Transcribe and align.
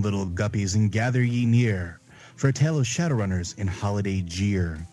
Little 0.00 0.24
guppies, 0.24 0.74
and 0.74 0.90
gather 0.90 1.22
ye 1.22 1.44
near 1.44 2.00
for 2.34 2.48
a 2.48 2.54
tale 2.54 2.78
of 2.78 2.86
Shadowrunners 2.86 3.58
in 3.58 3.66
holiday 3.66 4.22
jeer, 4.22 4.86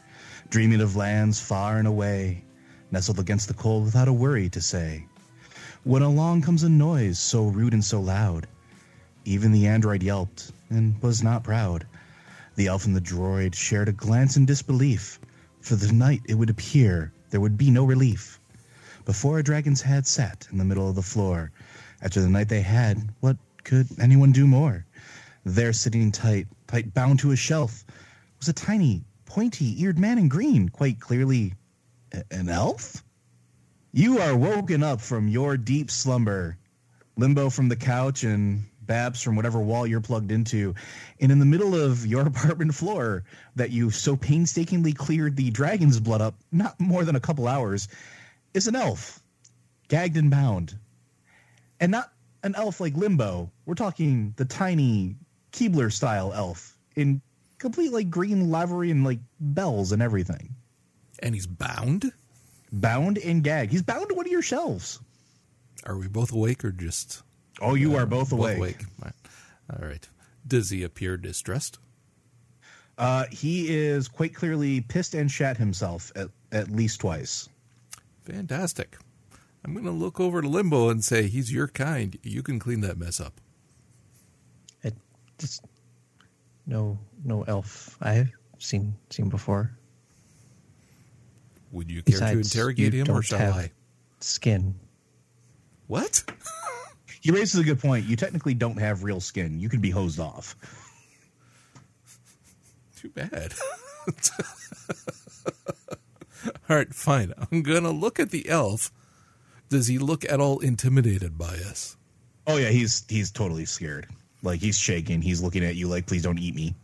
dreaming 0.49 0.81
of 0.81 0.97
lands 0.97 1.39
far 1.39 1.77
and 1.77 1.87
away, 1.87 2.43
nestled 2.91 3.17
against 3.17 3.47
the 3.47 3.53
cold 3.53 3.85
without 3.85 4.09
a 4.09 4.13
worry 4.13 4.49
to 4.49 4.59
say. 4.59 5.05
When 5.85 6.01
along 6.01 6.41
comes 6.41 6.63
a 6.63 6.69
noise 6.69 7.19
so 7.19 7.47
rude 7.47 7.71
and 7.71 7.85
so 7.85 8.01
loud, 8.01 8.47
even 9.23 9.53
the 9.53 9.65
android 9.65 10.03
yelped 10.03 10.51
and 10.69 11.01
was 11.01 11.23
not 11.23 11.45
proud. 11.45 11.87
The 12.55 12.67
elf 12.67 12.85
and 12.85 12.93
the 12.93 12.99
droid 12.99 13.55
shared 13.55 13.87
a 13.87 13.93
glance 13.93 14.35
in 14.35 14.45
disbelief, 14.45 15.21
for 15.61 15.77
the 15.77 15.93
night 15.93 16.23
it 16.25 16.35
would 16.35 16.49
appear 16.49 17.13
there 17.29 17.39
would 17.39 17.57
be 17.57 17.71
no 17.71 17.85
relief. 17.85 18.41
Before 19.05 19.39
a 19.39 19.43
dragon's 19.43 19.83
head 19.83 20.05
sat 20.05 20.49
in 20.51 20.57
the 20.57 20.65
middle 20.65 20.89
of 20.89 20.95
the 20.95 21.01
floor, 21.01 21.51
after 22.01 22.19
the 22.19 22.29
night 22.29 22.49
they 22.49 22.61
had, 22.61 23.13
what 23.21 23.37
could 23.63 23.87
anyone 24.01 24.33
do 24.33 24.45
more? 24.45 24.83
There, 25.49 25.71
sitting 25.71 26.11
tight, 26.11 26.47
tight 26.67 26.93
bound 26.93 27.19
to 27.19 27.31
a 27.31 27.37
shelf, 27.37 27.85
was 28.37 28.49
a 28.49 28.53
tiny, 28.53 29.05
pointy 29.23 29.81
eared 29.81 29.97
man 29.97 30.17
in 30.17 30.27
green, 30.27 30.67
quite 30.67 30.99
clearly 30.99 31.53
an 32.29 32.49
elf? 32.49 33.01
You 33.93 34.19
are 34.19 34.35
woken 34.35 34.83
up 34.83 34.99
from 34.99 35.29
your 35.29 35.55
deep 35.55 35.89
slumber, 35.89 36.57
limbo 37.15 37.49
from 37.49 37.69
the 37.69 37.77
couch 37.77 38.25
and 38.25 38.65
Babs 38.81 39.21
from 39.21 39.37
whatever 39.37 39.59
wall 39.59 39.87
you're 39.87 40.01
plugged 40.01 40.33
into, 40.33 40.75
and 41.21 41.31
in 41.31 41.39
the 41.39 41.45
middle 41.45 41.75
of 41.75 42.05
your 42.05 42.21
apartment 42.27 42.75
floor 42.75 43.23
that 43.55 43.71
you 43.71 43.89
so 43.89 44.17
painstakingly 44.17 44.91
cleared 44.91 45.37
the 45.37 45.49
dragon's 45.49 46.01
blood 46.01 46.21
up, 46.21 46.35
not 46.51 46.77
more 46.77 47.05
than 47.05 47.15
a 47.15 47.21
couple 47.21 47.47
hours, 47.47 47.87
is 48.53 48.67
an 48.67 48.75
elf, 48.75 49.23
gagged 49.87 50.17
and 50.17 50.29
bound. 50.29 50.77
And 51.79 51.91
not 51.91 52.11
an 52.43 52.53
elf 52.55 52.81
like 52.81 52.97
Limbo. 52.97 53.49
We're 53.65 53.75
talking 53.75 54.33
the 54.35 54.45
tiny 54.45 55.15
Keebler 55.57 55.91
style 55.91 56.31
elf 56.33 56.77
in 56.95 57.19
complete 57.57 57.91
like 57.91 58.11
green 58.11 58.51
livery 58.51 58.91
and 58.91 59.03
like 59.03 59.19
bells 59.39 59.91
and 59.91 60.01
everything. 60.01 60.53
And 61.19 61.33
he's 61.33 61.47
bound? 61.47 62.11
Bound 62.71 63.17
and 63.17 63.43
gagged. 63.43 63.71
He's 63.71 63.81
bound 63.81 64.09
to 64.09 64.15
one 64.15 64.27
of 64.27 64.31
your 64.31 64.43
shelves. 64.43 64.99
Are 65.85 65.97
we 65.97 66.07
both 66.07 66.31
awake 66.31 66.63
or 66.63 66.71
just. 66.71 67.23
Oh, 67.59 67.73
you 67.73 67.95
are 67.95 68.05
both 68.05 68.29
both 68.29 68.39
awake. 68.39 68.57
awake? 68.57 68.85
All 69.71 69.87
right. 69.87 70.07
Does 70.45 70.69
he 70.69 70.83
appear 70.83 71.17
distressed? 71.17 71.79
Uh, 72.97 73.25
he 73.31 73.75
is 73.75 74.07
quite 74.07 74.35
clearly 74.35 74.81
pissed 74.81 75.15
and 75.15 75.29
shat 75.31 75.57
himself 75.57 76.11
at, 76.15 76.29
at 76.51 76.69
least 76.69 76.99
twice. 76.99 77.49
Fantastic. 78.25 78.97
I'm 79.65 79.73
going 79.73 79.85
to 79.85 79.91
look 79.91 80.19
over 80.19 80.41
to 80.41 80.47
Limbo 80.47 80.89
and 80.89 81.03
say, 81.03 81.27
he's 81.27 81.51
your 81.51 81.67
kind. 81.67 82.17
You 82.21 82.43
can 82.43 82.59
clean 82.59 82.81
that 82.81 82.97
mess 82.97 83.19
up. 83.19 83.41
It 85.37 85.41
just 85.41 85.63
no 86.65 86.97
no 87.23 87.43
elf 87.43 87.97
I've 88.01 88.31
seen 88.57 88.95
seen 89.09 89.29
before. 89.29 89.71
Would 91.71 91.91
you 91.91 92.01
care 92.01 92.13
Besides, 92.13 92.51
to 92.51 92.57
interrogate 92.57 92.93
him 92.93 93.03
or 93.03 93.13
don't 93.13 93.25
shall 93.25 93.39
have 93.39 93.55
I? 93.55 93.71
Skin. 94.19 94.75
What? 95.87 96.23
He 97.19 97.31
raises 97.31 97.59
a 97.59 97.63
good 97.65 97.81
point. 97.81 98.05
You 98.05 98.15
technically 98.15 98.53
don't 98.53 98.77
have 98.77 99.03
real 99.03 99.19
skin. 99.19 99.59
You 99.59 99.67
can 99.67 99.81
be 99.81 99.89
hosed 99.89 100.17
off. 100.17 100.55
Too 102.95 103.09
bad. 103.09 103.53
all 106.69 106.75
right, 106.77 106.93
fine. 106.93 107.33
I'm 107.51 107.63
going 107.63 107.83
to 107.83 107.91
look 107.91 108.21
at 108.21 108.29
the 108.29 108.47
elf. 108.47 108.91
Does 109.67 109.87
he 109.87 109.97
look 109.97 110.23
at 110.23 110.39
all 110.39 110.59
intimidated 110.59 111.37
by 111.37 111.55
us? 111.55 111.97
Oh 112.45 112.55
yeah, 112.55 112.69
he's 112.69 113.03
he's 113.09 113.29
totally 113.29 113.65
scared. 113.65 114.07
Like 114.43 114.59
he's 114.59 114.77
shaking. 114.77 115.21
He's 115.21 115.41
looking 115.41 115.63
at 115.63 115.75
you 115.75 115.87
like, 115.87 116.05
please 116.05 116.23
don't 116.23 116.37
eat 116.39 116.55
me. 116.55 116.75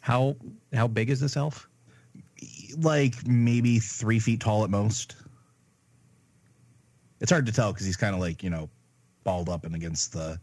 How 0.00 0.36
how 0.72 0.86
big 0.86 1.10
is 1.10 1.20
this 1.20 1.36
elf? 1.36 1.68
Like 2.78 3.14
maybe 3.26 3.78
three 3.78 4.18
feet 4.18 4.40
tall 4.40 4.64
at 4.64 4.70
most. 4.70 5.16
It's 7.20 7.30
hard 7.30 7.46
to 7.46 7.52
tell 7.52 7.72
because 7.72 7.86
he's 7.86 7.96
kind 7.96 8.14
of 8.14 8.20
like 8.20 8.42
you 8.42 8.50
know, 8.50 8.68
balled 9.24 9.48
up 9.48 9.64
and 9.64 9.74
against 9.74 10.12
the 10.12 10.38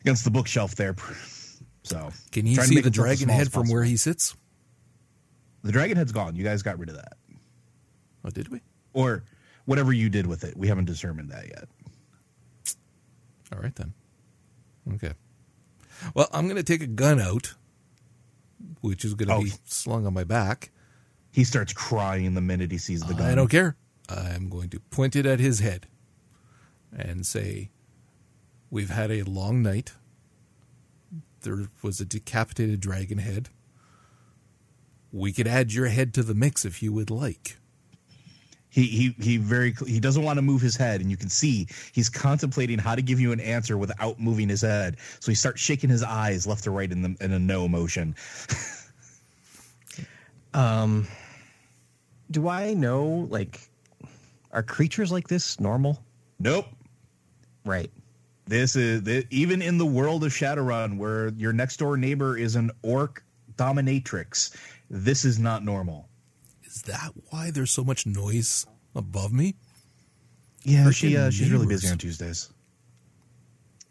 against 0.00 0.24
the 0.24 0.30
bookshelf 0.30 0.74
there. 0.76 0.94
So 1.82 2.10
Can 2.32 2.46
you 2.46 2.56
see 2.56 2.80
the 2.80 2.90
dragon 2.90 3.28
head 3.28 3.50
from 3.52 3.68
where 3.68 3.82
he 3.84 3.96
sits? 3.96 4.36
the 5.64 5.72
dragon 5.72 5.96
head's 5.96 6.12
gone. 6.12 6.36
You 6.36 6.44
guys 6.44 6.62
got 6.62 6.78
rid 6.78 6.88
of 6.88 6.94
that, 6.96 7.16
Oh, 8.24 8.30
did 8.30 8.48
we? 8.48 8.60
or 8.94 9.24
whatever 9.64 9.92
you 9.92 10.08
did 10.08 10.26
with 10.26 10.44
it. 10.44 10.56
We 10.56 10.68
haven't 10.68 10.84
determined 10.86 11.30
that 11.30 11.46
yet. 11.48 11.68
All 13.52 13.58
right 13.60 13.74
then. 13.74 13.92
Okay. 14.94 15.12
Well, 16.14 16.28
I'm 16.32 16.44
going 16.46 16.56
to 16.56 16.62
take 16.62 16.82
a 16.82 16.86
gun 16.86 17.20
out, 17.20 17.54
which 18.80 19.04
is 19.04 19.14
going 19.14 19.28
to 19.28 19.34
Oh. 19.34 19.42
be 19.44 19.52
slung 19.64 20.06
on 20.06 20.14
my 20.14 20.24
back. 20.24 20.70
He 21.30 21.44
starts 21.44 21.72
crying 21.72 22.34
the 22.34 22.40
minute 22.40 22.70
he 22.72 22.78
sees 22.78 23.02
the 23.02 23.14
gun. 23.14 23.30
I 23.30 23.34
don't 23.34 23.50
care. 23.50 23.76
I'm 24.08 24.48
going 24.48 24.70
to 24.70 24.80
point 24.80 25.14
it 25.16 25.26
at 25.26 25.38
his 25.40 25.60
head 25.60 25.86
and 26.96 27.26
say, 27.26 27.70
We've 28.70 28.90
had 28.90 29.10
a 29.10 29.22
long 29.22 29.62
night. 29.62 29.94
There 31.42 31.68
was 31.82 32.00
a 32.00 32.04
decapitated 32.04 32.80
dragon 32.80 33.18
head. 33.18 33.48
We 35.12 35.32
could 35.32 35.46
add 35.46 35.72
your 35.72 35.86
head 35.86 36.12
to 36.14 36.22
the 36.22 36.34
mix 36.34 36.64
if 36.64 36.82
you 36.82 36.92
would 36.92 37.10
like. 37.10 37.56
He 38.70 38.86
he 38.86 39.14
he 39.22 39.36
very 39.38 39.74
he 39.86 39.98
doesn't 39.98 40.22
want 40.22 40.36
to 40.36 40.42
move 40.42 40.60
his 40.60 40.76
head, 40.76 41.00
and 41.00 41.10
you 41.10 41.16
can 41.16 41.28
see 41.30 41.66
he's 41.92 42.08
contemplating 42.08 42.78
how 42.78 42.94
to 42.94 43.02
give 43.02 43.18
you 43.18 43.32
an 43.32 43.40
answer 43.40 43.78
without 43.78 44.20
moving 44.20 44.48
his 44.48 44.60
head. 44.62 44.96
So 45.20 45.30
he 45.30 45.34
starts 45.34 45.60
shaking 45.60 45.90
his 45.90 46.02
eyes 46.02 46.46
left 46.46 46.64
to 46.64 46.70
right 46.70 46.90
in 46.90 47.02
the 47.02 47.16
in 47.20 47.32
a 47.32 47.38
no 47.38 47.68
motion. 47.68 48.14
Um 50.54 51.06
do 52.30 52.48
I 52.48 52.72
know 52.74 53.28
like 53.30 53.68
are 54.50 54.62
creatures 54.62 55.12
like 55.12 55.28
this 55.28 55.60
normal? 55.60 56.02
Nope. 56.40 56.66
Right. 57.64 57.90
This 58.46 58.76
is 58.76 59.02
thi- 59.02 59.26
even 59.30 59.60
in 59.60 59.76
the 59.76 59.86
world 59.86 60.24
of 60.24 60.32
Shadowrun, 60.32 60.96
where 60.96 61.28
your 61.28 61.52
next 61.52 61.76
door 61.76 61.96
neighbor 61.98 62.36
is 62.36 62.56
an 62.56 62.70
orc 62.82 63.22
dominatrix. 63.56 64.56
This 64.88 65.24
is 65.24 65.38
not 65.38 65.64
normal. 65.64 66.07
Is 66.78 66.82
that 66.82 67.10
why 67.30 67.50
there's 67.50 67.72
so 67.72 67.82
much 67.82 68.06
noise 68.06 68.64
above 68.94 69.32
me? 69.32 69.56
Yeah, 70.62 70.92
she 70.92 71.16
uh, 71.16 71.28
she's 71.28 71.50
really 71.50 71.66
busy 71.66 71.88
on 71.88 71.98
Tuesdays. 71.98 72.50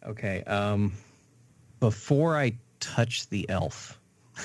Okay. 0.06 0.42
Um 0.44 0.94
before 1.82 2.38
I 2.38 2.54
touch 2.80 3.28
the 3.28 3.50
elf. 3.50 4.00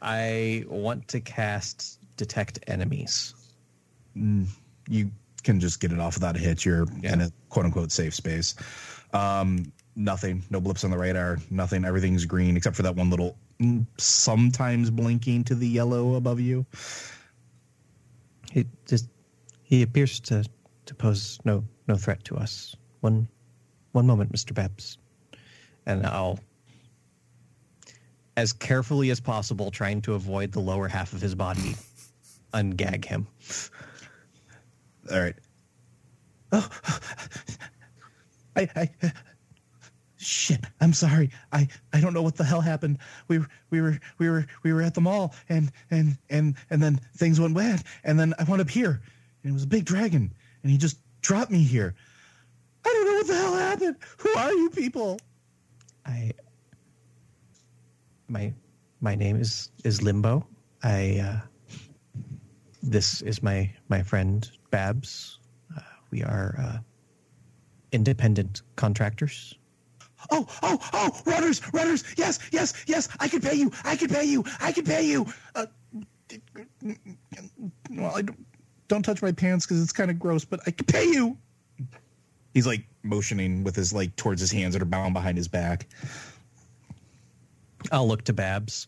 I 0.00 0.64
want 0.66 1.06
to 1.08 1.20
cast 1.20 1.98
detect 2.16 2.60
enemies. 2.66 3.34
you 4.14 5.10
can 5.42 5.60
just 5.60 5.80
get 5.80 5.92
it 5.92 6.00
off 6.00 6.14
without 6.14 6.34
a 6.34 6.38
hit. 6.38 6.64
You're 6.64 6.86
in 7.02 7.20
a 7.20 7.30
quote 7.50 7.66
unquote 7.66 7.92
safe 7.92 8.14
space. 8.14 8.54
Um, 9.12 9.70
nothing, 10.00 10.42
no 10.50 10.60
blips 10.60 10.84
on 10.84 10.90
the 10.90 10.98
radar, 10.98 11.38
nothing. 11.50 11.84
Everything's 11.84 12.24
green 12.24 12.56
except 12.56 12.74
for 12.74 12.82
that 12.82 12.96
one 12.96 13.10
little 13.10 13.36
sometimes 13.98 14.90
blinking 14.90 15.44
to 15.44 15.54
the 15.54 15.68
yellow 15.68 16.14
above 16.14 16.40
you. 16.40 16.64
He 18.50 18.66
just 18.86 19.08
he 19.62 19.82
appears 19.82 20.18
to 20.20 20.44
to 20.86 20.94
pose 20.94 21.38
no 21.44 21.64
no 21.86 21.96
threat 21.96 22.24
to 22.24 22.36
us. 22.36 22.74
One 23.00 23.28
one 23.92 24.06
moment, 24.06 24.32
Mr. 24.32 24.54
Babs. 24.54 24.98
And 25.86 26.06
I'll 26.06 26.40
as 28.36 28.52
carefully 28.52 29.10
as 29.10 29.20
possible 29.20 29.70
trying 29.70 30.00
to 30.02 30.14
avoid 30.14 30.52
the 30.52 30.60
lower 30.60 30.88
half 30.88 31.12
of 31.12 31.20
his 31.20 31.34
body 31.34 31.76
ungag 32.54 33.04
him. 33.04 33.26
All 35.12 35.20
right. 35.20 35.34
Oh, 36.52 36.68
I, 38.56 38.68
I, 38.74 38.90
shit. 40.20 40.64
I'm 40.80 40.92
sorry. 40.92 41.30
I, 41.52 41.66
I 41.92 42.00
don't 42.00 42.12
know 42.12 42.22
what 42.22 42.36
the 42.36 42.44
hell 42.44 42.60
happened. 42.60 42.98
We 43.28 43.38
were, 43.38 43.46
we 43.70 43.80
were, 43.80 43.98
we 44.18 44.28
were, 44.28 44.46
we 44.62 44.72
were 44.72 44.82
at 44.82 44.94
the 44.94 45.00
mall, 45.00 45.34
and 45.48 45.72
and 45.90 46.16
and 46.28 46.54
and 46.68 46.82
then 46.82 47.00
things 47.16 47.40
went 47.40 47.54
bad, 47.54 47.82
and 48.04 48.18
then 48.18 48.34
I 48.38 48.44
went 48.44 48.60
up 48.60 48.70
here, 48.70 49.00
and 49.42 49.50
it 49.50 49.52
was 49.52 49.64
a 49.64 49.68
big 49.68 49.84
dragon, 49.84 50.32
and 50.62 50.70
he 50.70 50.78
just 50.78 50.98
dropped 51.22 51.50
me 51.50 51.62
here. 51.62 51.94
I 52.84 52.88
don't 52.88 53.06
know 53.06 53.14
what 53.14 53.26
the 53.26 53.34
hell 53.34 53.54
happened. 53.54 53.96
Who 54.18 54.30
are 54.30 54.52
you 54.52 54.70
people? 54.70 55.18
I 56.06 56.32
my 58.28 58.52
my 59.00 59.14
name 59.14 59.36
is 59.36 59.70
is 59.84 60.02
Limbo. 60.02 60.46
I 60.82 61.20
uh, 61.20 61.40
this 62.82 63.22
is 63.22 63.42
my 63.42 63.70
my 63.88 64.02
friend 64.02 64.48
Babs. 64.70 65.38
Uh, 65.76 65.80
we 66.10 66.22
are 66.22 66.54
uh, 66.58 66.78
independent 67.92 68.62
contractors. 68.76 69.56
Oh, 70.30 70.46
oh, 70.62 70.78
oh, 70.92 71.20
runners, 71.24 71.60
runners. 71.72 72.04
Yes, 72.16 72.38
yes, 72.52 72.74
yes. 72.86 73.08
I 73.18 73.28
can 73.28 73.40
pay 73.40 73.54
you. 73.54 73.72
I 73.84 73.96
can 73.96 74.08
pay 74.08 74.24
you. 74.24 74.44
I 74.60 74.72
can 74.72 74.84
pay 74.84 75.02
you. 75.06 75.26
Uh, 75.54 75.66
well, 77.90 78.16
I 78.16 78.22
don't, 78.22 78.46
don't 78.88 79.02
touch 79.02 79.22
my 79.22 79.32
pants 79.32 79.66
because 79.66 79.82
it's 79.82 79.92
kind 79.92 80.10
of 80.10 80.18
gross, 80.18 80.44
but 80.44 80.60
I 80.66 80.70
can 80.70 80.86
pay 80.86 81.04
you. 81.04 81.36
He's 82.54 82.66
like 82.66 82.84
motioning 83.02 83.64
with 83.64 83.76
his 83.76 83.92
like 83.92 84.14
towards 84.16 84.40
his 84.40 84.52
hands 84.52 84.74
that 84.74 84.82
are 84.82 84.86
bound 84.86 85.14
behind 85.14 85.38
his 85.38 85.48
back. 85.48 85.86
I'll 87.90 88.06
look 88.06 88.24
to 88.24 88.32
Babs. 88.32 88.86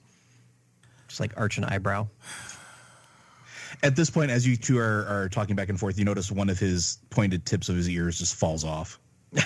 Just 1.08 1.20
like 1.20 1.32
arch 1.36 1.58
an 1.58 1.64
eyebrow. 1.64 2.08
At 3.82 3.96
this 3.96 4.10
point, 4.10 4.30
as 4.30 4.46
you 4.46 4.56
two 4.56 4.78
are, 4.78 5.06
are 5.06 5.28
talking 5.28 5.56
back 5.56 5.68
and 5.68 5.78
forth, 5.78 5.98
you 5.98 6.04
notice 6.04 6.30
one 6.30 6.48
of 6.48 6.58
his 6.58 6.98
pointed 7.10 7.44
tips 7.44 7.68
of 7.68 7.76
his 7.76 7.88
ears 7.88 8.18
just 8.18 8.34
falls 8.34 8.64
off. 8.64 9.00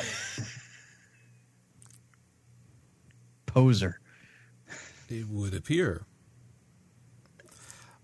Poser. 3.57 3.99
It 5.09 5.29
would 5.31 5.55
appear. 5.55 6.03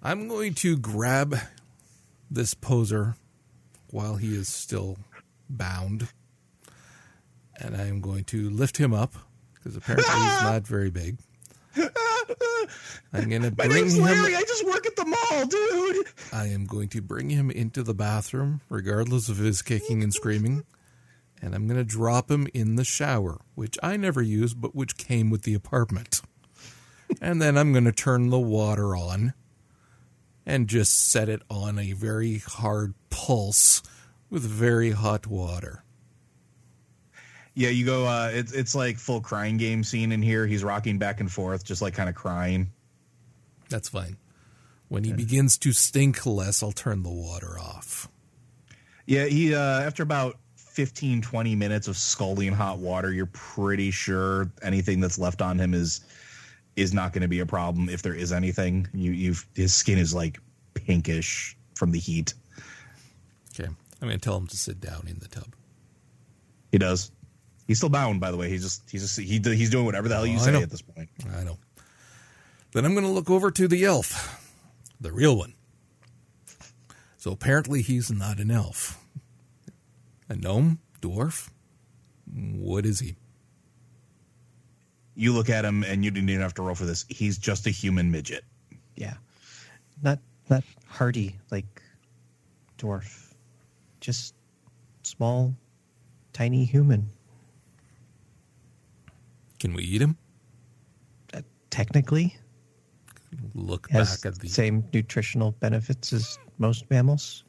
I'm 0.02 0.26
going 0.26 0.54
to 0.54 0.78
grab 0.78 1.37
this 2.31 2.54
poser 2.54 3.16
while 3.90 4.16
he 4.16 4.34
is 4.34 4.49
still 4.49 4.96
bound. 5.50 6.08
And 7.60 7.76
I'm 7.76 8.00
going 8.00 8.25
to 8.25 8.49
lift 8.49 8.78
him 8.78 8.94
up 8.94 9.12
because 9.52 9.76
apparently 9.76 10.10
he's 10.10 10.14
not 10.43 10.66
very 10.66 10.90
big. 10.90 11.19
I'm 13.12 13.28
going 13.28 13.43
to 13.43 13.50
My 13.50 13.66
bring 13.66 13.72
name's 13.72 13.96
him. 13.99 14.04
Larry. 14.04 14.34
I 14.34 14.40
just 14.40 14.64
work 14.64 14.87
at 14.87 14.96
the 14.96 15.04
mall, 15.04 15.44
dude. 15.44 16.06
I 16.32 16.46
am 16.46 16.64
going 16.64 16.88
to 16.88 17.02
bring 17.02 17.28
him 17.28 17.50
into 17.50 17.82
the 17.82 17.93
bathroom, 17.93 18.62
regardless 18.70 19.28
of 19.28 19.37
his 19.37 19.60
kicking 19.60 20.02
and 20.02 20.14
screaming. 20.14 20.64
And 21.42 21.54
I'm 21.54 21.66
going 21.66 21.78
to 21.78 21.84
drop 21.84 22.30
him 22.30 22.46
in 22.54 22.76
the 22.76 22.84
shower, 22.84 23.40
which 23.56 23.76
I 23.82 23.96
never 23.96 24.22
used, 24.22 24.60
but 24.60 24.76
which 24.76 24.96
came 24.96 25.28
with 25.28 25.42
the 25.42 25.54
apartment. 25.54 26.22
and 27.20 27.42
then 27.42 27.58
I'm 27.58 27.72
going 27.72 27.84
to 27.84 27.92
turn 27.92 28.30
the 28.30 28.38
water 28.38 28.94
on 28.94 29.34
and 30.46 30.68
just 30.68 31.10
set 31.10 31.28
it 31.28 31.42
on 31.50 31.78
a 31.78 31.92
very 31.92 32.38
hard 32.38 32.94
pulse 33.10 33.82
with 34.30 34.42
very 34.42 34.92
hot 34.92 35.26
water. 35.26 35.82
Yeah, 37.54 37.68
you 37.68 37.84
go. 37.84 38.06
Uh, 38.06 38.30
it's 38.32 38.52
it's 38.52 38.74
like 38.74 38.96
full 38.96 39.20
crying 39.20 39.58
game 39.58 39.84
scene 39.84 40.10
in 40.10 40.22
here. 40.22 40.46
He's 40.46 40.64
rocking 40.64 40.98
back 40.98 41.20
and 41.20 41.30
forth, 41.30 41.64
just 41.64 41.82
like 41.82 41.92
kind 41.92 42.08
of 42.08 42.14
crying. 42.14 42.72
That's 43.68 43.90
fine. 43.90 44.16
When 44.88 45.04
he 45.04 45.12
begins 45.12 45.56
to 45.58 45.72
stink 45.72 46.26
less, 46.26 46.62
I'll 46.62 46.72
turn 46.72 47.02
the 47.02 47.10
water 47.10 47.58
off. 47.58 48.08
Yeah, 49.06 49.24
he 49.24 49.54
uh, 49.54 49.80
after 49.80 50.02
about 50.02 50.38
15, 50.72 51.20
20 51.20 51.54
minutes 51.54 51.86
of 51.86 51.96
scalding 51.98 52.52
hot 52.52 52.78
water, 52.78 53.12
you're 53.12 53.26
pretty 53.26 53.90
sure 53.90 54.50
anything 54.62 55.00
that's 55.00 55.19
left 55.19 55.42
on 55.42 55.58
him 55.58 55.74
is 55.74 56.00
is 56.74 56.94
not 56.94 57.12
going 57.12 57.20
to 57.20 57.28
be 57.28 57.40
a 57.40 57.46
problem 57.46 57.90
if 57.90 58.00
there 58.00 58.14
is 58.14 58.32
anything. 58.32 58.88
You 58.94 59.12
you've 59.12 59.46
his 59.54 59.74
skin 59.74 59.98
is 59.98 60.14
like 60.14 60.38
pinkish 60.74 61.56
from 61.74 61.92
the 61.92 61.98
heat. 61.98 62.32
Okay. 63.54 63.69
I'm 63.69 64.08
going 64.08 64.19
to 64.19 64.19
tell 64.19 64.36
him 64.36 64.46
to 64.46 64.56
sit 64.56 64.80
down 64.80 65.06
in 65.06 65.19
the 65.19 65.28
tub. 65.28 65.54
He 66.72 66.78
does. 66.78 67.12
He's 67.66 67.76
still 67.76 67.90
bound, 67.90 68.20
by 68.20 68.30
the 68.30 68.38
way. 68.38 68.48
He's 68.48 68.62
just 68.62 68.90
he's 68.90 69.02
just 69.02 69.20
he 69.20 69.38
he's 69.38 69.70
doing 69.70 69.84
whatever 69.84 70.08
the 70.08 70.14
hell 70.14 70.26
you 70.26 70.36
Oh, 70.36 70.42
say 70.42 70.62
at 70.62 70.70
this 70.70 70.82
point. 70.82 71.10
I 71.36 71.44
know. 71.44 71.58
Then 72.72 72.86
I'm 72.86 72.94
going 72.94 73.04
to 73.04 73.12
look 73.12 73.28
over 73.28 73.50
to 73.50 73.68
the 73.68 73.84
elf, 73.84 74.50
the 74.98 75.12
real 75.12 75.36
one. 75.36 75.52
So 77.18 77.30
apparently 77.30 77.82
he's 77.82 78.10
not 78.10 78.38
an 78.40 78.50
elf. 78.50 79.01
A 80.32 80.37
gnome? 80.37 80.79
Dwarf? 81.02 81.50
What 82.32 82.87
is 82.87 83.00
he? 83.00 83.17
You 85.14 85.34
look 85.34 85.50
at 85.50 85.62
him, 85.62 85.84
and 85.84 86.02
you 86.02 86.11
didn't 86.11 86.31
even 86.31 86.40
have 86.40 86.55
to 86.55 86.62
roll 86.62 86.75
for 86.75 86.87
this. 86.87 87.05
He's 87.11 87.37
just 87.37 87.67
a 87.67 87.70
human 87.70 88.11
midget. 88.11 88.43
Yeah. 88.96 89.12
Not 90.02 90.20
not 90.49 90.64
hardy 90.87 91.37
like 91.50 91.82
dwarf. 92.79 93.34
Just 94.00 94.34
small, 95.02 95.55
tiny 96.32 96.64
human. 96.64 97.11
Can 99.61 99.75
we 99.75 99.82
eat 99.82 100.00
him? 100.00 100.17
Uh, 101.35 101.43
technically, 101.69 102.35
Look 103.55 103.90
has 103.90 104.17
back 104.17 104.32
at 104.32 104.40
the. 104.40 104.49
same 104.49 104.82
nutritional 104.94 105.52
benefits 105.52 106.11
as 106.14 106.38
most 106.56 106.90
mammals. 106.90 107.41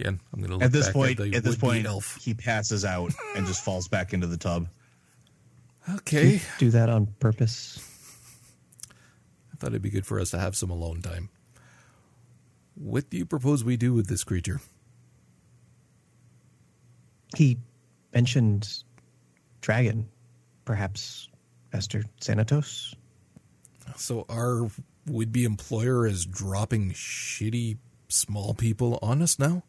Again, 0.00 0.18
I'm 0.32 0.40
going 0.40 0.50
to 0.50 0.56
look 0.56 0.64
At 0.64 0.72
this 0.72 0.86
back 0.86 0.94
point, 0.94 1.20
at, 1.20 1.30
the 1.30 1.36
at 1.36 1.44
this 1.44 1.56
point, 1.56 1.86
elf. 1.86 2.18
he 2.22 2.32
passes 2.32 2.86
out 2.86 3.12
and 3.36 3.46
just 3.46 3.62
falls 3.62 3.86
back 3.86 4.14
into 4.14 4.26
the 4.26 4.38
tub. 4.38 4.66
Okay. 5.96 6.40
Do 6.58 6.70
that 6.70 6.88
on 6.88 7.06
purpose. 7.18 7.78
I 9.52 9.56
thought 9.56 9.68
it'd 9.68 9.82
be 9.82 9.90
good 9.90 10.06
for 10.06 10.18
us 10.18 10.30
to 10.30 10.38
have 10.38 10.56
some 10.56 10.70
alone 10.70 11.02
time. 11.02 11.28
What 12.76 13.10
do 13.10 13.18
you 13.18 13.26
propose 13.26 13.62
we 13.62 13.76
do 13.76 13.92
with 13.92 14.08
this 14.08 14.24
creature? 14.24 14.62
He 17.36 17.58
mentioned 18.14 18.68
dragon, 19.60 20.08
perhaps 20.64 21.28
Master 21.74 22.04
Xanatos. 22.22 22.94
So 23.96 24.24
our 24.30 24.70
would-be 25.06 25.44
employer 25.44 26.06
is 26.06 26.24
dropping 26.24 26.92
shitty 26.92 27.76
small 28.08 28.54
people 28.54 28.98
on 29.02 29.20
us 29.20 29.38
now? 29.38 29.62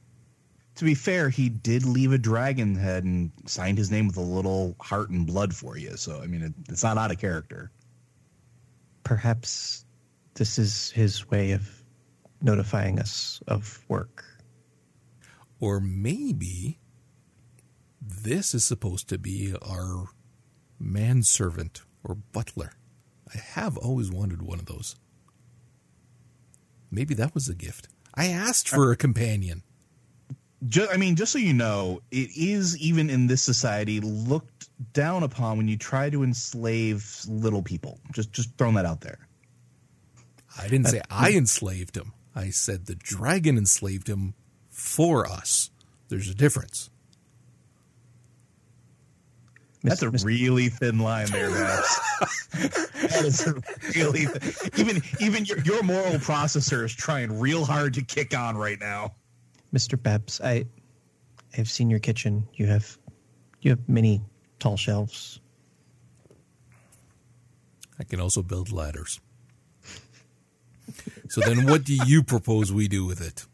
To 0.75 0.85
be 0.85 0.95
fair, 0.95 1.29
he 1.29 1.49
did 1.49 1.85
leave 1.85 2.11
a 2.11 2.17
dragon 2.17 2.75
head 2.75 3.03
and 3.03 3.31
signed 3.45 3.77
his 3.77 3.91
name 3.91 4.07
with 4.07 4.17
a 4.17 4.21
little 4.21 4.75
heart 4.79 5.09
and 5.09 5.27
blood 5.27 5.53
for 5.53 5.77
you. 5.77 5.97
So 5.97 6.21
I 6.21 6.27
mean, 6.27 6.41
it, 6.41 6.53
it's 6.69 6.83
not 6.83 6.97
out 6.97 7.11
of 7.11 7.19
character. 7.19 7.71
Perhaps 9.03 9.85
this 10.35 10.57
is 10.57 10.91
his 10.91 11.29
way 11.29 11.51
of 11.51 11.83
notifying 12.41 12.99
us 12.99 13.41
of 13.47 13.83
work. 13.87 14.23
Or 15.59 15.79
maybe 15.79 16.79
this 18.01 18.53
is 18.53 18.65
supposed 18.65 19.07
to 19.09 19.17
be 19.17 19.53
our 19.61 20.05
manservant 20.79 21.81
or 22.03 22.15
butler. 22.15 22.73
I 23.33 23.37
have 23.37 23.77
always 23.77 24.11
wanted 24.11 24.41
one 24.41 24.59
of 24.59 24.65
those. 24.65 24.95
Maybe 26.89 27.13
that 27.13 27.33
was 27.33 27.47
a 27.47 27.55
gift. 27.55 27.87
I 28.15 28.27
asked 28.27 28.67
for 28.67 28.91
a 28.91 28.97
companion. 28.97 29.63
Just, 30.67 30.93
I 30.93 30.97
mean, 30.97 31.15
just 31.15 31.31
so 31.31 31.39
you 31.39 31.53
know, 31.53 32.01
it 32.11 32.29
is 32.35 32.77
even 32.77 33.09
in 33.09 33.27
this 33.27 33.41
society 33.41 33.99
looked 33.99 34.69
down 34.93 35.23
upon 35.23 35.57
when 35.57 35.67
you 35.67 35.77
try 35.77 36.09
to 36.09 36.23
enslave 36.23 37.21
little 37.27 37.63
people. 37.63 37.99
Just, 38.11 38.31
just 38.31 38.55
throwing 38.57 38.75
that 38.75 38.85
out 38.85 39.01
there. 39.01 39.27
I 40.59 40.67
didn't 40.67 40.87
say 40.87 41.01
I 41.09 41.31
enslaved 41.31 41.97
him. 41.97 42.13
I 42.35 42.49
said 42.49 42.85
the 42.85 42.95
dragon 42.95 43.57
enslaved 43.57 44.07
him 44.07 44.33
for 44.69 45.27
us. 45.27 45.71
There's 46.09 46.29
a 46.29 46.35
difference. 46.35 46.89
That's 49.83 50.03
a 50.03 50.09
really 50.11 50.69
thin 50.69 50.99
line 50.99 51.27
there, 51.27 51.49
Max. 51.51 51.99
that 53.01 53.23
is 53.25 53.47
a 53.47 53.55
really 53.95 54.27
even 54.77 55.01
even 55.19 55.45
your, 55.45 55.59
your 55.61 55.81
moral 55.81 56.13
processor 56.15 56.83
is 56.85 56.93
trying 56.93 57.39
real 57.39 57.65
hard 57.65 57.95
to 57.95 58.03
kick 58.03 58.37
on 58.37 58.55
right 58.55 58.79
now. 58.79 59.15
Mr. 59.73 60.01
Babs, 60.01 60.41
I 60.41 60.65
have 61.53 61.69
seen 61.69 61.89
your 61.89 61.99
kitchen. 61.99 62.47
You 62.53 62.67
have 62.67 62.97
you 63.61 63.71
have 63.71 63.87
many 63.87 64.21
tall 64.59 64.77
shelves. 64.77 65.39
I 67.99 68.03
can 68.03 68.19
also 68.19 68.41
build 68.41 68.71
ladders. 68.71 69.19
So 71.29 71.41
then 71.41 71.67
what 71.67 71.83
do 71.83 71.95
you 72.05 72.23
propose 72.23 72.73
we 72.73 72.87
do 72.87 73.05
with 73.05 73.21
it? 73.21 73.45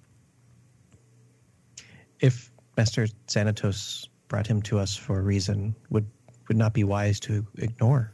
If 2.19 2.51
Master 2.75 3.07
Xanatos 3.27 4.07
brought 4.27 4.47
him 4.47 4.61
to 4.63 4.79
us 4.79 4.95
for 4.95 5.19
a 5.19 5.21
reason, 5.21 5.75
would 5.89 6.07
would 6.47 6.57
not 6.57 6.73
be 6.73 6.83
wise 6.83 7.19
to 7.21 7.45
ignore. 7.57 8.13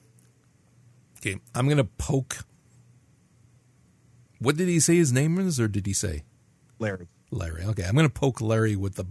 Okay, 1.19 1.37
I'm 1.55 1.65
going 1.65 1.77
to 1.77 1.83
poke. 1.83 2.45
What 4.39 4.57
did 4.57 4.67
he 4.67 4.79
say 4.79 4.97
his 4.97 5.13
name 5.13 5.39
is, 5.39 5.59
or 5.59 5.69
did 5.69 5.85
he 5.85 5.93
say 5.93 6.23
Larry. 6.79 7.07
Larry? 7.33 7.63
Okay, 7.65 7.83
I'm 7.83 7.95
going 7.95 8.07
to 8.07 8.13
poke 8.13 8.41
Larry 8.41 8.75
with 8.75 8.95
the 8.95 9.05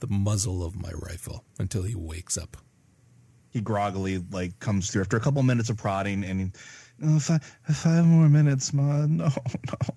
the 0.00 0.06
muzzle 0.08 0.64
of 0.64 0.76
my 0.80 0.92
rifle 0.92 1.44
until 1.58 1.82
he 1.82 1.94
wakes 1.94 2.38
up. 2.38 2.56
He 3.50 3.60
groggily 3.60 4.22
like 4.30 4.58
comes 4.60 4.90
through 4.90 5.02
after 5.02 5.16
a 5.16 5.20
couple 5.20 5.42
minutes 5.42 5.70
of 5.70 5.76
prodding 5.76 6.22
and 6.24 6.40
he, 6.40 6.50
oh, 7.04 7.18
five, 7.18 7.42
five 7.72 8.04
more 8.06 8.28
minutes, 8.28 8.72
ma. 8.72 9.06
No, 9.06 9.06
no, 9.28 9.30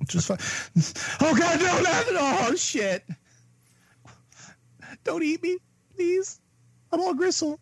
just 0.08 0.28
five. 0.28 0.72
Oh 1.22 1.36
God, 1.36 1.60
no, 1.60 1.82
not 1.82 2.08
at 2.08 2.16
all. 2.16 2.56
Shit. 2.56 3.04
Don't 5.04 5.24
eat 5.24 5.42
me, 5.44 5.58
please. 5.96 6.40
I'm 6.92 7.00
all 7.00 7.14
gristle. 7.14 7.60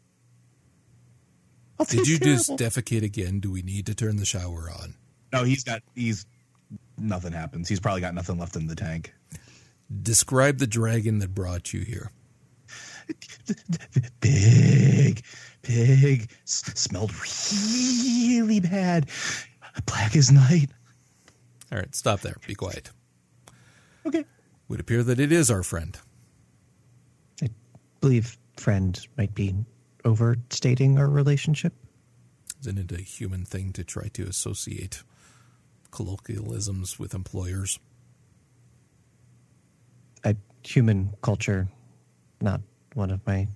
I'll 1.80 1.86
Did 1.86 2.08
you 2.08 2.18
terrible. 2.20 2.38
just 2.38 2.52
defecate 2.58 3.04
again? 3.04 3.40
Do 3.40 3.52
we 3.52 3.62
need 3.62 3.86
to 3.86 3.96
turn 3.96 4.18
the 4.18 4.26
shower 4.26 4.70
on? 4.70 4.96
No, 5.32 5.44
he's 5.44 5.64
got 5.64 5.82
he's 5.96 6.26
nothing 6.98 7.32
happens. 7.32 7.68
He's 7.70 7.80
probably 7.80 8.02
got 8.02 8.14
nothing 8.14 8.38
left 8.38 8.56
in 8.56 8.68
the 8.68 8.76
tank. 8.76 9.14
Describe 10.02 10.60
the 10.60 10.68
dragon 10.68 11.20
that 11.20 11.34
brought 11.34 11.74
you 11.74 11.82
here. 11.82 12.12
Big, 14.22 15.24
big, 15.64 16.30
s- 16.44 16.64
smelled 16.76 17.12
really 18.38 18.60
bad. 18.60 19.10
Black 19.86 20.16
as 20.16 20.32
night. 20.32 20.70
All 21.72 21.80
right, 21.80 21.96
stop 21.96 22.22
there. 22.22 22.36
Be 22.46 22.54
quiet. 22.56 22.92
Okay. 24.06 24.26
Would 24.68 24.80
appear 24.80 25.02
that 25.04 25.20
it 25.20 25.32
is 25.32 25.50
our 25.50 25.64
friend. 25.64 25.98
I 27.42 27.50
believe 28.02 28.38
friend 28.58 29.00
might 29.18 29.34
be 29.34 29.56
overstating 30.06 31.00
our 31.00 31.10
relationship. 31.10 31.74
Isn't 32.62 32.78
it 32.78 32.92
a 32.92 33.02
human 33.02 33.46
thing 33.46 33.74
to 33.74 33.84
try 33.84 34.10
to 34.10 34.24
associate 34.24 35.02
colloquialisms 35.92 37.00
with 37.00 37.14
employers? 37.16 37.80
I, 40.24 40.36
human 40.64 41.14
culture, 41.22 41.68
not 42.42 42.62
one 42.94 43.12
of 43.12 43.26
my 43.26 43.48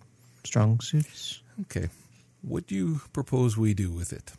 strong 0.43 0.79
suits. 0.79 1.41
Okay. 1.61 1.89
What 2.41 2.67
do 2.67 2.75
you 2.75 3.01
propose 3.13 3.57
we 3.57 3.73
do 3.73 3.89
with 3.91 4.11
it? 4.13 4.33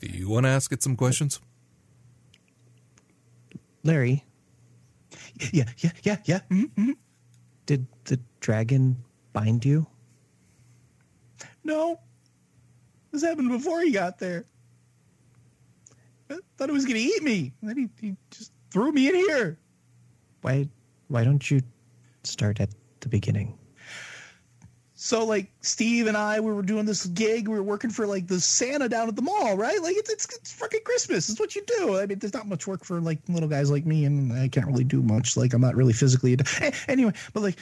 Do 0.00 0.08
you 0.08 0.28
want 0.28 0.44
to 0.44 0.50
ask 0.50 0.72
it 0.72 0.82
some 0.82 0.96
questions? 0.96 1.40
Larry, 3.82 4.24
Yeah, 5.52 5.64
yeah, 5.78 5.90
yeah, 6.02 6.16
yeah. 6.24 6.40
Mm-hmm. 6.50 6.92
did 7.66 7.86
the 8.04 8.18
dragon 8.40 8.96
bind 9.32 9.64
you? 9.64 9.86
No, 11.62 12.00
this 13.12 13.22
happened 13.22 13.50
before 13.50 13.80
he 13.82 13.90
got 13.92 14.18
there. 14.18 14.44
I 16.30 16.38
thought 16.56 16.68
it 16.68 16.72
was 16.72 16.84
going 16.84 16.96
to 16.96 17.02
eat 17.02 17.22
me. 17.22 17.52
And 17.60 17.70
then 17.70 17.76
he, 17.76 18.06
he 18.08 18.16
just 18.30 18.52
threw 18.70 18.90
me 18.92 19.08
in 19.08 19.14
here. 19.14 19.58
Why 20.42 20.68
why 21.08 21.24
don't 21.24 21.50
you 21.50 21.60
start 22.24 22.60
at 22.60 22.70
the 23.00 23.08
beginning? 23.08 23.58
So 24.98 25.24
like 25.26 25.50
Steve 25.60 26.06
and 26.06 26.16
I, 26.16 26.40
we 26.40 26.52
were 26.52 26.62
doing 26.62 26.86
this 26.86 27.04
gig. 27.06 27.48
We 27.48 27.54
were 27.56 27.62
working 27.62 27.90
for 27.90 28.06
like 28.06 28.26
the 28.28 28.40
Santa 28.40 28.88
down 28.88 29.08
at 29.08 29.14
the 29.14 29.20
mall, 29.22 29.54
right? 29.56 29.80
Like 29.82 29.94
it's 29.96 30.10
it's, 30.10 30.24
it's 30.36 30.52
fucking 30.52 30.80
Christmas. 30.84 31.28
It's 31.28 31.38
what 31.38 31.54
you 31.54 31.62
do. 31.66 31.98
I 31.98 32.06
mean, 32.06 32.18
there's 32.18 32.32
not 32.32 32.46
much 32.48 32.66
work 32.66 32.82
for 32.82 32.98
like 33.00 33.18
little 33.28 33.48
guys 33.48 33.70
like 33.70 33.84
me, 33.84 34.06
and 34.06 34.32
I 34.32 34.48
can't 34.48 34.66
really 34.66 34.84
do 34.84 35.02
much. 35.02 35.36
Like 35.36 35.52
I'm 35.52 35.60
not 35.60 35.76
really 35.76 35.92
physically. 35.92 36.32
ad- 36.32 36.74
Anyway, 36.88 37.12
but 37.34 37.42
like 37.42 37.58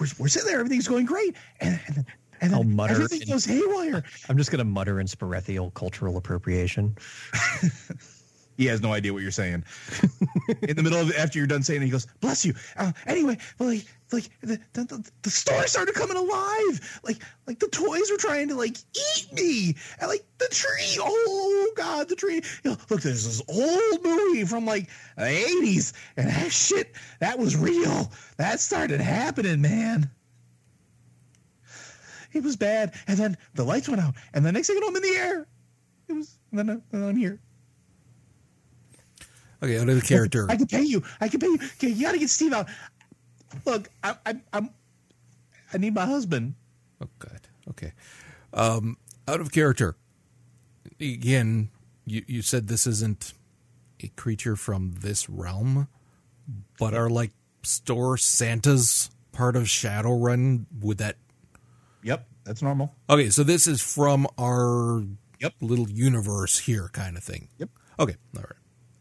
we're, 0.00 0.06
we're 0.18 0.28
sitting 0.28 0.48
there, 0.48 0.58
everything's 0.58 0.88
going 0.88 1.04
great, 1.04 1.36
and 1.60 1.78
and 1.86 1.96
then, 1.96 2.06
and 2.40 2.50
then 2.50 2.58
I'll 2.58 2.64
mutter 2.64 2.94
everything 2.94 3.20
in- 3.22 3.28
goes 3.28 3.44
haywire. 3.44 4.02
I'm 4.30 4.38
just 4.38 4.50
gonna 4.50 4.64
mutter 4.64 5.00
in 5.00 5.06
Sperethiel 5.06 5.72
cultural 5.74 6.16
appropriation. 6.16 6.96
He 8.56 8.66
has 8.66 8.80
no 8.80 8.92
idea 8.92 9.12
what 9.12 9.22
you're 9.22 9.32
saying. 9.32 9.64
In 10.62 10.76
the 10.76 10.82
middle 10.82 11.00
of 11.00 11.12
after 11.16 11.38
you're 11.38 11.46
done 11.46 11.62
saying 11.62 11.82
it, 11.82 11.86
he 11.86 11.90
goes, 11.90 12.06
"Bless 12.20 12.44
you." 12.44 12.54
Uh, 12.76 12.92
anyway, 13.06 13.36
like, 13.58 13.84
like 14.12 14.30
the, 14.42 14.60
the, 14.74 14.84
the, 14.84 15.10
the 15.22 15.30
store 15.30 15.66
started 15.66 15.94
coming 15.94 16.16
alive. 16.16 17.00
Like, 17.02 17.18
like 17.46 17.58
the 17.58 17.68
toys 17.68 18.10
were 18.10 18.16
trying 18.16 18.48
to 18.48 18.54
like 18.54 18.76
eat 19.16 19.32
me, 19.32 19.74
and 19.98 20.08
like 20.08 20.24
the 20.38 20.46
tree. 20.46 20.98
Oh 21.00 21.72
God, 21.76 22.08
the 22.08 22.14
tree. 22.14 22.42
You 22.62 22.70
know, 22.70 22.76
look, 22.90 23.00
there's 23.00 23.24
this 23.24 23.42
old 23.48 24.04
movie 24.04 24.44
from 24.44 24.66
like 24.66 24.88
the 25.16 25.24
'80s, 25.24 25.92
and 26.16 26.28
that 26.28 26.52
shit 26.52 26.94
that 27.20 27.38
was 27.38 27.56
real. 27.56 28.12
That 28.36 28.60
started 28.60 29.00
happening, 29.00 29.60
man. 29.60 30.10
It 32.32 32.42
was 32.42 32.56
bad, 32.56 32.94
and 33.06 33.16
then 33.16 33.36
the 33.54 33.64
lights 33.64 33.88
went 33.88 34.00
out, 34.00 34.14
and 34.32 34.44
the 34.44 34.52
next 34.52 34.66
thing 34.66 34.76
you 34.76 34.80
know, 34.80 34.88
I'm 34.88 34.96
in 34.96 35.02
the 35.02 35.16
air. 35.16 35.46
It 36.08 36.12
was, 36.12 36.38
and 36.50 36.58
then, 36.58 36.68
and 36.68 36.82
then 36.90 37.08
I'm 37.08 37.16
here. 37.16 37.40
Okay, 39.64 39.78
out 39.78 39.88
of 39.88 39.94
the 39.94 40.02
character. 40.06 40.46
I 40.50 40.56
can 40.56 40.66
pay 40.66 40.82
you. 40.82 41.02
I 41.20 41.28
can 41.28 41.40
pay 41.40 41.46
you. 41.46 41.58
Okay, 41.76 41.88
you 41.88 42.02
got 42.04 42.12
to 42.12 42.18
get 42.18 42.28
Steve 42.28 42.52
out. 42.52 42.68
Look, 43.64 43.88
I, 44.02 44.14
I, 44.26 44.34
I'm. 44.52 44.70
I 45.72 45.78
need 45.78 45.94
my 45.94 46.04
husband. 46.04 46.54
Oh 47.00 47.08
God. 47.18 47.40
Okay. 47.70 47.92
Um, 48.52 48.98
out 49.26 49.40
of 49.40 49.52
character. 49.52 49.96
Again, 51.00 51.70
you 52.04 52.22
you 52.26 52.42
said 52.42 52.68
this 52.68 52.86
isn't 52.86 53.32
a 54.02 54.08
creature 54.08 54.54
from 54.54 54.96
this 55.00 55.28
realm, 55.30 55.88
but 56.78 56.92
are 56.94 57.08
like 57.08 57.32
store 57.62 58.16
Santas 58.18 59.10
part 59.32 59.56
of 59.56 59.64
Shadowrun? 59.64 60.66
Would 60.82 60.98
that? 60.98 61.16
Yep, 62.02 62.28
that's 62.44 62.60
normal. 62.60 62.94
Okay, 63.08 63.30
so 63.30 63.42
this 63.42 63.66
is 63.66 63.80
from 63.80 64.26
our 64.38 65.02
Yep. 65.40 65.54
little 65.60 65.88
universe 65.90 66.60
here, 66.60 66.90
kind 66.92 67.16
of 67.16 67.24
thing. 67.24 67.48
Yep. 67.58 67.70
Okay. 67.98 68.16
All 68.36 68.42
right. 68.42 68.52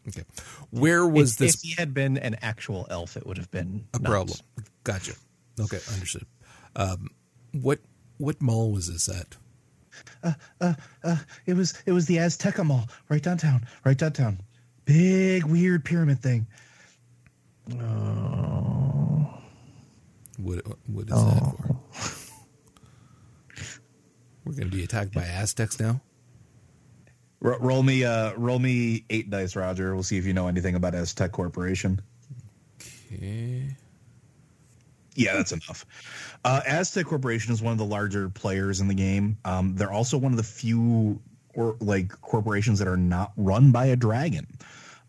Okay. 0.08 0.24
Where 0.72 1.08
was 1.08 1.34
if, 1.34 1.38
this 1.38 1.56
If 1.56 1.62
he 1.62 1.76
had 1.78 1.94
been 1.94 2.18
an 2.18 2.36
actual 2.42 2.88
elf, 2.90 3.16
it 3.16 3.26
would 3.26 3.38
have 3.38 3.52
been 3.52 3.86
a 3.94 4.00
nuts. 4.00 4.10
problem? 4.10 4.38
Gotcha. 4.84 5.14
Okay, 5.60 5.80
understood. 5.94 6.26
Um, 6.76 7.10
what 7.52 7.80
what 8.18 8.42
mall 8.42 8.72
was 8.72 8.92
this 8.92 9.08
at? 9.10 9.38
Uh, 10.62 10.74
it 11.46 11.54
was 11.54 11.82
it 11.86 11.92
was 11.92 12.08
the 12.08 12.18
Azteca 12.18 12.66
Mall 12.66 12.90
right 13.10 13.22
downtown, 13.22 13.66
right 13.86 13.98
downtown. 13.98 14.40
Big 14.86 15.44
weird 15.46 15.86
pyramid 15.86 16.20
thing. 16.20 16.48
Oh. 17.80 19.28
What 20.38 20.66
what 20.88 21.10
is 21.10 21.16
that 21.16 21.56
for? 21.58 21.76
We're 24.46 24.54
going 24.54 24.70
to 24.70 24.76
be 24.76 24.84
attacked 24.84 25.14
by 25.14 25.24
Aztecs 25.24 25.80
now. 25.80 26.02
Ro- 27.44 27.60
roll 27.60 27.84
me, 27.84 28.04
uh, 28.06 28.34
roll 28.36 28.58
me 28.58 29.06
eight 29.10 29.30
dice, 29.30 29.56
Roger. 29.56 29.94
We'll 29.94 30.04
see 30.04 30.18
if 30.18 30.26
you 30.26 30.34
know 30.34 30.48
anything 30.48 30.76
about 30.76 30.96
Aztec 30.96 31.32
Corporation. 31.32 32.02
Okay. 33.12 33.76
Yeah, 35.16 35.36
that's 35.36 35.52
enough. 35.52 35.86
Uh, 36.44 36.62
Aztec 36.66 37.06
Corporation 37.06 37.54
is 37.54 37.62
one 37.62 37.74
of 37.74 37.78
the 37.78 37.86
larger 37.86 38.30
players 38.30 38.82
in 38.82 38.88
the 38.88 38.96
game. 38.96 39.38
Um, 39.46 39.76
they're 39.76 39.92
also 39.92 40.18
one 40.18 40.32
of 40.32 40.38
the 40.38 40.44
few 40.44 41.22
or 41.54 41.76
like 41.82 42.10
corporations 42.22 42.80
that 42.80 42.88
are 42.88 42.98
not 42.98 43.32
run 43.38 43.72
by 43.72 43.88
a 43.88 43.96
dragon. 43.96 44.48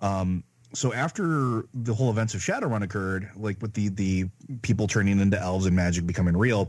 Um, 0.01 0.45
so 0.75 0.93
after 0.93 1.67
the 1.73 1.95
whole 1.95 2.11
events 2.11 2.35
of 2.35 2.41
Shadowrun 2.41 2.83
occurred, 2.83 3.31
like 3.37 3.63
with 3.63 3.73
the 3.73 3.89
the 3.91 4.29
people 4.63 4.89
turning 4.89 5.21
into 5.21 5.41
elves 5.41 5.67
and 5.67 5.75
magic 5.75 6.05
becoming 6.05 6.37
real, 6.37 6.69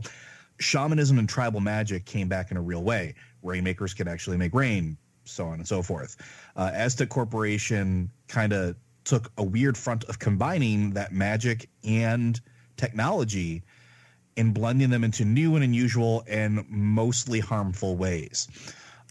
shamanism 0.58 1.18
and 1.18 1.28
tribal 1.28 1.60
magic 1.60 2.06
came 2.06 2.28
back 2.28 2.50
in 2.50 2.56
a 2.56 2.62
real 2.62 2.82
way. 2.84 3.14
Rainmakers 3.42 3.92
could 3.92 4.08
actually 4.08 4.36
make 4.36 4.54
rain, 4.54 4.96
so 5.28 5.46
on 5.46 5.54
and 5.54 5.68
so 5.68 5.82
forth. 5.82 6.16
Uh, 6.56 6.70
Aztec 6.72 7.08
Corporation 7.08 8.10
kind 8.28 8.52
of 8.52 8.76
took 9.04 9.30
a 9.38 9.42
weird 9.42 9.76
front 9.76 10.04
of 10.04 10.18
combining 10.18 10.90
that 10.90 11.12
magic 11.12 11.68
and 11.84 12.40
technology 12.76 13.62
and 14.36 14.52
blending 14.52 14.90
them 14.90 15.04
into 15.04 15.24
new 15.24 15.54
and 15.54 15.64
unusual 15.64 16.24
and 16.28 16.68
mostly 16.68 17.40
harmful 17.40 17.96
ways. 17.96 18.48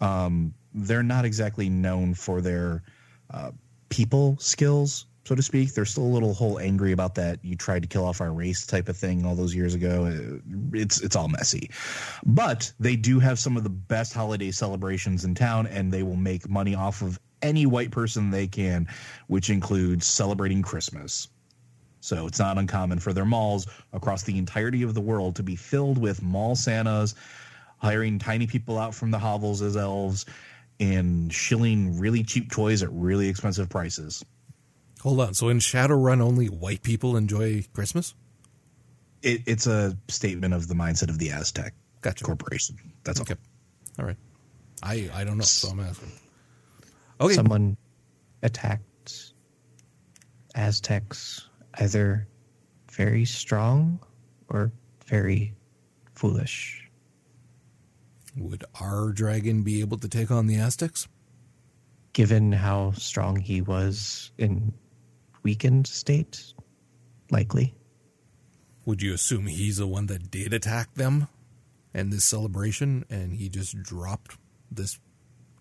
Um, 0.02 0.54
they're 0.74 1.04
not 1.04 1.26
exactly 1.26 1.70
known 1.70 2.14
for 2.14 2.42
their 2.42 2.84
uh, 3.32 3.52
people 3.90 4.38
skills, 4.40 5.06
so 5.26 5.36
to 5.36 5.42
speak. 5.42 5.74
They're 5.74 5.86
still 5.86 6.04
a 6.04 6.14
little 6.14 6.34
whole 6.34 6.60
angry 6.60 6.92
about 6.92 7.16
that. 7.16 7.40
You 7.44 7.56
tried 7.56 7.82
to 7.82 7.88
kill 7.88 8.06
off 8.06 8.22
our 8.22 8.32
race 8.32 8.66
type 8.66 8.88
of 8.88 8.96
thing 8.96 9.26
all 9.26 9.36
those 9.36 9.56
years 9.56 9.74
ago. 9.74 10.06
Uh, 10.06 10.40
It's 10.74 11.02
it's 11.02 11.16
all 11.16 11.28
messy, 11.28 11.72
but 12.26 12.72
they 12.80 12.96
do 12.96 13.20
have 13.20 13.40
some 13.40 13.58
of 13.58 13.64
the 13.64 13.70
best 13.70 14.14
holiday 14.14 14.52
celebrations 14.52 15.26
in 15.26 15.36
town, 15.36 15.68
and 15.68 15.92
they 15.92 16.04
will 16.04 16.16
make 16.16 16.48
money 16.48 16.76
off 16.76 17.02
of 17.02 17.20
any 17.42 17.66
white 17.66 17.92
person 17.92 18.32
they 18.32 18.48
can, 18.48 18.88
which 19.28 19.50
includes 19.50 20.08
celebrating 20.08 20.62
Christmas. 20.62 21.28
So 22.00 22.28
it's 22.28 22.40
not 22.40 22.60
uncommon 22.60 23.00
for 23.00 23.14
their 23.14 23.26
malls 23.26 23.66
across 23.92 24.22
the 24.24 24.38
entirety 24.38 24.84
of 24.84 24.94
the 24.94 25.02
world 25.02 25.36
to 25.38 25.44
be 25.44 25.56
filled 25.56 25.98
with 25.98 26.22
mall 26.22 26.56
Santas, 26.56 27.16
hiring 27.80 28.20
tiny 28.20 28.46
people 28.46 28.78
out 28.78 28.94
from 28.94 29.10
the 29.10 29.18
hovels 29.18 29.64
as 29.64 29.76
elves, 29.76 30.26
and 30.80 31.34
shilling 31.34 31.98
really 31.98 32.24
cheap 32.24 32.52
toys 32.52 32.84
at 32.84 32.90
really 32.92 33.28
expensive 33.28 33.70
prices. 33.70 34.24
Hold 35.06 35.20
on. 35.20 35.34
So 35.36 35.50
in 35.50 35.60
Shadowrun, 35.60 36.20
only 36.20 36.48
white 36.48 36.82
people 36.82 37.16
enjoy 37.16 37.64
Christmas? 37.74 38.16
It, 39.22 39.44
it's 39.46 39.68
a 39.68 39.96
statement 40.08 40.56
of 40.56 40.68
the 40.68 40.74
mindset 40.74 41.10
of 41.10 41.20
the 41.20 41.30
Aztec 41.30 41.76
Gotcha. 42.02 42.24
Corporation. 42.24 42.76
That's 43.04 43.22
Okay. 43.22 43.36
all. 44.00 44.04
All 44.04 44.06
right. 44.08 44.18
I 44.82 45.12
I 45.14 45.24
don't 45.24 45.38
know, 45.38 45.44
so 45.44 45.68
I'm 45.68 45.80
asking. 45.80 46.12
Okay. 47.22 47.36
Someone 47.36 47.78
attacked 48.42 49.34
Aztecs 50.56 51.50
either 51.76 52.28
very 52.92 53.26
strong 53.26 54.00
or 54.50 54.72
very 55.06 55.54
foolish. 56.16 56.90
Would 58.38 58.66
our 58.82 59.12
dragon 59.12 59.62
be 59.62 59.82
able 59.82 60.00
to 60.00 60.10
take 60.10 60.32
on 60.32 60.48
the 60.48 60.56
Aztecs? 60.56 61.08
Given 62.14 62.52
how 62.54 62.94
strong 62.94 63.40
he 63.40 63.62
was 63.62 64.32
in 64.40 64.74
weakened 65.46 65.86
state, 65.86 66.54
likely. 67.30 67.76
Would 68.86 69.04
you 69.04 69.14
assume 69.14 69.46
he's 69.46 69.78
the 69.78 69.86
one 69.86 70.08
that 70.08 70.32
did 70.32 70.54
attack 70.54 70.96
them 70.96 71.28
and 71.94 72.12
this 72.12 72.26
celebration 72.26 73.06
and 73.12 73.32
he 73.32 73.48
just 73.48 73.80
dropped 73.84 74.38
this 74.72 75.00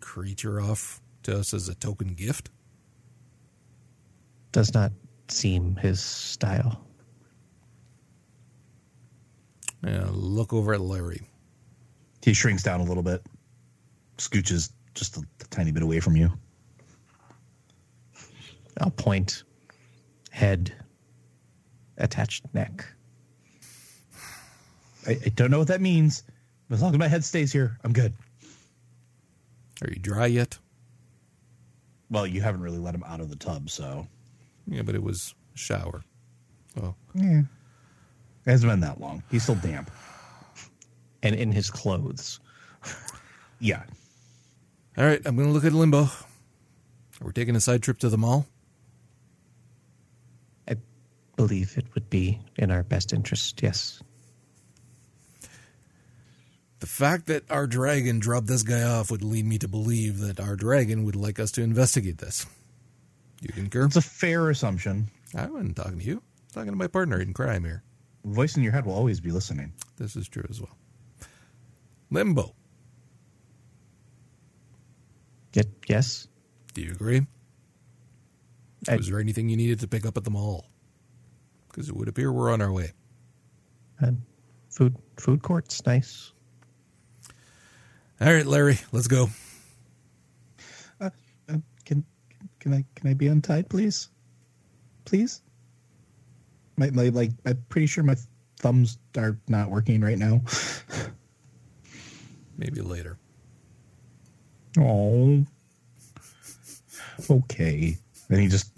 creature 0.01 0.59
off 0.59 1.03
to 1.25 1.39
us 1.39 1.53
as 1.53 1.69
a 1.69 1.75
token 1.75 2.15
gift? 2.15 2.49
Does 4.53 4.73
not 4.73 4.93
seem 5.29 5.77
his 5.77 6.01
style. 6.01 6.81
Yeah, 9.87 10.07
look 10.11 10.55
over 10.55 10.73
at 10.73 10.81
Larry. 10.81 11.29
He 12.23 12.33
shrinks 12.33 12.63
down 12.63 12.81
a 12.81 12.85
little 12.85 13.03
bit, 13.03 13.23
scooches 14.17 14.73
just 14.95 15.19
a, 15.19 15.23
tiny 15.51 15.73
bit 15.73 15.83
away 15.83 16.01
from 16.01 16.17
you. 16.17 16.33
I'll 18.81 18.91
point 18.91 19.45
head, 20.35 20.73
attached 21.97 22.45
neck. 22.53 22.85
I, 25.07 25.13
I 25.13 25.29
don't 25.37 25.49
know 25.49 25.61
what 25.61 25.69
that 25.69 25.81
means. 25.81 26.25
But 26.69 26.75
as 26.77 26.83
long 26.83 26.93
as 26.93 26.99
my 26.99 27.07
head 27.07 27.25
stays 27.25 27.53
here, 27.53 27.79
I'm 27.85 27.93
good. 27.93 28.13
Are 29.83 29.89
you 29.89 30.01
dry 30.01 30.27
yet? 30.27 30.59
Well, 32.11 32.27
you 32.27 32.41
haven't 32.41 32.63
really 32.63 32.79
let 32.79 32.97
him 32.97 33.05
out 33.07 33.21
of 33.21 33.31
the 33.31 33.37
tub, 33.37 33.71
so 33.71 34.09
Yeah, 34.67 34.83
but 34.83 34.97
it 34.97 35.03
was 35.05 35.35
a 35.55 35.59
shower. 35.59 36.03
Oh, 36.83 36.95
yeah. 37.15 37.43
It 38.45 38.51
hasn't 38.51 38.73
been 38.73 38.81
that 38.81 39.01
long. 39.01 39.23
He's 39.31 39.45
still 39.45 39.55
damp. 39.55 39.89
And 41.23 41.37
in 41.37 41.53
his 41.53 41.71
clothes. 41.71 42.41
Yeah. 43.61 43.85
all 44.99 45.05
right. 45.07 45.23
I'm 45.25 45.37
going 45.37 45.49
to 45.49 45.55
look 45.55 45.65
at 45.65 45.73
Limbo. 45.73 46.09
We're 47.23 47.31
taking 47.33 47.57
a 47.57 47.61
side 47.61 47.83
trip 47.83 47.99
to 48.01 48.11
the 48.11 48.19
mall. 48.19 48.47
I 51.35 51.37
believe 51.37 51.75
it 51.77 51.87
would 51.95 52.09
be 52.11 52.39
in 52.57 52.71
our 52.71 52.85
best 52.85 53.13
interest, 53.13 53.61
yes. 53.61 54.01
The 56.79 56.87
fact 56.87 57.27
that 57.27 57.51
our 57.51 57.67
dragon 57.67 58.21
dropped 58.21 58.47
this 58.47 58.63
guy 58.63 58.83
off 58.83 59.11
would 59.11 59.25
lead 59.25 59.45
me 59.45 59.59
to 59.59 59.67
believe 59.69 60.21
that 60.21 60.39
our 60.39 60.55
dragon 60.55 61.05
would 61.05 61.17
like 61.17 61.41
us 61.41 61.51
to 61.53 61.63
investigate 61.63 62.19
this. 62.19 62.47
You 63.41 63.49
concur? 63.49 63.87
It's 63.87 63.97
a 63.97 64.01
fair 64.03 64.49
assumption. 64.51 65.09
I 65.35 65.47
wasn't 65.47 65.77
talking 65.77 65.99
to 65.99 66.05
you. 66.05 66.17
I'm 66.19 66.53
talking 66.53 66.71
to 66.73 66.77
my 66.77 66.87
partner 66.87 67.21
in 67.21 67.33
crime 67.35 67.65
here. 67.65 67.83
Voice 68.25 68.57
in 68.57 68.63
your 68.63 68.73
head 68.73 68.87
will 68.87 68.95
always 68.95 69.21
be 69.21 69.31
listening. 69.33 69.73
This 69.97 70.15
is 70.15 70.29
true 70.29 70.47
as 70.49 70.61
well. 70.61 70.77
Limbo. 72.11 72.55
Yet, 75.53 75.67
yes. 75.89 76.29
Do 76.75 76.83
you 76.83 76.93
agree? 76.93 77.27
I- 78.89 78.97
Was 78.97 79.09
there 79.09 79.19
anything 79.21 79.49
you 79.49 79.57
needed 79.57 79.81
to 79.81 79.89
pick 79.89 80.07
up 80.07 80.17
at 80.17 80.25
the 80.25 80.31
mall? 80.31 80.67
Because 81.75 81.89
it 81.89 81.97
would 81.97 82.07
appear 82.07 82.33
we're 82.33 82.53
on 82.53 82.63
our 82.63 82.73
way. 82.73 82.93
And 83.99 84.23
food 84.71 84.95
food 85.17 85.43
courts, 85.43 85.85
nice. 85.85 86.31
All 88.21 88.33
right, 88.33 88.47
Larry, 88.47 88.79
let's 88.93 89.09
go. 89.09 89.29
Uh, 91.01 91.11
can 91.85 92.05
can 92.61 92.75
I 92.75 92.85
can 92.95 93.11
I 93.11 93.15
be 93.15 93.27
untied, 93.27 93.69
please? 93.69 94.09
Please. 95.05 95.43
My, 96.77 96.91
my 96.91 97.09
like 97.09 97.33
I'm 97.45 97.65
pretty 97.71 97.89
sure 97.89 98.05
my 98.05 98.17
thumbs 98.61 98.99
are 99.17 99.37
not 99.49 99.69
working 99.69 100.01
right 100.01 100.19
now. 100.19 100.43
Maybe 102.57 102.83
later. 102.83 103.19
Oh. 104.79 105.45
Okay. 107.29 107.97
Then 108.29 108.39
he 108.39 108.47
just 108.47 108.71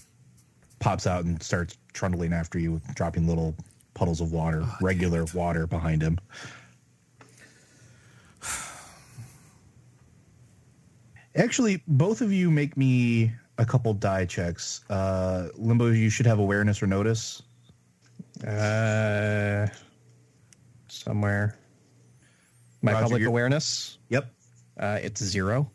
pops 0.79 1.07
out 1.07 1.27
and 1.27 1.43
starts 1.43 1.77
trundling 1.97 2.33
after 2.33 2.59
you, 2.59 2.81
dropping 2.95 3.27
little 3.27 3.57
puddles 3.95 4.21
of 4.21 4.31
water, 4.31 4.65
regular 4.83 5.25
water 5.35 5.67
behind 5.67 6.03
him. 6.03 6.19
Actually, 11.35 11.83
both 11.89 12.21
of 12.21 12.33
you 12.33 12.51
make 12.51 12.77
me 12.77 13.33
a 13.59 13.65
couple 13.65 13.93
die 13.95 14.25
checks. 14.25 14.83
Uh, 14.89 15.49
Limbo, 15.57 15.89
you 15.89 16.09
should 16.11 16.27
have 16.27 16.39
awareness 16.39 16.83
or 16.83 16.87
notice. 16.87 17.43
Uh, 18.47 19.67
somewhere. 20.89 21.57
My 22.83 22.93
Roger, 22.93 23.03
public 23.05 23.21
you're- 23.21 23.31
awareness, 23.31 23.99
Yep. 24.11 24.31
uh, 24.79 24.99
it's 25.03 25.23
zero. 25.23 25.71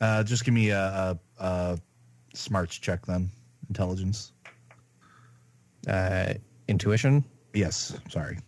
Uh, 0.00 0.22
just 0.24 0.44
give 0.44 0.52
me 0.54 0.70
a, 0.70 0.78
a, 0.80 1.18
a 1.44 1.78
smarts 2.34 2.76
check 2.76 3.06
then. 3.06 3.30
Intelligence. 3.68 4.32
Uh, 5.86 6.34
intuition, 6.68 7.24
Yes. 7.54 7.94
Sorry. 8.08 8.38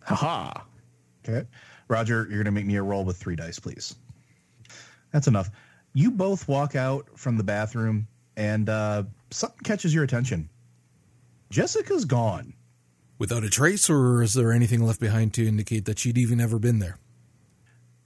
haha. 0.00 0.52
Okay. 1.26 1.46
Roger, 1.88 2.26
you're 2.28 2.42
going 2.42 2.44
to 2.46 2.50
make 2.50 2.66
me 2.66 2.76
a 2.76 2.82
roll 2.82 3.04
with 3.04 3.16
three 3.16 3.36
dice, 3.36 3.58
please. 3.58 3.94
That's 5.12 5.28
enough. 5.28 5.50
You 5.94 6.10
both 6.10 6.48
walk 6.48 6.74
out 6.74 7.06
from 7.16 7.36
the 7.36 7.44
bathroom 7.44 8.06
and 8.36 8.68
uh, 8.68 9.04
something 9.30 9.60
catches 9.62 9.94
your 9.94 10.04
attention. 10.04 10.48
Jessica's 11.50 12.04
gone. 12.04 12.54
Without 13.18 13.44
a 13.44 13.50
trace, 13.50 13.88
or 13.88 14.22
is 14.22 14.34
there 14.34 14.52
anything 14.52 14.84
left 14.84 14.98
behind 15.00 15.32
to 15.34 15.46
indicate 15.46 15.84
that 15.84 15.98
she'd 15.98 16.18
even 16.18 16.40
ever 16.40 16.58
been 16.58 16.80
there? 16.80 16.98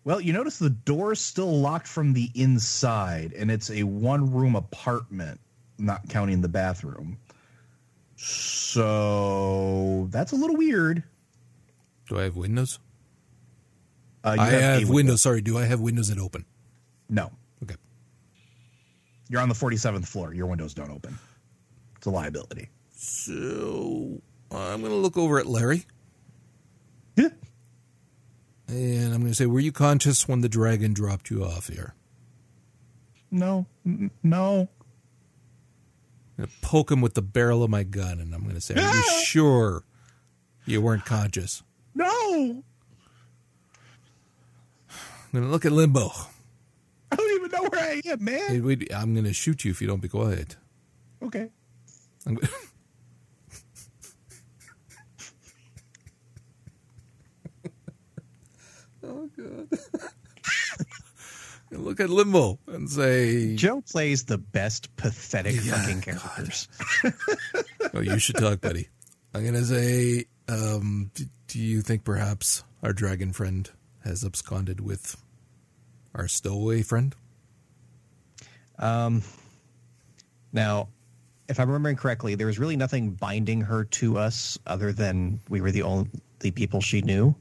Well, 0.04 0.20
you 0.20 0.32
notice 0.32 0.58
the 0.58 0.70
door's 0.70 1.20
still 1.20 1.60
locked 1.60 1.86
from 1.88 2.12
the 2.12 2.30
inside, 2.34 3.32
and 3.32 3.50
it's 3.50 3.70
a 3.70 3.82
one 3.84 4.30
room 4.32 4.54
apartment, 4.56 5.40
not 5.78 6.08
counting 6.08 6.42
the 6.42 6.48
bathroom. 6.48 7.16
So 8.16 10.08
that's 10.10 10.32
a 10.32 10.36
little 10.36 10.56
weird. 10.56 11.02
Do 12.08 12.18
I 12.18 12.24
have 12.24 12.36
windows? 12.36 12.78
Uh, 14.24 14.34
you 14.36 14.40
I 14.42 14.46
have, 14.46 14.62
a 14.62 14.72
windows. 14.78 14.90
window. 14.94 15.16
Sorry, 15.16 15.40
do 15.40 15.58
I 15.58 15.64
have 15.66 15.80
windows 15.80 16.08
that 16.08 16.18
open? 16.18 16.44
No. 17.08 17.30
Okay. 17.62 17.76
You're 19.28 19.40
on 19.40 19.48
the 19.48 19.54
47th 19.54 20.06
floor. 20.06 20.34
Your 20.34 20.46
windows 20.46 20.74
don't 20.74 20.90
open. 20.90 21.18
It's 21.96 22.06
a 22.06 22.10
liability. 22.10 22.68
So 22.96 24.20
I'm 24.50 24.80
going 24.80 24.92
to 24.92 24.96
look 24.98 25.16
over 25.16 25.38
at 25.38 25.46
Larry 25.46 25.86
Yeah. 27.16 27.28
and 28.68 29.12
I'm 29.14 29.20
going 29.20 29.30
to 29.32 29.34
say, 29.34 29.46
Were 29.46 29.60
you 29.60 29.72
conscious 29.72 30.26
when 30.26 30.40
the 30.40 30.48
dragon 30.48 30.92
dropped 30.94 31.30
you 31.30 31.44
off 31.44 31.68
here? 31.68 31.94
No. 33.30 33.66
No. 34.22 34.68
I'm 36.38 36.44
going 36.44 36.48
to 36.48 36.54
poke 36.60 36.90
him 36.90 37.00
with 37.00 37.14
the 37.14 37.22
barrel 37.22 37.62
of 37.62 37.70
my 37.70 37.82
gun 37.82 38.20
and 38.20 38.34
I'm 38.34 38.42
going 38.42 38.54
to 38.56 38.60
say, 38.60 38.74
Are 38.74 38.94
you 38.94 39.02
sure 39.24 39.84
you 40.66 40.82
weren't 40.82 41.04
conscious? 41.06 41.62
No. 41.94 42.62
I'm 44.90 45.32
going 45.32 45.44
to 45.44 45.50
look 45.50 45.64
at 45.64 45.72
Limbo. 45.72 46.10
I 47.10 47.16
don't 47.16 47.36
even 47.36 47.50
know 47.50 47.68
where 47.70 47.80
I 47.82 48.00
am, 48.06 48.22
man. 48.24 48.40
Hey, 48.48 48.60
wait, 48.60 48.92
I'm 48.94 49.14
going 49.14 49.24
to 49.24 49.32
shoot 49.32 49.64
you 49.64 49.70
if 49.70 49.80
you 49.80 49.88
don't 49.88 50.02
be 50.02 50.08
quiet. 50.08 50.56
Okay. 51.22 51.48
I'm 52.26 52.34
go- 52.34 52.46
oh 59.04 59.30
god. 59.36 59.68
Look 61.76 62.00
at 62.00 62.10
Limbo 62.10 62.58
and 62.66 62.88
say, 62.90 63.54
Joe 63.56 63.80
plays 63.82 64.24
the 64.24 64.38
best 64.38 64.94
pathetic 64.96 65.56
Yeah, 65.62 65.72
fucking 65.80 66.00
characters. 66.00 66.68
"Oh, 67.94 68.00
you 68.00 68.18
should 68.18 68.36
talk, 68.36 68.60
buddy." 68.60 68.88
I'm 69.34 69.44
gonna 69.44 69.64
say, 69.64 70.24
um, 70.48 71.10
d- 71.14 71.28
"Do 71.48 71.58
you 71.58 71.82
think 71.82 72.04
perhaps 72.04 72.64
our 72.82 72.92
dragon 72.92 73.32
friend 73.32 73.68
has 74.04 74.24
absconded 74.24 74.80
with 74.80 75.16
our 76.14 76.28
stowaway 76.28 76.82
friend?" 76.82 77.14
Um, 78.78 79.22
now, 80.52 80.88
if 81.48 81.60
I'm 81.60 81.68
remembering 81.68 81.96
correctly, 81.96 82.34
there 82.34 82.46
was 82.46 82.58
really 82.58 82.76
nothing 82.76 83.12
binding 83.12 83.60
her 83.62 83.84
to 83.84 84.18
us 84.18 84.58
other 84.66 84.92
than 84.92 85.40
we 85.48 85.60
were 85.60 85.70
the 85.70 85.82
only 85.82 86.10
people 86.54 86.80
she 86.80 87.02
knew. 87.02 87.34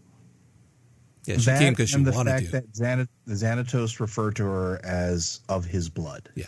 Yeah, 1.25 1.37
she 1.37 1.45
That 1.45 1.59
came 1.59 1.73
because 1.73 1.89
she 1.89 1.95
and 1.95 2.05
the 2.05 2.11
wanted 2.11 2.31
fact 2.31 2.45
to. 2.45 2.51
that 2.51 2.71
Xana- 2.73 3.07
Xanatos 3.27 3.99
referred 3.99 4.35
to 4.37 4.43
her 4.43 4.79
as 4.85 5.39
of 5.49 5.65
his 5.65 5.89
blood. 5.89 6.29
yeah. 6.35 6.45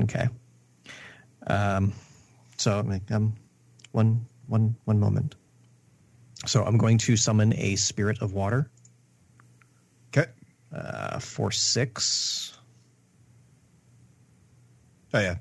Okay. 0.00 0.28
Um, 1.46 1.92
so 2.56 2.80
like, 2.86 3.10
um, 3.10 3.34
one, 3.90 4.24
one, 4.46 4.74
one 4.84 4.98
moment. 5.00 5.34
So 6.46 6.64
I'm 6.64 6.78
going 6.78 6.98
to 6.98 7.16
summon 7.16 7.52
a 7.56 7.76
spirit 7.76 8.22
of 8.22 8.32
water 8.32 8.70
Okay. 10.16 10.30
uh, 10.74 11.18
for 11.18 11.50
six. 11.50 12.56
Oh 15.14 15.20
yeah. 15.20 15.36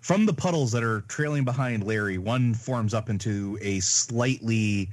From 0.00 0.26
the 0.26 0.32
puddles 0.34 0.72
that 0.72 0.82
are 0.82 1.02
trailing 1.02 1.44
behind 1.44 1.84
Larry, 1.84 2.18
one 2.18 2.54
forms 2.54 2.92
up 2.92 3.08
into 3.08 3.56
a 3.60 3.78
slightly 3.80 4.90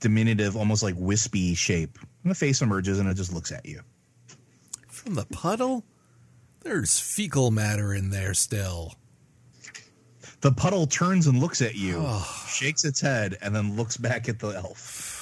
diminutive, 0.00 0.56
almost 0.56 0.82
like 0.82 0.94
wispy 0.98 1.54
shape. 1.54 1.98
And 2.22 2.30
the 2.30 2.34
face 2.34 2.62
emerges 2.62 2.98
and 2.98 3.08
it 3.08 3.14
just 3.14 3.32
looks 3.32 3.52
at 3.52 3.66
you. 3.66 3.80
From 4.88 5.14
the 5.14 5.24
puddle? 5.26 5.84
There's 6.60 6.98
fecal 6.98 7.50
matter 7.50 7.94
in 7.94 8.10
there 8.10 8.34
still. 8.34 8.94
The 10.40 10.52
puddle 10.52 10.86
turns 10.86 11.26
and 11.26 11.40
looks 11.40 11.62
at 11.62 11.74
you, 11.74 11.96
Oh. 12.00 12.44
shakes 12.48 12.84
its 12.84 13.00
head, 13.00 13.36
and 13.42 13.54
then 13.54 13.76
looks 13.76 13.96
back 13.96 14.28
at 14.28 14.38
the 14.38 14.48
elf. 14.48 15.16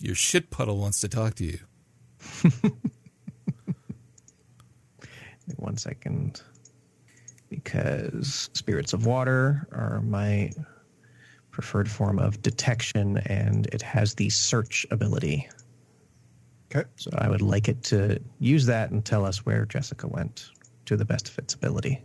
Your 0.00 0.14
shit 0.14 0.50
puddle 0.50 0.78
wants 0.78 1.00
to 1.00 1.08
talk 1.08 1.34
to 1.36 1.44
you. 1.44 1.58
One 5.56 5.76
second. 5.76 6.42
Because 7.48 8.50
spirits 8.52 8.92
of 8.92 9.06
water 9.06 9.68
are 9.72 10.00
my 10.02 10.50
preferred 11.56 11.90
form 11.90 12.18
of 12.18 12.42
detection, 12.42 13.16
and 13.24 13.64
it 13.72 13.80
has 13.80 14.14
the 14.14 14.28
search 14.28 14.84
ability. 14.90 15.48
Okay. 16.70 16.86
So 16.96 17.10
I 17.16 17.30
would 17.30 17.40
like 17.40 17.66
it 17.66 17.82
to 17.84 18.20
use 18.38 18.66
that 18.66 18.90
and 18.90 19.02
tell 19.02 19.24
us 19.24 19.46
where 19.46 19.64
Jessica 19.64 20.06
went 20.06 20.50
to 20.84 20.98
the 20.98 21.06
best 21.06 21.30
of 21.30 21.38
its 21.38 21.54
ability. 21.54 22.04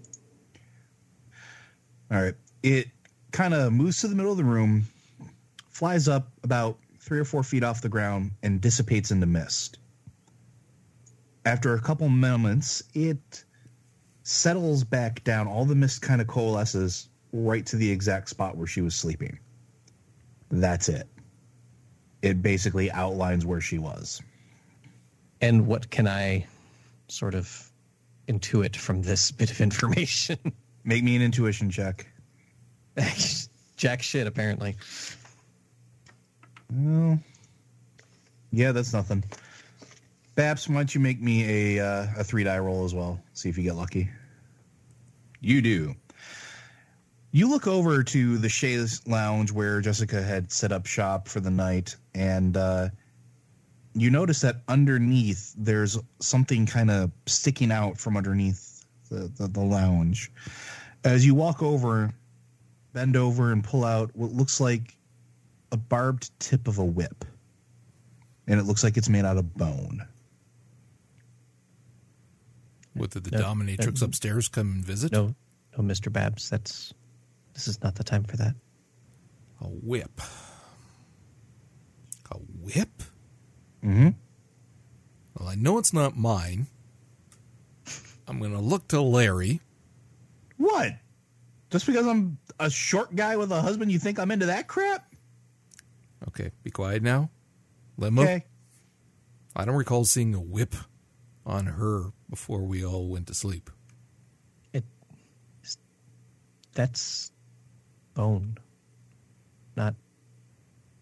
All 2.09 2.21
right. 2.21 2.33
It 2.63 2.87
kind 3.33 3.53
of 3.53 3.73
moves 3.73 3.99
to 3.99 4.07
the 4.07 4.15
middle 4.15 4.31
of 4.31 4.37
the 4.37 4.45
room, 4.45 4.85
flies 5.67 6.07
up 6.07 6.29
about 6.43 6.77
three 7.01 7.19
or 7.19 7.25
four 7.25 7.43
feet 7.43 7.61
off 7.61 7.81
the 7.81 7.89
ground 7.89 8.31
and 8.43 8.61
dissipates 8.61 9.11
into 9.11 9.25
mist. 9.25 9.79
After 11.43 11.73
a 11.73 11.81
couple 11.81 12.07
moments, 12.07 12.81
it 12.93 13.43
settles 14.23 14.85
back 14.85 15.25
down. 15.25 15.49
All 15.49 15.65
the 15.65 15.75
mist 15.75 16.01
kind 16.01 16.21
of 16.21 16.27
coalesces 16.27 17.09
right 17.33 17.65
to 17.67 17.75
the 17.75 17.89
exact 17.89 18.29
spot 18.29 18.57
where 18.57 18.67
she 18.67 18.81
was 18.81 18.95
sleeping. 18.95 19.39
That's 20.49 20.89
it. 20.89 21.07
It 22.21 22.41
basically 22.41 22.91
outlines 22.91 23.45
where 23.45 23.61
she 23.61 23.77
was. 23.77 24.21
And 25.39 25.65
what 25.65 25.89
can 25.89 26.07
I 26.07 26.45
sort 27.07 27.33
of 27.33 27.71
intuit 28.27 28.75
from 28.75 29.01
this 29.01 29.31
bit 29.31 29.51
of 29.51 29.59
information? 29.61 30.37
Make 30.83 31.03
me 31.03 31.15
an 31.15 31.21
intuition 31.21 31.69
check. 31.69 32.07
Jack 33.77 34.01
shit, 34.01 34.27
apparently. 34.27 34.75
Well, 36.71 37.19
yeah, 38.51 38.71
that's 38.71 38.93
nothing. 38.93 39.23
Babs, 40.35 40.67
why 40.67 40.75
don't 40.75 40.95
you 40.95 41.01
make 41.01 41.21
me 41.21 41.77
a 41.77 41.85
uh, 41.85 42.07
a 42.17 42.23
three 42.23 42.43
die 42.43 42.59
roll 42.59 42.85
as 42.85 42.93
well? 42.93 43.21
See 43.33 43.49
if 43.49 43.57
you 43.57 43.63
get 43.63 43.75
lucky. 43.75 44.09
You 45.41 45.61
do. 45.61 45.95
You 47.31 47.49
look 47.49 47.65
over 47.65 48.03
to 48.03 48.37
the 48.37 48.49
chaise 48.49 49.01
lounge 49.07 49.51
where 49.51 49.79
Jessica 49.79 50.21
had 50.21 50.51
set 50.51 50.71
up 50.71 50.85
shop 50.85 51.27
for 51.29 51.39
the 51.39 51.49
night, 51.49 51.95
and 52.13 52.57
uh, 52.57 52.89
you 53.93 54.09
notice 54.09 54.41
that 54.41 54.57
underneath 54.67 55.53
there's 55.57 55.97
something 56.19 56.65
kind 56.65 56.91
of 56.91 57.11
sticking 57.27 57.71
out 57.71 57.97
from 57.97 58.17
underneath 58.17 58.85
the, 59.09 59.31
the, 59.37 59.47
the 59.47 59.61
lounge. 59.61 60.29
As 61.05 61.25
you 61.25 61.33
walk 61.33 61.63
over, 61.63 62.13
bend 62.93 63.15
over, 63.15 63.53
and 63.53 63.63
pull 63.63 63.85
out 63.85 64.11
what 64.13 64.31
looks 64.31 64.59
like 64.59 64.97
a 65.71 65.77
barbed 65.77 66.29
tip 66.39 66.67
of 66.67 66.79
a 66.79 66.85
whip. 66.85 67.23
And 68.47 68.59
it 68.59 68.63
looks 68.63 68.83
like 68.83 68.97
it's 68.97 69.07
made 69.09 69.23
out 69.23 69.37
of 69.37 69.55
bone. 69.55 70.05
What 72.93 73.11
did 73.11 73.23
the 73.23 73.31
No, 73.31 73.39
dominatrix 73.43 74.01
no. 74.01 74.05
upstairs 74.05 74.49
come 74.49 74.71
and 74.73 74.85
visit? 74.85 75.13
No, 75.13 75.33
no, 75.77 75.83
Mr. 75.83 76.11
Babs, 76.11 76.49
that's 76.49 76.93
this 77.53 77.67
is 77.67 77.81
not 77.81 77.95
the 77.95 78.03
time 78.03 78.23
for 78.23 78.37
that. 78.37 78.55
A 79.61 79.65
whip. 79.65 80.21
A 82.31 82.37
whip? 82.37 83.03
Mm-hmm. 83.83 84.09
Well, 85.37 85.49
I 85.49 85.55
know 85.55 85.77
it's 85.77 85.93
not 85.93 86.17
mine. 86.17 86.67
I'm 88.27 88.39
going 88.39 88.53
to 88.53 88.59
look 88.59 88.87
to 88.89 89.01
Larry. 89.01 89.61
What? 90.57 90.93
Just 91.71 91.85
because 91.85 92.05
I'm 92.05 92.37
a 92.59 92.69
short 92.69 93.15
guy 93.15 93.37
with 93.37 93.51
a 93.51 93.61
husband, 93.61 93.91
you 93.91 93.99
think 93.99 94.19
I'm 94.19 94.31
into 94.31 94.47
that 94.47 94.67
crap? 94.67 95.11
Okay, 96.27 96.51
be 96.63 96.69
quiet 96.69 97.01
now. 97.01 97.29
Limbo. 97.97 98.23
Okay. 98.23 98.45
I 99.55 99.65
don't 99.65 99.75
recall 99.75 100.05
seeing 100.05 100.33
a 100.33 100.41
whip 100.41 100.75
on 101.45 101.65
her 101.65 102.11
before 102.29 102.61
we 102.61 102.85
all 102.85 103.07
went 103.07 103.27
to 103.27 103.33
sleep. 103.33 103.69
It 104.73 104.85
that's 106.73 107.30
bone, 108.13 108.57
not 109.75 109.95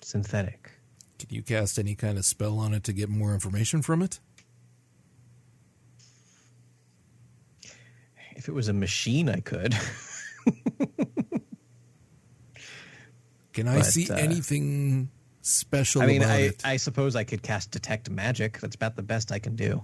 synthetic. 0.01 0.71
Can 1.17 1.29
you 1.31 1.41
cast 1.41 1.77
any 1.77 1.95
kind 1.95 2.17
of 2.17 2.25
spell 2.25 2.59
on 2.59 2.73
it 2.73 2.83
to 2.85 2.93
get 2.93 3.09
more 3.09 3.33
information 3.33 3.81
from 3.81 4.01
it? 4.01 4.19
If 8.35 8.47
it 8.47 8.53
was 8.53 8.69
a 8.69 8.73
machine, 8.73 9.27
I 9.27 9.41
could. 9.41 9.75
Can 13.53 13.67
I 13.67 13.77
But, 13.77 13.85
see 13.85 14.09
uh, 14.09 14.15
anything 14.15 15.09
special 15.41 16.01
I 16.01 16.05
mean, 16.05 16.21
about 16.21 16.31
I, 16.31 16.37
it? 16.37 16.61
I 16.63 16.77
suppose 16.77 17.17
I 17.17 17.25
could 17.25 17.41
cast 17.43 17.71
detect 17.71 18.09
magic. 18.09 18.59
That's 18.59 18.75
about 18.75 18.95
the 18.95 19.01
best 19.03 19.33
I 19.33 19.39
can 19.39 19.57
do. 19.57 19.83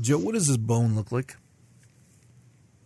Joe, 0.00 0.18
what 0.18 0.34
does 0.34 0.46
this 0.46 0.56
bone 0.56 0.94
look 0.94 1.10
like? 1.10 1.36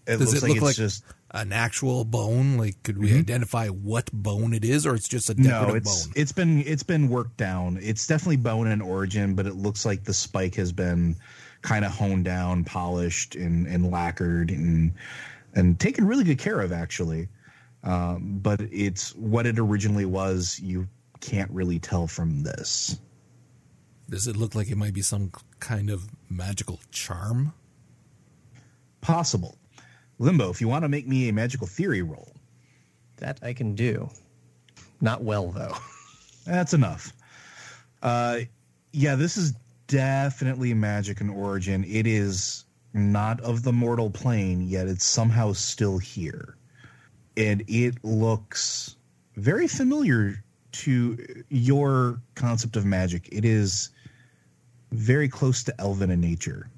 It 0.07 0.19
Does 0.19 0.21
looks 0.21 0.33
it 0.35 0.43
like 0.43 0.49
look 0.49 0.57
it's 0.57 0.65
like 0.65 0.77
just 0.77 1.05
an 1.33 1.53
actual 1.53 2.05
bone? 2.05 2.57
Like, 2.57 2.83
could 2.83 2.99
we 2.99 3.17
identify 3.19 3.69
what 3.69 4.11
bone 4.13 4.53
it 4.53 4.65
is, 4.65 4.87
or 4.87 4.95
it's 4.95 5.09
just 5.09 5.31
a 5.31 5.41
no. 5.41 5.75
It's 5.75 6.07
bone? 6.07 6.13
it's 6.17 6.33
been 6.33 6.63
it's 6.67 6.83
been 6.83 7.09
worked 7.09 7.37
down. 7.37 7.79
It's 7.83 8.07
definitely 8.07 8.37
bone 8.37 8.67
in 8.67 8.81
origin, 8.81 9.35
but 9.35 9.47
it 9.47 9.55
looks 9.55 9.85
like 9.85 10.05
the 10.05 10.15
spike 10.15 10.55
has 10.57 10.73
been 10.73 11.17
kind 11.63 11.85
of 11.85 11.91
honed 11.93 12.25
down, 12.25 12.65
polished, 12.65 13.35
and 13.35 13.67
and 13.67 13.91
lacquered, 13.91 14.51
and 14.51 14.93
and 15.55 15.79
taken 15.81 16.07
really 16.07 16.25
good 16.25 16.39
care 16.39 16.61
of 16.61 16.73
actually. 16.73 17.29
Um, 17.83 18.39
but 18.43 18.61
it's 18.73 19.15
what 19.15 19.47
it 19.47 19.59
originally 19.59 20.07
was. 20.07 20.59
You 20.61 20.89
can't 21.21 21.51
really 21.51 21.79
tell 21.79 22.07
from 22.07 22.43
this. 22.43 22.99
Does 24.09 24.27
it 24.27 24.37
look 24.37 24.55
like 24.55 24.71
it 24.71 24.77
might 24.77 24.95
be 24.95 25.03
some 25.03 25.33
kind 25.59 25.91
of 25.91 26.09
magical 26.31 26.81
charm? 26.93 27.53
Possible. 29.01 29.57
Limbo, 30.19 30.51
if 30.51 30.61
you 30.61 30.69
want 30.69 30.85
to 30.85 30.89
make 30.89 31.07
me 31.07 31.29
a 31.29 31.33
magical 31.33 31.67
theory 31.67 32.03
roll, 32.03 32.33
That 33.19 33.39
I 33.43 33.53
can 33.53 33.75
do. 33.75 34.09
Not 35.01 35.23
well 35.23 35.51
though. 35.51 35.77
That's 36.47 36.75
enough. 36.75 37.13
Uh, 38.03 38.41
yeah, 38.93 39.15
this 39.15 39.37
is 39.37 39.53
definitely 39.89 40.73
magic 40.75 41.21
in 41.21 41.29
origin. 41.29 41.85
It 41.85 42.07
is 42.07 42.65
not 42.95 43.41
of 43.41 43.63
the 43.63 43.73
mortal 43.73 44.11
plane, 44.11 44.63
yet 44.63 44.87
it's 44.89 45.05
somehow 45.05 45.53
still 45.53 45.99
here. 45.99 46.57
And 47.37 47.63
it 47.69 48.03
looks 48.03 48.97
very 49.37 49.69
familiar 49.69 50.43
to 50.73 51.45
your 51.51 52.21
concept 52.35 52.77
of 52.77 52.85
magic. 52.87 53.29
It 53.31 53.45
is 53.45 53.91
very 54.93 55.29
close 55.29 55.63
to 55.65 55.81
elven 55.81 56.11
in 56.11 56.21
nature. 56.21 56.71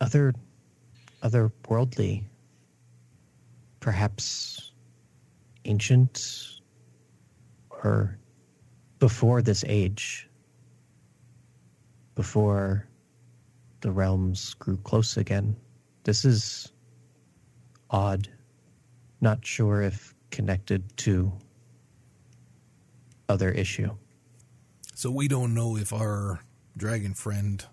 Other, 0.00 0.34
otherworldly. 1.22 2.22
Perhaps 3.80 4.72
ancient, 5.64 6.60
or 7.70 8.18
before 8.98 9.42
this 9.42 9.64
age. 9.66 10.28
Before 12.14 12.86
the 13.80 13.90
realms 13.90 14.54
grew 14.54 14.76
close 14.78 15.16
again. 15.16 15.56
This 16.04 16.24
is 16.24 16.72
odd. 17.90 18.28
Not 19.20 19.44
sure 19.44 19.82
if 19.82 20.14
connected 20.30 20.96
to 20.98 21.32
other 23.28 23.50
issue. 23.50 23.96
So 24.94 25.10
we 25.10 25.28
don't 25.28 25.54
know 25.54 25.76
if 25.76 25.92
our 25.92 26.40
dragon 26.76 27.14
friend 27.14 27.64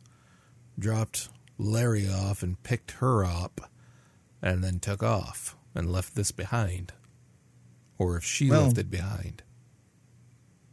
dropped 0.79 1.29
Larry 1.57 2.07
off 2.07 2.43
and 2.43 2.61
picked 2.63 2.91
her 2.91 3.25
up 3.25 3.69
and 4.41 4.63
then 4.63 4.79
took 4.79 5.03
off 5.03 5.56
and 5.77 5.91
left 5.91 6.15
this 6.15 6.31
behind. 6.31 6.91
Or 7.97 8.17
if 8.17 8.23
she 8.25 8.49
Well- 8.49 8.63
left 8.65 8.77
it 8.77 8.89
behind. 8.91 9.43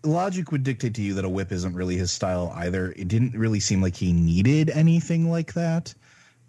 logic 0.03 0.53
would 0.53 0.63
dictate 0.63 0.93
to 0.95 1.01
you 1.03 1.15
that 1.15 1.25
a 1.25 1.29
whip 1.31 1.51
isn't 1.51 1.73
really 1.73 1.97
his 1.97 2.11
style 2.13 2.53
either. 2.57 2.93
It 2.93 3.09
didn't 3.09 3.33
really 3.39 3.59
seem 3.61 3.81
like 3.81 3.97
he 3.97 4.13
needed 4.13 4.69
anything 4.69 5.31
like 5.31 5.55
that. 5.55 5.95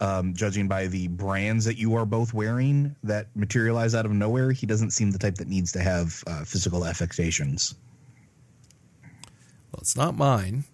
Um, 0.01 0.33
judging 0.33 0.67
by 0.67 0.87
the 0.87 1.07
brands 1.07 1.63
that 1.63 1.77
you 1.77 1.95
are 1.95 2.05
both 2.05 2.33
wearing 2.33 2.97
that 3.03 3.33
materialize 3.33 3.95
out 3.95 4.05
of 4.05 4.11
nowhere, 4.11 4.51
he 4.51 4.65
doesn't 4.65 4.91
seem 4.91 5.11
the 5.11 5.17
type 5.19 5.35
that 5.35 5.47
needs 5.47 5.71
to 5.71 5.79
have 5.79 6.21
uh, 6.27 6.43
physical 6.43 6.83
affectations. 6.85 7.75
Well, 9.71 9.79
it's 9.79 9.95
not 9.95 10.17
mine. 10.17 10.65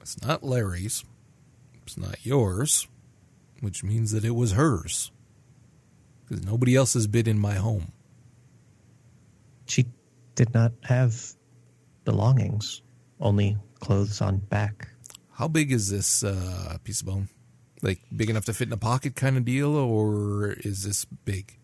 It's 0.00 0.20
not 0.20 0.42
Larry's. 0.42 1.04
It's 1.84 1.96
not 1.96 2.26
yours, 2.26 2.88
which 3.60 3.84
means 3.84 4.10
that 4.10 4.24
it 4.24 4.34
was 4.34 4.52
hers. 4.52 5.12
Because 6.28 6.44
nobody 6.44 6.76
else 6.76 6.94
has 6.94 7.06
been 7.06 7.28
in 7.28 7.38
my 7.38 7.54
home. 7.54 7.92
She 9.66 9.86
did 10.34 10.52
not 10.52 10.72
have 10.84 11.32
belongings, 12.04 12.82
only 13.20 13.56
clothes 13.80 14.20
on 14.20 14.38
back. 14.38 14.88
How 15.32 15.48
big 15.48 15.72
is 15.72 15.90
this 15.90 16.22
uh, 16.24 16.78
piece 16.84 17.00
of 17.00 17.06
bone? 17.06 17.28
Like 17.80 18.00
big 18.14 18.28
enough 18.28 18.44
to 18.46 18.52
fit 18.52 18.68
in 18.68 18.72
a 18.72 18.78
pocket 18.78 19.14
kind 19.14 19.36
of 19.36 19.44
deal, 19.44 19.74
or 19.74 20.52
is 20.52 20.82
this 20.82 21.04
big? 21.04 21.56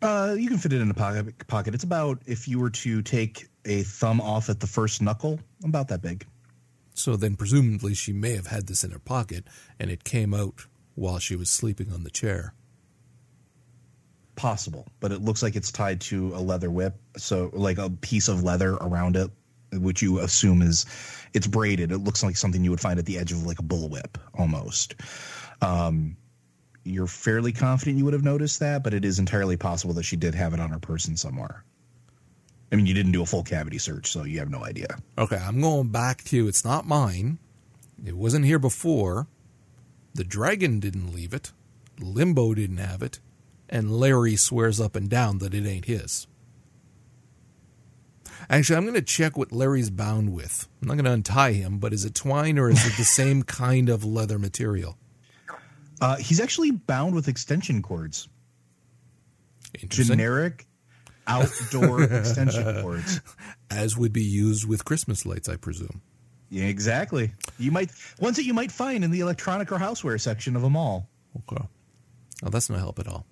Uh, 0.00 0.34
you 0.38 0.48
can 0.48 0.58
fit 0.58 0.72
it 0.72 0.80
in 0.80 0.90
a 0.90 0.94
pocket. 0.94 1.46
Pocket. 1.46 1.74
It's 1.74 1.84
about 1.84 2.22
if 2.26 2.48
you 2.48 2.58
were 2.58 2.70
to 2.70 3.02
take 3.02 3.48
a 3.64 3.82
thumb 3.82 4.20
off 4.20 4.48
at 4.48 4.60
the 4.60 4.66
first 4.66 5.02
knuckle, 5.02 5.40
about 5.64 5.88
that 5.88 6.02
big. 6.02 6.24
So 6.94 7.16
then, 7.16 7.36
presumably, 7.36 7.94
she 7.94 8.12
may 8.12 8.32
have 8.32 8.46
had 8.46 8.66
this 8.66 8.84
in 8.84 8.92
her 8.92 8.98
pocket, 8.98 9.44
and 9.78 9.90
it 9.90 10.04
came 10.04 10.32
out 10.32 10.66
while 10.94 11.18
she 11.18 11.36
was 11.36 11.50
sleeping 11.50 11.92
on 11.92 12.04
the 12.04 12.10
chair. 12.10 12.54
Possible, 14.40 14.86
but 15.00 15.12
it 15.12 15.20
looks 15.20 15.42
like 15.42 15.54
it's 15.54 15.70
tied 15.70 16.00
to 16.02 16.34
a 16.34 16.40
leather 16.40 16.70
whip, 16.70 16.94
so 17.18 17.50
like 17.52 17.76
a 17.76 17.90
piece 17.90 18.28
of 18.28 18.42
leather 18.42 18.72
around 18.72 19.16
it, 19.16 19.30
which 19.74 20.00
you 20.00 20.20
assume 20.20 20.62
is 20.62 20.86
it's 21.34 21.46
braided. 21.46 21.92
It 21.92 21.98
looks 21.98 22.22
like 22.22 22.38
something 22.38 22.64
you 22.64 22.70
would 22.70 22.80
find 22.80 22.98
at 22.98 23.04
the 23.04 23.18
edge 23.18 23.32
of 23.32 23.44
like 23.44 23.58
a 23.58 23.62
bullwhip 23.62 24.16
almost. 24.32 24.94
Um, 25.60 26.16
you're 26.84 27.06
fairly 27.06 27.52
confident 27.52 27.98
you 27.98 28.04
would 28.06 28.14
have 28.14 28.24
noticed 28.24 28.60
that, 28.60 28.82
but 28.82 28.94
it 28.94 29.04
is 29.04 29.18
entirely 29.18 29.58
possible 29.58 29.92
that 29.92 30.04
she 30.04 30.16
did 30.16 30.34
have 30.34 30.54
it 30.54 30.60
on 30.60 30.70
her 30.70 30.78
person 30.78 31.18
somewhere. 31.18 31.62
I 32.72 32.76
mean, 32.76 32.86
you 32.86 32.94
didn't 32.94 33.12
do 33.12 33.20
a 33.20 33.26
full 33.26 33.42
cavity 33.42 33.76
search, 33.76 34.10
so 34.10 34.24
you 34.24 34.38
have 34.38 34.48
no 34.48 34.64
idea. 34.64 34.96
Okay, 35.18 35.36
I'm 35.36 35.60
going 35.60 35.88
back 35.88 36.24
to 36.24 36.48
it's 36.48 36.64
not 36.64 36.86
mine. 36.86 37.38
It 38.06 38.16
wasn't 38.16 38.46
here 38.46 38.58
before. 38.58 39.26
The 40.14 40.24
dragon 40.24 40.80
didn't 40.80 41.12
leave 41.12 41.34
it. 41.34 41.52
Limbo 42.00 42.54
didn't 42.54 42.78
have 42.78 43.02
it. 43.02 43.20
And 43.70 43.90
Larry 43.90 44.36
swears 44.36 44.80
up 44.80 44.96
and 44.96 45.08
down 45.08 45.38
that 45.38 45.54
it 45.54 45.64
ain't 45.64 45.84
his. 45.86 46.26
Actually, 48.50 48.76
I'm 48.76 48.82
going 48.82 48.94
to 48.94 49.02
check 49.02 49.36
what 49.38 49.52
Larry's 49.52 49.90
bound 49.90 50.32
with. 50.34 50.68
I'm 50.82 50.88
not 50.88 50.94
going 50.94 51.04
to 51.04 51.12
untie 51.12 51.52
him, 51.52 51.78
but 51.78 51.92
is 51.92 52.04
it 52.04 52.14
twine 52.16 52.58
or 52.58 52.68
is 52.68 52.84
it 52.84 52.96
the 52.96 53.04
same 53.04 53.44
kind 53.44 53.88
of 53.88 54.04
leather 54.04 54.38
material? 54.40 54.98
Uh, 56.00 56.16
he's 56.16 56.40
actually 56.40 56.72
bound 56.72 57.14
with 57.14 57.28
extension 57.28 57.80
cords, 57.80 58.28
Interesting. 59.80 60.16
generic 60.16 60.66
outdoor 61.28 62.02
extension 62.12 62.82
cords. 62.82 63.20
As 63.70 63.96
would 63.96 64.12
be 64.12 64.24
used 64.24 64.66
with 64.66 64.84
Christmas 64.84 65.24
lights, 65.24 65.48
I 65.48 65.56
presume. 65.56 66.00
Yeah, 66.48 66.64
exactly. 66.64 67.30
You 67.58 67.70
might 67.70 67.90
ones 68.18 68.36
that 68.36 68.44
you 68.44 68.54
might 68.54 68.72
find 68.72 69.04
in 69.04 69.12
the 69.12 69.20
electronic 69.20 69.70
or 69.70 69.76
houseware 69.76 70.20
section 70.20 70.56
of 70.56 70.64
a 70.64 70.70
mall. 70.70 71.08
Okay. 71.36 71.62
Oh, 72.42 72.48
that's 72.48 72.68
no 72.70 72.76
help 72.76 72.98
at 72.98 73.06
all. 73.06 73.26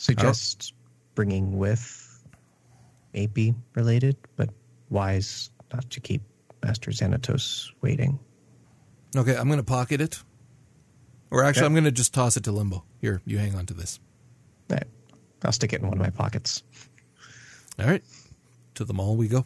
Suggest 0.00 0.72
bringing 1.14 1.58
with 1.58 2.24
AP 3.14 3.54
related, 3.74 4.16
but 4.34 4.48
wise 4.88 5.50
not 5.74 5.90
to 5.90 6.00
keep 6.00 6.22
Master 6.62 6.90
Xanatos 6.90 7.68
waiting. 7.82 8.18
Okay, 9.14 9.36
I'm 9.36 9.46
going 9.48 9.58
to 9.58 9.64
pocket 9.64 10.00
it. 10.00 10.22
Or 11.30 11.44
actually, 11.44 11.60
Okay. 11.60 11.66
I'm 11.66 11.74
going 11.74 11.84
to 11.84 11.92
just 11.92 12.14
toss 12.14 12.38
it 12.38 12.44
to 12.44 12.52
Limbo. 12.52 12.82
Here, 13.02 13.20
you 13.26 13.36
hang 13.36 13.54
on 13.54 13.66
to 13.66 13.74
this. 13.74 14.00
All 14.70 14.76
right. 14.76 14.86
I'll 15.44 15.52
stick 15.52 15.74
it 15.74 15.82
in 15.82 15.86
one 15.86 15.98
of 15.98 16.02
my 16.02 16.10
pockets. 16.10 16.62
All 17.78 17.86
right. 17.86 18.02
To 18.76 18.84
the 18.86 18.94
mall 18.94 19.16
we 19.16 19.28
go. 19.28 19.44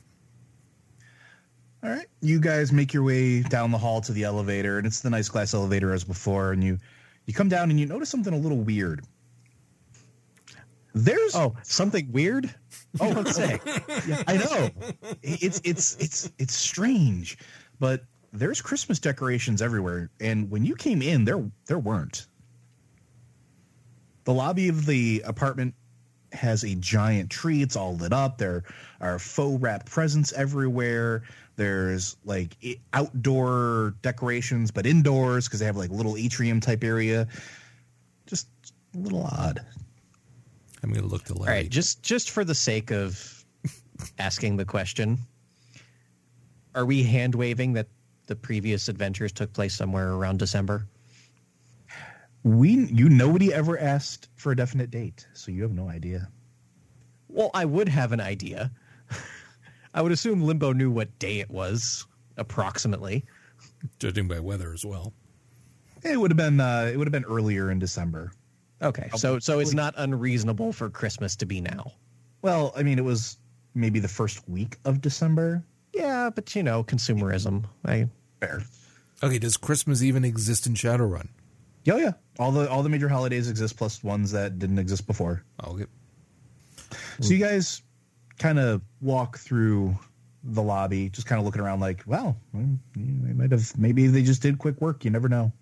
All 1.83 1.91
right. 1.91 2.07
You 2.21 2.39
guys 2.39 2.71
make 2.71 2.95
your 2.95 3.03
way 3.03 3.43
down 3.43 3.73
the 3.73 3.79
hall 3.79 4.01
to 4.03 4.13
the 4.13 4.23
elevator, 4.23 4.79
and 4.79 4.87
it's 4.87 5.01
the 5.01 5.11
nice 5.11 5.29
glass 5.29 5.53
elevator 5.53 5.93
as 5.93 6.05
before. 6.05 6.53
And 6.53 6.63
you 6.63 6.79
you 7.27 7.35
come 7.35 7.49
down 7.49 7.71
and 7.71 7.81
you 7.81 7.87
notice 7.87 8.09
something 8.09 8.33
a 8.33 8.39
little 8.39 8.59
weird. 8.59 9.05
There's 10.95 11.35
Oh, 11.35 11.55
something 11.63 12.11
weird? 12.13 12.55
oh, 13.01 13.09
let's 13.11 13.35
say, 13.35 13.61
yeah, 14.07 14.23
I 14.29 14.37
know 14.37 14.71
it's 15.23 15.61
it's 15.65 15.97
it's 15.97 16.31
it's 16.39 16.55
strange, 16.55 17.37
but 17.81 18.05
there's 18.33 18.63
Christmas 18.63 19.01
decorations 19.01 19.61
everywhere. 19.61 20.11
And 20.21 20.49
when 20.51 20.65
you 20.65 20.77
came 20.77 21.03
in, 21.03 21.25
there 21.25 21.45
there 21.67 21.79
weren't. 21.81 22.27
The 24.25 24.33
lobby 24.33 24.69
of 24.69 24.87
the 24.87 25.23
apartment 25.27 25.75
has 26.33 26.65
a 26.65 26.75
giant 26.77 27.31
tree. 27.31 27.63
It's 27.63 27.77
all 27.77 27.97
lit 27.97 28.13
up. 28.13 28.39
There 28.39 28.63
are 29.01 29.19
faux 29.19 29.61
wrapped 29.61 29.87
presents 29.91 30.33
everywhere. 30.33 31.23
There's 31.57 32.17
like 32.25 32.57
outdoor 32.93 33.95
decorations, 34.03 34.71
but 34.71 34.87
indoors 34.87 35.47
because 35.47 35.61
they 35.61 35.67
have 35.67 35.77
like 35.77 35.91
little 35.91 36.17
atrium 36.17 36.61
type 36.61 36.83
area. 36.85 37.27
Just 38.27 38.49
a 38.95 38.99
little 38.99 39.25
odd. 39.25 39.61
I'm 40.85 40.91
going 40.93 41.03
to 41.03 41.09
look 41.09 41.25
to 41.25 41.35
All 41.35 41.43
Larry. 41.45 41.57
right, 41.63 41.71
just 41.71 42.03
just 42.03 42.31
for 42.31 42.45
the 42.45 42.55
sake 42.55 42.91
of 42.91 43.45
asking 44.19 44.59
the 44.59 44.67
question, 44.67 45.19
are 46.75 46.85
we 46.85 47.03
hand 47.03 47.35
waving 47.35 47.73
that 47.73 47.89
the 48.27 48.37
previous 48.37 48.89
adventures 48.89 49.33
took 49.33 49.51
place 49.55 49.75
somewhere 49.75 50.13
around 50.13 50.39
December? 50.39 50.87
We 52.43 52.85
you 52.87 53.09
nobody 53.09 53.51
ever 53.53 53.79
asked 53.79 54.29
for 54.37 54.53
a 54.53 54.57
definite 54.57 54.91
date, 54.91 55.27
so 55.33 55.51
you 55.51 55.63
have 55.63 55.73
no 55.73 55.89
idea. 55.89 56.29
Well, 57.29 57.51
I 57.55 57.65
would 57.65 57.89
have 57.89 58.13
an 58.13 58.21
idea. 58.21 58.71
I 59.95 60.03
would 60.03 60.13
assume 60.13 60.43
Limbo 60.43 60.75
knew 60.75 60.91
what 60.91 61.19
day 61.19 61.41
it 61.41 61.51
was 61.51 62.07
approximately. 62.37 63.25
Judging 63.99 64.29
by 64.29 64.39
weather 64.39 64.75
as 64.75 64.85
well. 64.85 65.15
It 66.03 66.21
would 66.21 66.31
have 66.31 66.37
been 66.37 66.61
uh, 66.61 66.91
it 66.93 66.99
would 66.99 67.07
have 67.07 67.13
been 67.13 67.25
earlier 67.25 67.71
in 67.71 67.79
December. 67.79 68.33
Okay, 68.85 69.09
so 69.17 69.39
so 69.39 69.61
it's 69.61 69.75
not 69.75 69.95
unreasonable 69.97 70.73
for 70.73 70.91
Christmas 70.91 71.37
to 71.37 71.47
be 71.47 71.61
now. 71.61 71.93
Well, 72.43 72.73
I 72.77 72.83
mean, 72.83 72.99
it 72.99 73.05
was 73.05 73.39
maybe 73.75 73.99
the 73.99 74.09
first 74.09 74.47
week 74.49 74.77
of 74.85 75.01
December. 75.01 75.65
Yeah, 75.95 76.31
but 76.31 76.55
you 76.55 76.63
know, 76.63 76.85
consumerism. 76.85 77.65
I 77.85 78.09
Fair. 78.41 78.63
Okay, 79.23 79.39
does 79.39 79.57
Christmas 79.57 80.03
even 80.03 80.25
exist 80.25 80.67
in 80.67 80.75
Shadowrun? 80.75 81.29
Yeah, 81.85 81.97
yeah. 81.97 82.13
All 82.39 82.53
the 82.53 82.69
all 82.69 82.83
the 82.83 82.89
major 82.89 83.09
holidays 83.09 83.49
exist, 83.49 83.77
plus 83.77 84.03
ones 84.03 84.33
that 84.33 84.59
didn't 84.59 84.79
exist 84.79 85.07
before. 85.07 85.43
Okay. 85.63 85.87
So 87.21 87.33
you 87.33 87.39
guys 87.39 87.83
kind 88.39 88.59
of 88.59 88.83
walk 89.01 89.39
through 89.39 89.97
the 90.43 90.63
lobby, 90.63 91.09
just 91.09 91.27
kind 91.27 91.39
of 91.39 91.47
looking 91.47 91.63
around, 91.63 91.81
like, 91.81 92.03
wow, 92.07 92.37
well, 92.53 92.65
mm, 92.65 92.79
they 93.27 93.33
might 93.33 93.51
have 93.51 93.77
maybe 93.79 94.07
they 94.09 94.23
just 94.23 94.43
did 94.43 94.59
quick 94.59 94.81
work. 94.81 95.05
You 95.05 95.11
never 95.11 95.29
know. 95.29 95.53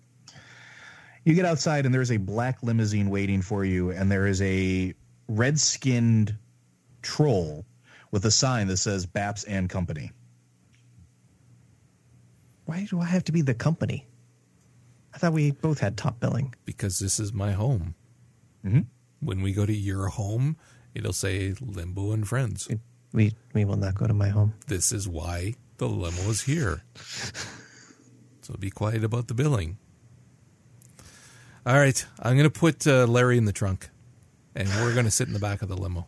You 1.25 1.33
get 1.33 1.45
outside, 1.45 1.85
and 1.85 1.93
there's 1.95 2.11
a 2.11 2.17
black 2.17 2.61
limousine 2.63 3.09
waiting 3.09 3.41
for 3.41 3.63
you, 3.63 3.91
and 3.91 4.11
there 4.11 4.27
is 4.27 4.41
a 4.41 4.93
red 5.27 5.59
skinned 5.59 6.37
troll 7.01 7.65
with 8.11 8.25
a 8.25 8.31
sign 8.31 8.67
that 8.67 8.77
says 8.77 9.05
Babs 9.05 9.43
and 9.45 9.69
Company. 9.69 10.11
why 12.65 12.85
do 12.89 12.99
I 13.01 13.05
have 13.05 13.23
to 13.25 13.31
be 13.31 13.41
the 13.41 13.53
company? 13.53 14.07
I 15.13 15.17
thought 15.17 15.33
we 15.33 15.51
both 15.51 15.79
had 15.79 15.97
top 15.97 16.19
billing. 16.19 16.55
Because 16.65 16.97
this 16.97 17.19
is 17.19 17.33
my 17.33 17.51
home. 17.51 17.93
Mhm. 18.65 18.85
When 19.19 19.41
we 19.41 19.53
go 19.53 19.65
to 19.65 19.73
your 19.73 20.07
home, 20.07 20.55
it'll 20.93 21.13
say 21.13 21.53
Limbo 21.59 22.13
and 22.13 22.27
Friends. 22.27 22.67
We 23.11 23.35
we 23.53 23.63
will 23.65 23.75
not 23.75 23.95
go 23.95 24.07
to 24.07 24.13
my 24.13 24.29
home. 24.29 24.53
This 24.67 24.91
is 24.91 25.07
why 25.07 25.55
the 25.77 25.87
limo 25.89 26.29
is 26.29 26.43
here. 26.43 26.83
So 28.41 28.55
be 28.57 28.69
quiet 28.69 29.03
about 29.03 29.27
the 29.27 29.33
billing. 29.33 29.77
All 31.65 31.75
right, 31.75 32.05
I'm 32.19 32.35
going 32.35 32.49
to 32.49 32.59
put 32.59 32.85
uh, 32.85 33.05
Larry 33.05 33.37
in 33.37 33.45
the 33.45 33.53
trunk, 33.53 33.89
and 34.53 34.67
we're 34.81 34.93
going 34.93 35.05
to 35.05 35.11
sit 35.11 35.27
in 35.27 35.33
the 35.33 35.39
back 35.39 35.61
of 35.61 35.69
the 35.69 35.77
limo. 35.77 36.07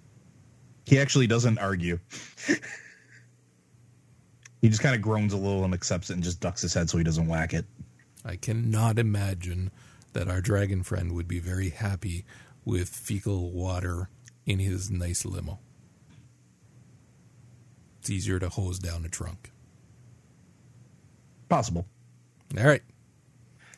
He 0.86 1.00
actually 1.00 1.28
doesn't 1.28 1.60
argue. 1.60 2.00
he 4.62 4.68
just 4.68 4.82
kind 4.82 4.96
of 4.96 5.02
groans 5.02 5.32
a 5.32 5.38
little 5.38 5.64
and 5.64 5.74
accepts 5.74 6.10
it 6.10 6.16
and 6.16 6.24
just 6.24 6.42
ducks 6.42 6.62
his 6.62 6.74
head 6.74 6.90
so 6.90 6.98
he 6.98 7.06
doesn't 7.06 7.28
whack 7.28 7.54
it. 7.54 7.66
I 8.26 8.36
cannot 8.36 9.00
imagine 9.00 9.72
that 10.12 10.28
our 10.28 10.42
dragon 10.42 10.84
friend 10.84 11.14
would 11.14 11.28
be 11.28 11.40
very 11.40 11.70
happy 11.70 12.26
with 12.66 12.90
fecal 12.90 13.52
water 13.52 14.10
in 14.46 14.60
his 14.60 14.92
nice 14.92 15.24
limo. 15.24 15.60
It's 18.02 18.10
easier 18.10 18.40
to 18.40 18.50
hose 18.50 18.78
down 18.78 19.06
a 19.06 19.10
trunk. 19.10 19.52
Possible. 21.48 21.86
All 22.58 22.66
right. 22.66 22.84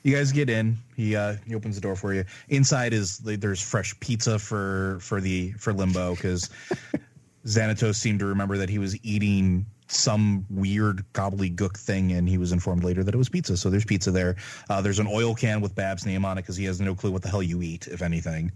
You 0.08 0.16
guys 0.16 0.32
get 0.32 0.50
in. 0.50 0.78
He 0.96 1.18
uh, 1.18 1.36
he 1.46 1.54
opens 1.54 1.76
the 1.76 1.82
door 1.82 1.98
for 1.98 2.14
you. 2.14 2.24
Inside 2.48 2.94
is 2.94 3.18
there's 3.18 3.62
fresh 3.62 4.00
pizza 4.00 4.40
for 4.40 5.00
for 5.02 5.20
the 5.20 5.52
for 5.58 5.74
Limbo 5.74 6.16
because 6.16 6.50
Xanatos 7.46 7.96
seemed 7.96 8.20
to 8.20 8.26
remember 8.26 8.56
that 8.58 8.70
he 8.70 8.80
was 8.80 8.98
eating 9.04 9.66
some 9.88 10.46
weird 10.50 11.04
gobbledygook 11.12 11.76
thing, 11.78 12.14
and 12.14 12.30
he 12.30 12.38
was 12.38 12.54
informed 12.54 12.86
later 12.86 13.04
that 13.04 13.14
it 13.14 13.18
was 13.18 13.28
pizza. 13.28 13.58
So 13.58 13.70
there's 13.70 13.84
pizza 13.84 14.10
there. 14.10 14.38
Uh, 14.70 14.82
there's 14.82 15.00
an 15.00 15.08
oil 15.12 15.36
can 15.36 15.60
with 15.60 15.76
Bab's 15.76 16.06
name 16.06 16.24
on 16.24 16.38
it 16.38 16.44
because 16.44 16.56
he 16.56 16.64
has 16.64 16.80
no 16.80 16.96
clue 16.96 17.12
what 17.12 17.22
the 17.22 17.28
hell 17.28 17.44
you 17.44 17.62
eat, 17.62 17.88
if 17.88 18.02
anything. 18.02 18.54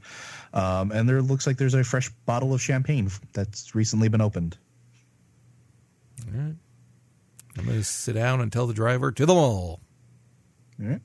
Um, 0.53 0.93
and 0.93 1.09
there 1.09 1.21
looks 1.21 1.45
like 1.45 1.57
there's 1.57 1.73
a 1.73 1.83
fresh 1.83 2.07
bottle 2.25 2.53
of 2.53 2.61
champagne 2.61 3.11
that's 3.33 3.75
recently 3.75 4.07
been 4.07 4.21
opened. 4.21 4.57
All 6.27 6.39
right. 6.39 6.55
I'm 7.57 7.65
going 7.65 7.77
to 7.77 7.83
sit 7.83 8.13
down 8.13 8.39
and 8.39 8.53
tell 8.53 8.67
the 8.67 8.73
driver 8.73 9.11
to 9.11 9.25
the 9.25 9.33
mall. 9.33 9.81
All 10.81 10.87
right. 10.87 11.01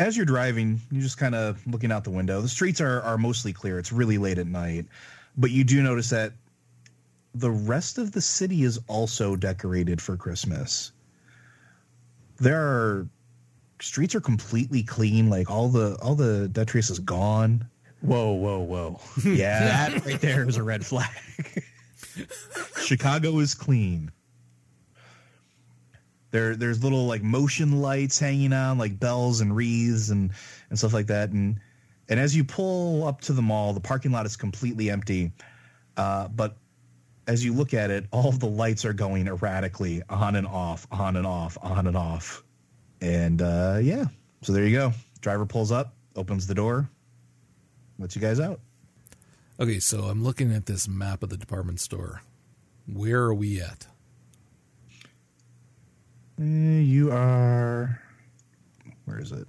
As 0.00 0.16
you're 0.16 0.24
driving, 0.24 0.80
you're 0.90 1.02
just 1.02 1.18
kind 1.18 1.34
of 1.34 1.64
looking 1.66 1.92
out 1.92 2.04
the 2.04 2.10
window. 2.10 2.40
The 2.40 2.48
streets 2.48 2.80
are, 2.80 3.02
are 3.02 3.18
mostly 3.18 3.52
clear. 3.52 3.78
It's 3.78 3.92
really 3.92 4.16
late 4.16 4.38
at 4.38 4.46
night. 4.46 4.86
But 5.36 5.50
you 5.50 5.62
do 5.62 5.82
notice 5.82 6.08
that 6.08 6.32
the 7.34 7.50
rest 7.50 7.98
of 7.98 8.12
the 8.12 8.22
city 8.22 8.62
is 8.62 8.80
also 8.88 9.36
decorated 9.36 10.00
for 10.00 10.16
Christmas. 10.16 10.92
There 12.38 12.58
are 12.58 13.06
streets 13.80 14.14
are 14.14 14.22
completely 14.22 14.82
clean, 14.82 15.28
like 15.28 15.50
all 15.50 15.68
the 15.68 15.98
all 16.00 16.14
the 16.14 16.48
detritus 16.48 16.88
is 16.88 16.98
gone. 16.98 17.68
Whoa, 18.00 18.32
whoa, 18.32 18.60
whoa! 18.60 19.00
Yeah, 19.22 19.88
that 19.88 20.06
right 20.06 20.20
there 20.20 20.48
is 20.48 20.56
a 20.56 20.62
red 20.62 20.84
flag. 20.84 21.10
Chicago 22.80 23.38
is 23.38 23.54
clean. 23.54 24.10
There, 26.30 26.54
there's 26.54 26.82
little 26.82 27.06
like 27.06 27.22
motion 27.22 27.80
lights 27.80 28.18
hanging 28.18 28.52
on, 28.52 28.78
like 28.78 28.98
bells 29.00 29.40
and 29.40 29.54
wreaths 29.54 30.10
and 30.10 30.30
and 30.68 30.78
stuff 30.78 30.92
like 30.92 31.08
that. 31.08 31.30
And 31.30 31.60
and 32.08 32.20
as 32.20 32.34
you 32.34 32.44
pull 32.44 33.06
up 33.06 33.20
to 33.22 33.32
the 33.32 33.42
mall, 33.42 33.72
the 33.72 33.80
parking 33.80 34.12
lot 34.12 34.26
is 34.26 34.36
completely 34.36 34.90
empty. 34.90 35.32
Uh, 35.96 36.28
but 36.28 36.56
as 37.26 37.44
you 37.44 37.52
look 37.52 37.74
at 37.74 37.90
it, 37.90 38.06
all 38.12 38.28
of 38.28 38.40
the 38.40 38.48
lights 38.48 38.84
are 38.84 38.92
going 38.92 39.26
erratically 39.26 40.02
on 40.08 40.36
and 40.36 40.46
off, 40.46 40.86
on 40.90 41.16
and 41.16 41.26
off, 41.26 41.58
on 41.62 41.86
and 41.86 41.96
off. 41.96 42.42
And 43.00 43.42
uh, 43.42 43.78
yeah, 43.82 44.04
so 44.42 44.52
there 44.52 44.66
you 44.66 44.76
go. 44.76 44.92
Driver 45.20 45.46
pulls 45.46 45.72
up, 45.72 45.94
opens 46.16 46.46
the 46.46 46.54
door, 46.54 46.88
lets 47.98 48.14
you 48.16 48.22
guys 48.22 48.40
out. 48.40 48.60
Okay, 49.58 49.78
so 49.78 50.04
I'm 50.04 50.24
looking 50.24 50.52
at 50.52 50.66
this 50.66 50.88
map 50.88 51.22
of 51.22 51.28
the 51.28 51.36
department 51.36 51.80
store. 51.80 52.22
Where 52.86 53.22
are 53.24 53.34
we 53.34 53.60
at? 53.60 53.86
Eh, 56.40 56.80
you 56.80 57.10
are. 57.12 58.00
Where 59.04 59.20
is 59.20 59.32
it? 59.32 59.46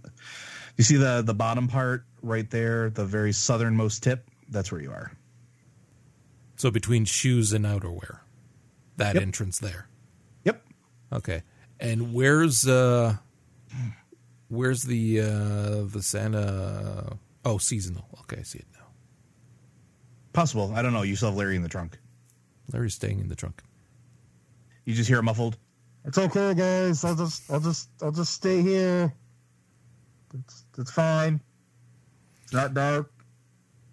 You 0.77 0.83
see 0.83 0.97
the 0.97 1.21
the 1.21 1.33
bottom 1.33 1.67
part 1.67 2.05
right 2.21 2.49
there, 2.49 2.89
the 2.89 3.05
very 3.05 3.31
southernmost 3.31 4.03
tip. 4.03 4.29
That's 4.49 4.71
where 4.71 4.81
you 4.81 4.91
are. 4.91 5.11
So 6.57 6.69
between 6.69 7.05
shoes 7.05 7.53
and 7.53 7.65
outerwear, 7.65 8.19
that 8.97 9.15
Yep. 9.15 9.21
entrance 9.23 9.59
there. 9.59 9.87
Yep. 10.43 10.63
Okay. 11.13 11.43
And 11.79 12.13
where's 12.13 12.67
uh 12.67 13.15
where's 14.49 14.83
the 14.83 15.21
uh 15.21 15.83
the 15.85 16.01
Santa 16.01 17.17
oh 17.45 17.57
seasonal. 17.57 18.05
Okay, 18.21 18.37
I 18.39 18.43
see 18.43 18.59
it 18.59 18.67
now. 18.73 18.87
Possible. 20.33 20.73
I 20.75 20.81
don't 20.81 20.93
know. 20.93 21.03
You 21.03 21.15
still 21.15 21.29
have 21.29 21.37
Larry 21.37 21.55
in 21.55 21.61
the 21.63 21.69
trunk. 21.69 21.97
Larry's 22.71 22.93
staying 22.95 23.19
in 23.19 23.27
the 23.29 23.35
trunk. 23.35 23.61
You 24.85 24.93
just 24.93 25.07
hear 25.09 25.19
it 25.19 25.23
muffled. 25.23 25.57
It's 26.05 26.17
okay, 26.17 26.53
guys. 26.53 27.03
I'll 27.03 27.15
just, 27.15 27.49
I'll 27.51 27.59
just, 27.59 27.89
I'll 28.01 28.11
just 28.11 28.33
stay 28.33 28.61
here. 28.61 29.13
It's, 30.33 30.65
it's 30.77 30.91
fine. 30.91 31.39
It's 32.43 32.53
not 32.53 32.73
dark. 32.73 33.11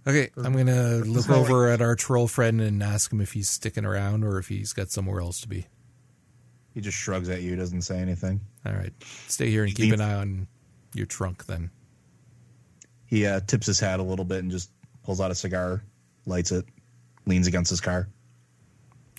Okay, 0.07 0.31
I'm 0.39 0.55
gonna 0.57 0.97
look 1.05 1.29
not 1.29 1.37
over 1.39 1.69
at 1.69 1.83
our 1.83 1.95
troll 1.95 2.29
friend 2.29 2.63
and 2.63 2.83
ask 2.83 3.13
him 3.13 3.21
if 3.21 3.33
he's 3.33 3.51
sticking 3.51 3.85
around 3.85 4.25
or 4.25 4.39
if 4.39 4.49
he's 4.49 4.73
got 4.73 4.91
somewhere 4.91 5.21
else 5.21 5.41
to 5.43 5.49
be. 5.49 5.67
He 6.73 6.81
just 6.81 6.97
shrugs 6.97 7.29
at 7.29 7.43
you, 7.43 7.57
doesn't 7.57 7.83
say 7.83 7.99
anything. 7.99 8.41
All 8.65 8.73
right, 8.73 8.93
stay 9.27 9.51
here 9.51 9.65
and 9.65 9.75
keep 9.75 9.93
an 9.93 10.01
eye 10.01 10.15
on 10.15 10.47
your 10.95 11.05
trunk. 11.05 11.45
Then 11.45 11.71
He 13.05 13.27
uh, 13.27 13.41
tips 13.47 13.67
his 13.67 13.81
hat 13.81 14.01
a 14.01 14.03
little 14.03 14.25
bit 14.25 14.39
and 14.39 14.51
just 14.51 14.71
pulls 15.03 15.21
out 15.21 15.31
a 15.31 15.35
cigar, 15.35 15.83
lights 16.25 16.53
it, 16.53 16.65
leans 17.27 17.47
against 17.47 17.69
his 17.69 17.81
car. 17.83 18.09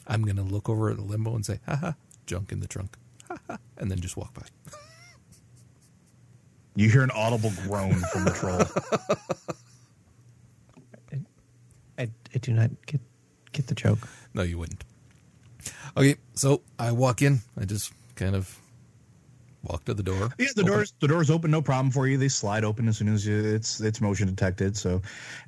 I'm 0.07 0.23
gonna 0.23 0.41
look 0.41 0.69
over 0.69 0.89
at 0.89 0.97
the 0.97 1.03
limbo 1.03 1.35
and 1.35 1.45
say, 1.45 1.59
"Haha, 1.67 1.91
junk 2.29 2.51
in 2.51 2.59
the 2.59 2.67
trunk," 2.67 2.95
and 3.77 3.91
then 3.91 3.99
just 3.99 4.15
walk 4.15 4.33
by. 4.33 4.43
You 6.75 6.89
hear 6.89 7.03
an 7.03 7.11
audible 7.11 7.51
groan 7.67 7.95
from 8.13 8.23
the 8.23 8.31
troll. 8.31 8.63
I, 11.97 12.09
I 12.33 12.37
do 12.37 12.53
not 12.53 12.71
get 12.85 13.01
get 13.51 13.67
the 13.67 13.75
joke. 13.75 14.07
No, 14.33 14.43
you 14.43 14.57
wouldn't. 14.57 14.83
Okay, 15.97 16.15
so 16.35 16.61
I 16.77 16.93
walk 16.93 17.21
in. 17.21 17.41
I 17.59 17.65
just 17.65 17.91
kind 18.15 18.35
of 18.35 18.57
walk 19.63 19.83
to 19.85 19.93
the 19.93 20.03
door. 20.03 20.29
Yeah, 20.37 20.47
the 20.55 20.61
open 20.61 20.71
doors 20.71 20.93
the 20.99 21.07
doors 21.07 21.29
open, 21.29 21.51
no 21.51 21.61
problem 21.61 21.91
for 21.91 22.07
you. 22.07 22.17
They 22.17 22.29
slide 22.29 22.63
open 22.63 22.87
as 22.87 22.97
soon 22.97 23.13
as 23.13 23.25
you, 23.25 23.43
it's 23.43 23.81
it's 23.81 23.99
motion 23.99 24.27
detected. 24.27 24.77
So, 24.77 25.01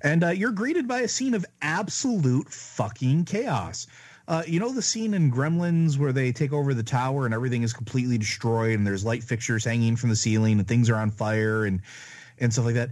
and 0.03 0.23
uh, 0.23 0.29
you're 0.29 0.51
greeted 0.51 0.87
by 0.87 0.99
a 1.01 1.07
scene 1.07 1.33
of 1.33 1.45
absolute 1.61 2.49
fucking 2.49 3.25
chaos. 3.25 3.87
Uh, 4.31 4.43
you 4.47 4.61
know 4.61 4.71
the 4.71 4.81
scene 4.81 5.13
in 5.13 5.29
Gremlins 5.29 5.97
where 5.97 6.13
they 6.13 6.31
take 6.31 6.53
over 6.53 6.73
the 6.73 6.83
tower 6.83 7.25
and 7.25 7.33
everything 7.33 7.63
is 7.63 7.73
completely 7.73 8.17
destroyed 8.17 8.77
and 8.79 8.87
there's 8.87 9.03
light 9.03 9.21
fixtures 9.21 9.65
hanging 9.65 9.97
from 9.97 10.09
the 10.09 10.15
ceiling 10.15 10.57
and 10.57 10.65
things 10.65 10.89
are 10.89 10.95
on 10.95 11.11
fire 11.11 11.65
and 11.65 11.81
and 12.39 12.53
stuff 12.53 12.63
like 12.63 12.75
that. 12.75 12.91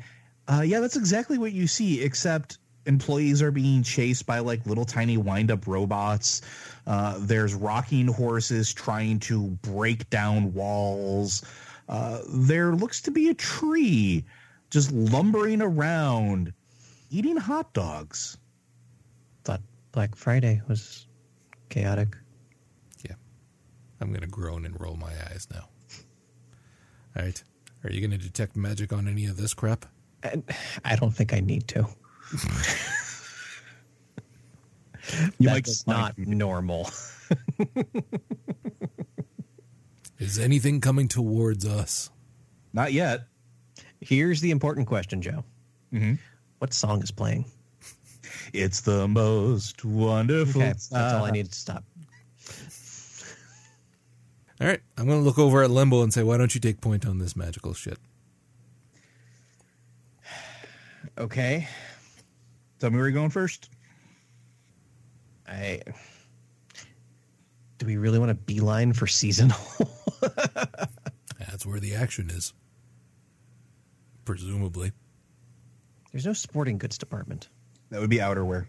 Uh, 0.50 0.64
yeah, 0.64 0.82
that's 0.82 0.98
exactly 0.98 1.38
what 1.38 1.54
you 1.54 1.66
see, 1.66 2.02
except 2.02 2.58
employees 2.86 3.42
are 3.42 3.52
being 3.52 3.84
chased 3.84 4.26
by 4.26 4.40
like 4.40 4.66
little 4.66 4.84
tiny 4.84 5.16
wind 5.16 5.50
up 5.50 5.66
robots. 5.66 6.42
Uh, 6.86 7.16
there's 7.22 7.54
rocking 7.54 8.08
horses 8.08 8.74
trying 8.74 9.18
to 9.18 9.48
break 9.62 10.10
down 10.10 10.54
walls. 10.54 11.46
Uh, 11.88 12.20
there 12.28 12.76
looks 12.76 13.00
to 13.00 13.12
be 13.12 13.30
a 13.30 13.34
tree 13.34 14.26
just 14.70 14.92
lumbering 14.92 15.62
around 15.62 16.52
eating 17.10 17.38
hot 17.38 17.72
dogs. 17.72 18.36
Thought 19.46 19.62
Black 19.94 20.16
Friday 20.18 20.62
was 20.68 21.06
chaotic. 21.70 22.18
Yeah. 23.08 23.16
I'm 24.02 24.10
going 24.10 24.22
to 24.22 24.28
groan 24.28 24.66
and 24.66 24.80
roll 24.80 24.96
my 24.96 25.12
eyes 25.32 25.48
now. 25.52 25.70
All 27.16 27.24
right. 27.24 27.42
Are 27.84 27.92
you 27.92 28.02
going 28.02 28.12
to 28.12 28.18
detect 28.18 28.56
magic 28.56 28.92
on 28.92 29.08
any 29.08 29.26
of 29.26 29.38
this 29.38 29.54
crap? 29.54 29.86
And 30.24 30.44
I 30.84 30.96
don't 30.96 31.12
think 31.12 31.34
I 31.34 31.40
need 31.40 31.68
to. 31.70 31.88
You 35.40 35.50
might 35.50 35.66
That's 35.66 35.84
go 35.84 35.92
not 35.92 36.18
normal. 36.20 36.90
Is 40.20 40.38
anything 40.38 40.82
coming 40.82 41.08
towards 41.08 41.66
us? 41.66 42.10
Not 42.74 42.94
yet. 42.94 43.22
Here's 44.02 44.42
the 44.42 44.52
important 44.52 44.88
question, 44.88 45.22
Joe. 45.22 45.44
Mhm. 45.94 46.20
What 46.60 46.74
song 46.74 47.02
is 47.02 47.12
playing? 47.12 47.46
It's 48.54 48.82
the 48.82 49.08
most 49.08 49.84
wonderful. 49.86 50.62
Okay, 50.62 50.70
that's 50.70 50.92
all 50.92 51.24
I 51.24 51.28
time. 51.28 51.34
need 51.34 51.52
to 51.52 51.56
stop. 51.58 51.84
All 54.62 54.68
right. 54.68 54.82
I'm 54.98 55.08
going 55.08 55.20
to 55.20 55.26
look 55.26 55.40
over 55.40 55.64
at 55.64 55.72
Limbo 55.72 56.04
and 56.04 56.14
say, 56.14 56.24
why 56.24 56.38
don't 56.38 56.54
you 56.54 56.60
take 56.60 56.82
point 56.82 57.06
on 57.06 57.20
this 57.20 57.36
magical 57.36 57.74
shit? 57.74 57.98
Okay, 61.18 61.68
Tell 62.80 62.90
me 62.90 62.96
where 62.98 63.08
you're 63.08 63.14
going 63.14 63.30
first. 63.30 63.70
I. 65.48 65.82
Do 67.78 67.86
we 67.86 67.98
really 67.98 68.20
want 68.20 68.30
to 68.30 68.36
beeline 68.36 68.94
for 68.94 69.08
seasonal? 69.08 69.58
That's 71.40 71.66
where 71.66 71.80
the 71.80 71.96
action 71.96 72.30
is. 72.30 72.54
Presumably. 74.26 74.92
There's 76.12 76.26
no 76.26 76.34
sporting 76.34 76.78
goods 76.78 76.98
department. 76.98 77.50
That 77.90 78.02
would 78.02 78.10
be 78.10 78.18
outerwear. 78.18 78.68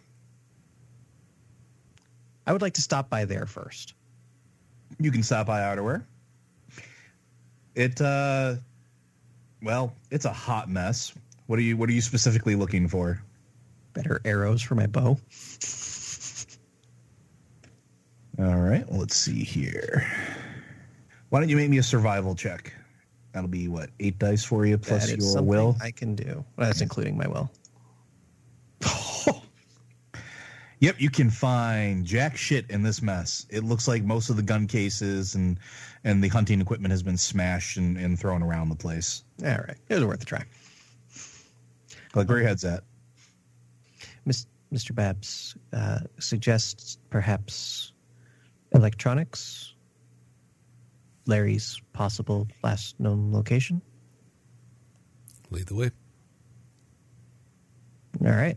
I 2.47 2.53
would 2.53 2.63
like 2.63 2.75
to 2.75 2.83
stop 2.83 3.11
by 3.11 3.25
there 3.25 3.47
first. 3.47 3.95
You 4.99 5.11
can 5.11 5.23
stop 5.23 5.47
by 5.47 5.61
outerwear. 5.61 6.05
It 7.75 8.01
uh 8.01 8.55
well, 9.63 9.95
it's 10.11 10.25
a 10.25 10.33
hot 10.33 10.69
mess. 10.69 11.13
What 11.47 11.59
are 11.59 11.63
you 11.63 11.77
what 11.77 11.89
are 11.89 11.93
you 11.93 12.01
specifically 12.01 12.57
looking 12.57 12.89
for? 12.89 13.23
Better 13.93 14.21
arrows 14.25 14.63
for 14.63 14.75
my 14.75 14.87
bow. 14.87 15.19
All 18.39 18.57
right, 18.57 18.89
well, 18.89 19.01
let's 19.01 19.17
see 19.17 19.45
here. 19.45 20.07
Why 21.29 21.41
don't 21.41 21.49
you 21.49 21.57
make 21.57 21.69
me 21.69 21.79
a 21.79 21.83
survival 21.83 22.35
check? 22.35 22.73
That'll 23.33 23.49
be 23.49 23.69
what, 23.69 23.91
eight 24.01 24.19
dice 24.19 24.45
for 24.45 24.65
you 24.65 24.79
plus 24.79 25.13
your 25.13 25.43
will. 25.43 25.77
I 25.81 25.91
can 25.91 26.15
do. 26.15 26.45
Well, 26.57 26.67
that's 26.67 26.81
including 26.81 27.17
my 27.17 27.29
will. 27.29 27.51
Yep, 30.81 30.99
you 30.99 31.11
can 31.11 31.29
find 31.29 32.07
jack 32.07 32.39
shit 32.39 32.71
in 32.71 32.83
this 32.83 33.03
mess. 33.03 33.47
It 33.51 33.65
looks 33.65 33.87
like 33.87 34.03
most 34.03 34.31
of 34.31 34.37
the 34.37 34.43
gun 34.43 34.67
cases 34.67 35.35
and 35.35 35.59
and 36.05 36.25
the 36.25 36.29
hunting 36.29 36.61
equipment 36.61 36.91
has 36.91 37.03
been 37.03 37.19
smashed 37.19 37.77
and, 37.77 37.99
and 37.99 38.19
thrown 38.19 38.43
around 38.43 38.71
the 38.71 38.77
place. 38.77 39.23
All 39.45 39.49
right, 39.49 39.77
it 39.89 39.95
was 39.95 40.05
worth 40.05 40.23
a 40.23 40.25
try. 40.25 40.45
Like 42.15 42.29
where 42.29 42.39
your 42.39 42.49
head's 42.49 42.65
at. 42.65 42.83
Miss, 44.25 44.47
Mr. 44.73 44.95
Babs 44.95 45.55
uh, 45.75 46.01
suggests 46.19 46.97
perhaps 47.11 47.93
electronics. 48.73 49.75
Larry's 51.27 51.81
possible 51.93 52.49
last 52.65 52.99
known 52.99 53.33
location. 53.33 53.83
Lead 55.51 55.67
the 55.67 55.75
way. 55.75 55.91
All 58.25 58.33
right. 58.33 58.57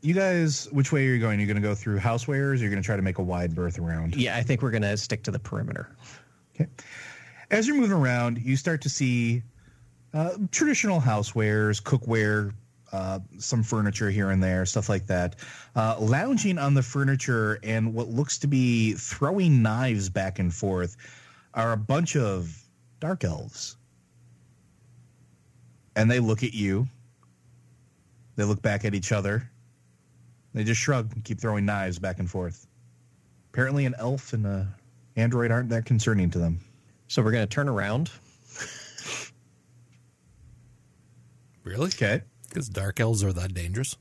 You 0.00 0.14
guys, 0.14 0.68
which 0.72 0.92
way 0.92 1.06
are 1.06 1.12
you 1.12 1.20
going? 1.20 1.38
You're 1.38 1.46
going 1.46 1.60
to 1.60 1.68
go 1.68 1.74
through 1.74 1.98
housewares. 1.98 2.52
Or 2.52 2.54
you're 2.56 2.70
going 2.70 2.82
to 2.82 2.86
try 2.86 2.96
to 2.96 3.02
make 3.02 3.18
a 3.18 3.22
wide 3.22 3.54
berth 3.54 3.78
around. 3.78 4.16
Yeah, 4.16 4.36
I 4.36 4.42
think 4.42 4.62
we're 4.62 4.70
gonna 4.70 4.96
stick 4.96 5.22
to 5.24 5.30
the 5.30 5.38
perimeter. 5.38 5.96
Okay. 6.54 6.70
As 7.50 7.66
you're 7.66 7.76
moving 7.76 7.92
around, 7.92 8.38
you 8.38 8.56
start 8.56 8.80
to 8.82 8.88
see 8.88 9.42
uh, 10.14 10.30
traditional 10.50 11.00
housewares, 11.00 11.82
cookware, 11.82 12.52
uh, 12.92 13.18
some 13.38 13.62
furniture 13.62 14.10
here 14.10 14.30
and 14.30 14.42
there, 14.42 14.64
stuff 14.64 14.88
like 14.88 15.06
that. 15.06 15.36
Uh, 15.74 15.96
lounging 15.98 16.58
on 16.58 16.74
the 16.74 16.82
furniture 16.82 17.58
and 17.62 17.92
what 17.92 18.08
looks 18.08 18.38
to 18.38 18.46
be 18.46 18.94
throwing 18.94 19.62
knives 19.62 20.08
back 20.08 20.38
and 20.38 20.54
forth 20.54 20.96
are 21.54 21.72
a 21.72 21.76
bunch 21.76 22.16
of 22.16 22.56
dark 23.00 23.24
elves. 23.24 23.76
And 25.94 26.10
they 26.10 26.20
look 26.20 26.42
at 26.42 26.54
you. 26.54 26.86
They 28.36 28.44
look 28.44 28.62
back 28.62 28.84
at 28.84 28.94
each 28.94 29.12
other. 29.12 29.50
They 30.56 30.64
just 30.64 30.80
shrug 30.80 31.12
and 31.12 31.22
keep 31.22 31.38
throwing 31.38 31.66
knives 31.66 31.98
back 31.98 32.18
and 32.18 32.30
forth. 32.30 32.66
Apparently, 33.52 33.84
an 33.84 33.94
elf 33.98 34.32
and 34.32 34.46
a 34.46 34.66
android 35.14 35.50
aren't 35.50 35.68
that 35.68 35.84
concerning 35.84 36.30
to 36.30 36.38
them. 36.38 36.60
So 37.08 37.22
we're 37.22 37.32
gonna 37.32 37.46
turn 37.46 37.68
around. 37.68 38.10
Really? 41.62 41.88
Okay. 41.88 42.22
Because 42.48 42.68
dark 42.70 43.00
elves 43.00 43.22
are 43.22 43.32
that 43.34 43.52
dangerous? 43.52 43.96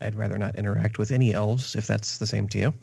I'd 0.00 0.14
rather 0.14 0.36
not 0.36 0.56
interact 0.56 0.98
with 0.98 1.10
any 1.10 1.32
elves 1.32 1.76
if 1.76 1.86
that's 1.86 2.18
the 2.18 2.26
same 2.26 2.48
to 2.48 2.58
you. 2.58 2.74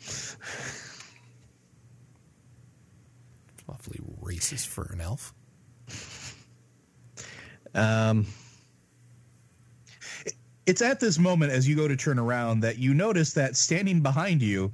Awfully 3.68 4.00
racist 4.22 4.68
for 4.68 4.90
an 4.94 5.02
elf. 5.02 5.34
Um, 7.76 8.28
It's 10.66 10.82
at 10.82 11.00
this 11.00 11.20
moment 11.20 11.52
as 11.52 11.68
you 11.68 11.76
go 11.76 11.88
to 11.88 11.96
turn 11.96 12.18
around 12.18 12.62
that 12.62 12.78
you 12.78 12.94
notice 12.94 13.34
that 13.34 13.58
standing 13.58 14.02
behind 14.02 14.42
you 14.42 14.72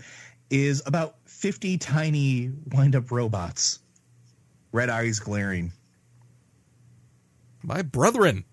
is 0.49 0.83
about 0.85 1.15
50 1.25 1.77
tiny 1.77 2.51
wind 2.73 2.95
up 2.95 3.11
robots, 3.11 3.79
red 4.71 4.89
eyes 4.89 5.19
glaring. 5.19 5.71
My 7.63 7.81
brethren. 7.81 8.45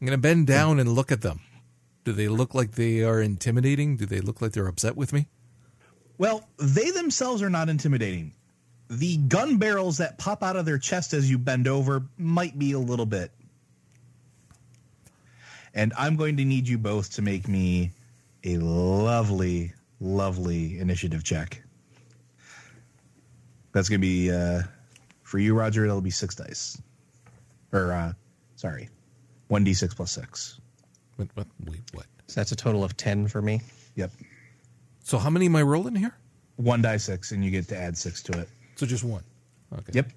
I'm 0.00 0.06
going 0.06 0.16
to 0.16 0.22
bend 0.22 0.46
down 0.46 0.78
and 0.78 0.92
look 0.92 1.10
at 1.10 1.22
them. 1.22 1.40
Do 2.04 2.12
they 2.12 2.28
look 2.28 2.54
like 2.54 2.72
they 2.72 3.02
are 3.02 3.20
intimidating? 3.20 3.96
Do 3.96 4.06
they 4.06 4.20
look 4.20 4.40
like 4.40 4.52
they're 4.52 4.68
upset 4.68 4.96
with 4.96 5.12
me? 5.12 5.26
Well, 6.16 6.48
they 6.58 6.90
themselves 6.90 7.42
are 7.42 7.50
not 7.50 7.68
intimidating. 7.68 8.32
The 8.90 9.18
gun 9.18 9.58
barrels 9.58 9.98
that 9.98 10.18
pop 10.18 10.42
out 10.42 10.56
of 10.56 10.64
their 10.64 10.78
chest 10.78 11.12
as 11.12 11.30
you 11.30 11.38
bend 11.38 11.68
over 11.68 12.02
might 12.16 12.58
be 12.58 12.72
a 12.72 12.78
little 12.78 13.06
bit. 13.06 13.30
And 15.74 15.92
I'm 15.98 16.16
going 16.16 16.36
to 16.38 16.44
need 16.44 16.66
you 16.66 16.78
both 16.78 17.12
to 17.14 17.22
make 17.22 17.46
me 17.48 17.90
a 18.44 18.56
lovely, 18.58 19.72
lovely 20.00 20.78
initiative 20.78 21.24
check. 21.24 21.62
That's 23.72 23.88
going 23.88 24.00
to 24.00 24.06
be 24.06 24.30
uh, 24.30 24.62
for 25.22 25.38
you, 25.38 25.54
Roger. 25.54 25.84
It'll 25.84 26.00
be 26.00 26.10
six 26.10 26.34
dice, 26.34 26.80
or 27.72 27.92
uh, 27.92 28.12
sorry, 28.56 28.88
one 29.48 29.62
d 29.62 29.74
six 29.74 29.94
plus 29.94 30.10
six. 30.10 30.58
What, 31.16 31.28
what, 31.34 31.46
wait, 31.66 31.80
what? 31.92 32.06
So 32.28 32.40
that's 32.40 32.52
a 32.52 32.56
total 32.56 32.82
of 32.84 32.96
10 32.96 33.28
for 33.28 33.42
me. 33.42 33.60
Yep, 33.96 34.12
So 35.02 35.18
how 35.18 35.30
many 35.30 35.46
am 35.46 35.56
I 35.56 35.62
rolling 35.62 35.94
here? 35.96 36.14
one 36.56 36.82
die 36.82 36.96
six, 36.96 37.32
and 37.32 37.44
you 37.44 37.50
get 37.50 37.68
to 37.68 37.76
add 37.76 37.96
six 37.96 38.22
to 38.24 38.38
it. 38.40 38.48
So 38.76 38.86
just 38.86 39.04
one. 39.04 39.22
Okay. 39.72 39.92
Yep. 39.94 40.10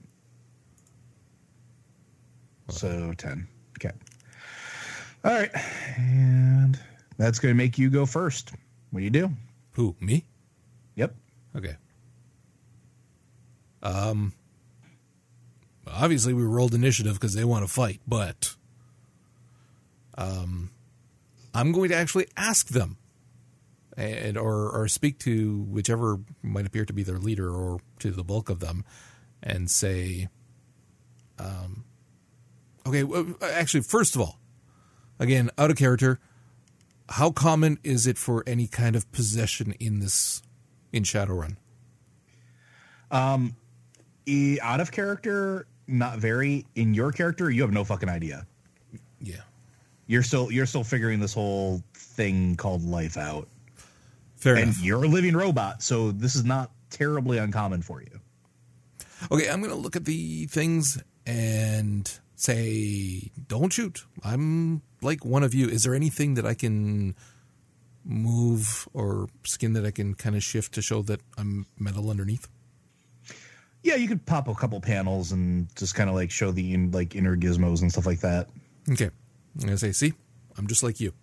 So 2.69 3.13
10. 3.17 3.47
Okay. 3.79 3.95
All 5.23 5.31
right. 5.31 5.51
And 5.97 6.79
that's 7.17 7.39
going 7.39 7.53
to 7.53 7.57
make 7.57 7.77
you 7.77 7.89
go 7.89 8.05
first. 8.05 8.51
What 8.89 8.99
do 8.99 9.03
you 9.03 9.09
do? 9.11 9.29
Who? 9.73 9.95
Me? 9.99 10.25
Yep. 10.95 11.15
Okay. 11.55 11.75
Um. 13.83 14.33
Obviously, 15.87 16.33
we 16.33 16.43
rolled 16.43 16.73
initiative 16.73 17.13
because 17.13 17.33
they 17.33 17.43
want 17.43 17.65
to 17.65 17.71
fight, 17.71 17.99
but 18.07 18.55
um, 20.17 20.69
I'm 21.53 21.71
going 21.71 21.89
to 21.89 21.95
actually 21.95 22.27
ask 22.37 22.67
them, 22.67 22.97
and 23.97 24.37
or 24.37 24.69
or 24.69 24.87
speak 24.87 25.19
to 25.19 25.63
whichever 25.63 26.19
might 26.43 26.67
appear 26.67 26.85
to 26.85 26.93
be 26.93 27.03
their 27.03 27.17
leader 27.17 27.49
or 27.49 27.79
to 27.99 28.11
the 28.11 28.23
bulk 28.23 28.49
of 28.49 28.59
them, 28.59 28.85
and 29.41 29.69
say, 29.69 30.29
um, 31.39 31.83
okay. 32.85 33.03
well, 33.03 33.25
Actually, 33.41 33.81
first 33.81 34.15
of 34.15 34.21
all, 34.21 34.39
again, 35.21 35.49
out 35.57 35.71
of 35.71 35.77
character. 35.77 36.19
How 37.07 37.31
common 37.31 37.77
is 37.83 38.07
it 38.07 38.17
for 38.17 38.43
any 38.47 38.67
kind 38.67 38.95
of 38.95 39.09
possession 39.11 39.73
in 39.79 39.99
this 39.99 40.41
in 40.91 41.03
Shadowrun? 41.03 41.57
Um, 43.11 43.55
e, 44.25 44.57
out 44.61 44.79
of 44.79 44.91
character, 44.91 45.67
not 45.87 46.17
very. 46.17 46.65
In 46.75 46.93
your 46.93 47.11
character, 47.11 47.49
you 47.49 47.61
have 47.61 47.71
no 47.71 47.83
fucking 47.83 48.09
idea. 48.09 48.47
Yeah. 49.19 49.41
You're 50.07 50.23
still 50.23 50.51
you're 50.51 50.65
still 50.65 50.83
figuring 50.83 51.19
this 51.19 51.33
whole 51.33 51.83
thing 51.93 52.55
called 52.55 52.83
life 52.83 53.17
out. 53.17 53.47
Fair 54.37 54.55
and 54.55 54.63
enough. 54.63 54.81
you're 54.81 55.03
a 55.03 55.07
living 55.07 55.35
robot, 55.35 55.83
so 55.83 56.11
this 56.11 56.35
is 56.35 56.43
not 56.43 56.71
terribly 56.89 57.37
uncommon 57.37 57.81
for 57.81 58.01
you. 58.01 58.19
Okay, 59.31 59.49
I'm 59.49 59.61
going 59.61 59.73
to 59.73 59.79
look 59.79 59.95
at 59.95 60.05
the 60.05 60.47
things 60.47 61.01
and 61.27 62.11
say, 62.41 63.31
don't 63.47 63.71
shoot. 63.71 64.05
I'm 64.23 64.81
like 65.01 65.23
one 65.25 65.43
of 65.43 65.53
you. 65.53 65.67
Is 65.67 65.83
there 65.83 65.95
anything 65.95 66.33
that 66.35 66.45
I 66.45 66.53
can 66.53 67.15
move 68.03 68.87
or 68.93 69.27
skin 69.43 69.73
that 69.73 69.85
I 69.85 69.91
can 69.91 70.15
kind 70.15 70.35
of 70.35 70.43
shift 70.43 70.73
to 70.73 70.81
show 70.81 71.01
that 71.03 71.21
I'm 71.37 71.65
metal 71.77 72.09
underneath? 72.09 72.47
Yeah, 73.83 73.95
you 73.95 74.07
could 74.07 74.25
pop 74.25 74.47
a 74.47 74.53
couple 74.53 74.79
panels 74.79 75.31
and 75.31 75.67
just 75.75 75.95
kind 75.95 76.09
of 76.09 76.15
like 76.15 76.31
show 76.31 76.51
the 76.51 76.73
in, 76.73 76.91
like 76.91 77.15
inner 77.15 77.35
gizmos 77.35 77.81
and 77.81 77.91
stuff 77.91 78.05
like 78.05 78.19
that. 78.21 78.49
Okay. 78.91 79.09
I'm 79.61 79.67
to 79.67 79.77
say, 79.77 79.91
see, 79.91 80.13
I'm 80.57 80.67
just 80.67 80.83
like 80.83 80.99
you. 80.99 81.13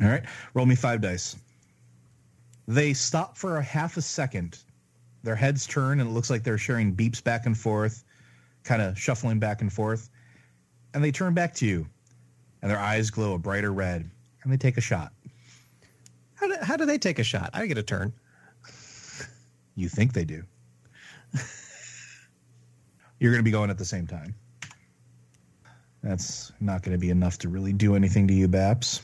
All 0.00 0.08
right, 0.08 0.22
roll 0.54 0.66
me 0.66 0.76
five 0.76 1.00
dice. 1.00 1.36
They 2.68 2.92
stop 2.92 3.36
for 3.36 3.56
a 3.56 3.62
half 3.62 3.96
a 3.96 4.02
second. 4.02 4.58
Their 5.24 5.34
heads 5.34 5.66
turn, 5.66 6.00
and 6.00 6.08
it 6.08 6.12
looks 6.12 6.30
like 6.30 6.44
they're 6.44 6.58
sharing 6.58 6.94
beeps 6.94 7.24
back 7.24 7.46
and 7.46 7.58
forth, 7.58 8.04
kind 8.68 8.82
of 8.82 8.98
shuffling 8.98 9.38
back 9.38 9.62
and 9.62 9.72
forth. 9.72 10.10
And 10.92 11.02
they 11.02 11.10
turn 11.10 11.32
back 11.32 11.54
to 11.54 11.66
you, 11.66 11.86
and 12.60 12.70
their 12.70 12.78
eyes 12.78 13.10
glow 13.10 13.34
a 13.34 13.38
brighter 13.38 13.72
red, 13.72 14.08
and 14.42 14.52
they 14.52 14.58
take 14.58 14.76
a 14.76 14.80
shot. 14.80 15.12
How 16.34 16.46
do, 16.46 16.54
how 16.62 16.76
do 16.76 16.84
they 16.84 16.98
take 16.98 17.18
a 17.18 17.24
shot? 17.24 17.50
I 17.54 17.66
get 17.66 17.78
a 17.78 17.82
turn. 17.82 18.12
You 19.74 19.88
think 19.88 20.12
they 20.12 20.24
do. 20.24 20.42
You're 23.20 23.32
going 23.32 23.40
to 23.40 23.44
be 23.44 23.50
going 23.50 23.70
at 23.70 23.78
the 23.78 23.84
same 23.84 24.06
time. 24.06 24.34
That's 26.02 26.52
not 26.60 26.82
going 26.82 26.92
to 26.92 26.98
be 26.98 27.10
enough 27.10 27.38
to 27.38 27.48
really 27.48 27.72
do 27.72 27.96
anything 27.96 28.28
to 28.28 28.34
you, 28.34 28.48
Babs. 28.48 29.02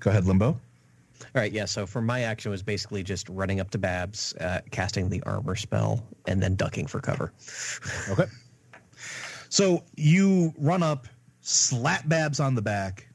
Go 0.00 0.10
ahead, 0.10 0.24
Limbo. 0.24 0.46
All 0.48 1.40
right, 1.40 1.52
yeah. 1.52 1.66
So 1.66 1.86
for 1.86 2.02
my 2.02 2.22
action 2.22 2.50
was 2.50 2.62
basically 2.62 3.02
just 3.02 3.28
running 3.28 3.60
up 3.60 3.70
to 3.70 3.78
Babs, 3.78 4.34
uh, 4.40 4.60
casting 4.70 5.08
the 5.08 5.22
armor 5.22 5.54
spell, 5.54 6.04
and 6.26 6.42
then 6.42 6.56
ducking 6.56 6.86
for 6.86 7.00
cover. 7.00 7.32
Okay. 8.10 8.24
So 9.52 9.84
you 9.96 10.54
run 10.56 10.82
up, 10.82 11.06
slap 11.42 12.08
Babs 12.08 12.40
on 12.40 12.54
the 12.54 12.62
back. 12.62 13.06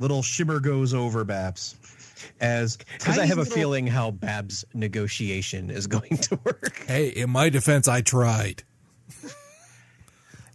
Little 0.00 0.20
shimmer 0.20 0.58
goes 0.58 0.92
over 0.92 1.22
Babs 1.22 1.76
as 2.40 2.76
Because 2.76 3.20
I 3.20 3.24
have 3.24 3.38
a 3.38 3.42
little- 3.42 3.54
feeling 3.54 3.86
how 3.86 4.10
Babs' 4.10 4.64
negotiation 4.74 5.70
is 5.70 5.86
going 5.86 6.16
to 6.16 6.40
work. 6.42 6.82
Hey, 6.88 7.10
in 7.10 7.30
my 7.30 7.50
defense, 7.50 7.86
I 7.86 8.00
tried. 8.00 8.64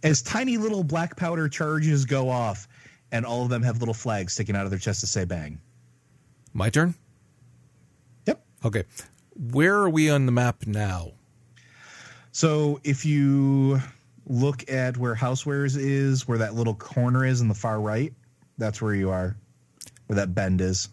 as 0.02 0.20
tiny 0.20 0.58
little 0.58 0.84
black 0.84 1.16
powder 1.16 1.48
charges 1.48 2.04
go 2.04 2.28
off, 2.28 2.68
and 3.10 3.24
all 3.24 3.42
of 3.42 3.48
them 3.48 3.62
have 3.62 3.78
little 3.78 3.94
flags 3.94 4.34
sticking 4.34 4.54
out 4.54 4.64
of 4.66 4.70
their 4.70 4.78
chest 4.78 5.00
to 5.00 5.06
say 5.06 5.24
"bang." 5.24 5.62
My 6.52 6.68
turn? 6.68 6.94
Yep. 8.26 8.44
Okay. 8.66 8.84
Where 9.34 9.76
are 9.76 9.88
we 9.88 10.10
on 10.10 10.26
the 10.26 10.32
map 10.32 10.66
now? 10.66 11.12
So 12.32 12.80
if 12.84 13.06
you 13.06 13.80
look 14.32 14.68
at 14.70 14.96
where 14.96 15.14
Housewares 15.14 15.76
is, 15.78 16.26
where 16.26 16.38
that 16.38 16.54
little 16.54 16.74
corner 16.74 17.24
is 17.24 17.40
in 17.40 17.48
the 17.48 17.54
far 17.54 17.80
right, 17.80 18.12
that's 18.56 18.80
where 18.80 18.94
you 18.94 19.10
are, 19.10 19.36
where 20.06 20.16
that 20.16 20.34
bend 20.34 20.60
is. 20.60 20.88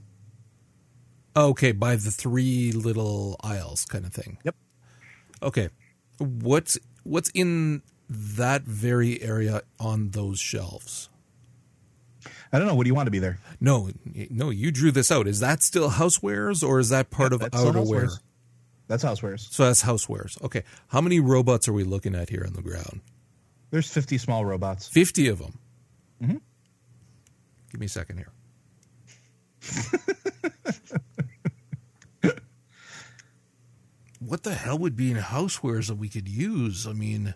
Okay, 1.36 1.72
by 1.72 1.96
the 1.96 2.12
three 2.12 2.72
little 2.72 3.38
aisles 3.42 3.86
kind 3.86 4.06
of 4.06 4.14
thing. 4.14 4.40
Yep. 4.44 4.56
Okay. 5.42 5.70
What's 6.18 6.78
what's 7.04 7.30
in 7.34 7.82
that 8.10 8.64
very 8.64 9.22
area 9.22 9.62
on 9.80 10.10
those 10.10 10.40
shelves? 10.40 11.10
I 12.52 12.58
don't 12.58 12.68
know. 12.68 12.76
What 12.76 12.84
do 12.84 12.90
you 12.90 12.96
want 12.96 13.08
to 13.08 13.12
be 13.12 13.20
there? 13.20 13.38
No, 13.62 13.90
no, 14.30 14.50
you 14.50 14.72
drew 14.72 14.92
this 14.92 15.12
out. 15.12 15.28
Is 15.28 15.40
that 15.40 15.64
still 15.64 15.92
housewares 15.92 16.68
or 16.68 16.80
is 16.80 16.90
that 16.90 17.10
part 17.10 17.32
of 17.32 17.40
That's 17.40 17.58
still 17.58 17.74
outerwear? 17.74 18.20
That's 18.88 19.04
Housewares. 19.04 19.54
So 19.54 19.66
that's 19.66 19.84
housewares. 19.84 20.44
Okay. 20.44 20.64
How 20.88 21.00
many 21.00 21.20
robots 21.20 21.70
are 21.70 21.74
we 21.74 21.84
looking 21.84 22.16
at 22.16 22.30
here 22.30 22.44
on 22.46 22.54
the 22.54 22.64
ground? 22.64 23.02
There's 23.72 23.92
50 23.92 24.18
small 24.18 24.46
robots. 24.46 24.88
50 24.88 25.28
of 25.28 25.40
them. 25.40 25.60
Mm-hmm. 26.22 26.38
Give 27.72 27.80
me 27.80 27.86
a 27.86 27.90
second 27.90 28.18
here. 28.18 28.32
what 34.20 34.44
the 34.44 34.54
hell 34.56 34.78
would 34.80 34.96
be 34.96 35.12
in 35.12 35.18
housewares 35.18 35.88
that 35.88 35.96
we 35.96 36.10
could 36.10 36.28
use? 36.28 36.88
I 36.88 36.94
mean, 36.94 37.36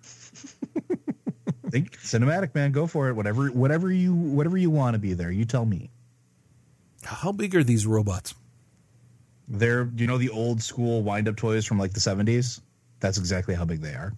Think 1.70 1.92
cinematic, 2.00 2.54
man. 2.54 2.72
Go 2.72 2.86
for 2.86 3.08
it. 3.08 3.14
Whatever, 3.14 3.48
whatever 3.48 3.92
you, 3.92 4.12
whatever 4.12 4.56
you 4.56 4.70
want 4.70 4.94
to 4.94 4.98
be 4.98 5.14
there. 5.14 5.30
You 5.30 5.44
tell 5.44 5.64
me. 5.64 5.90
how 7.04 7.32
big 7.32 7.54
are 7.54 7.62
these 7.62 7.86
robots? 7.86 8.34
They're, 9.48 9.88
you 9.96 10.06
know, 10.06 10.18
the 10.18 10.30
old 10.30 10.62
school 10.62 11.02
wind 11.02 11.28
up 11.28 11.36
toys 11.36 11.64
from 11.64 11.78
like 11.78 11.92
the 11.92 12.00
70s. 12.00 12.60
That's 12.98 13.18
exactly 13.18 13.54
how 13.54 13.64
big 13.64 13.80
they 13.80 13.94
are. 13.94 14.12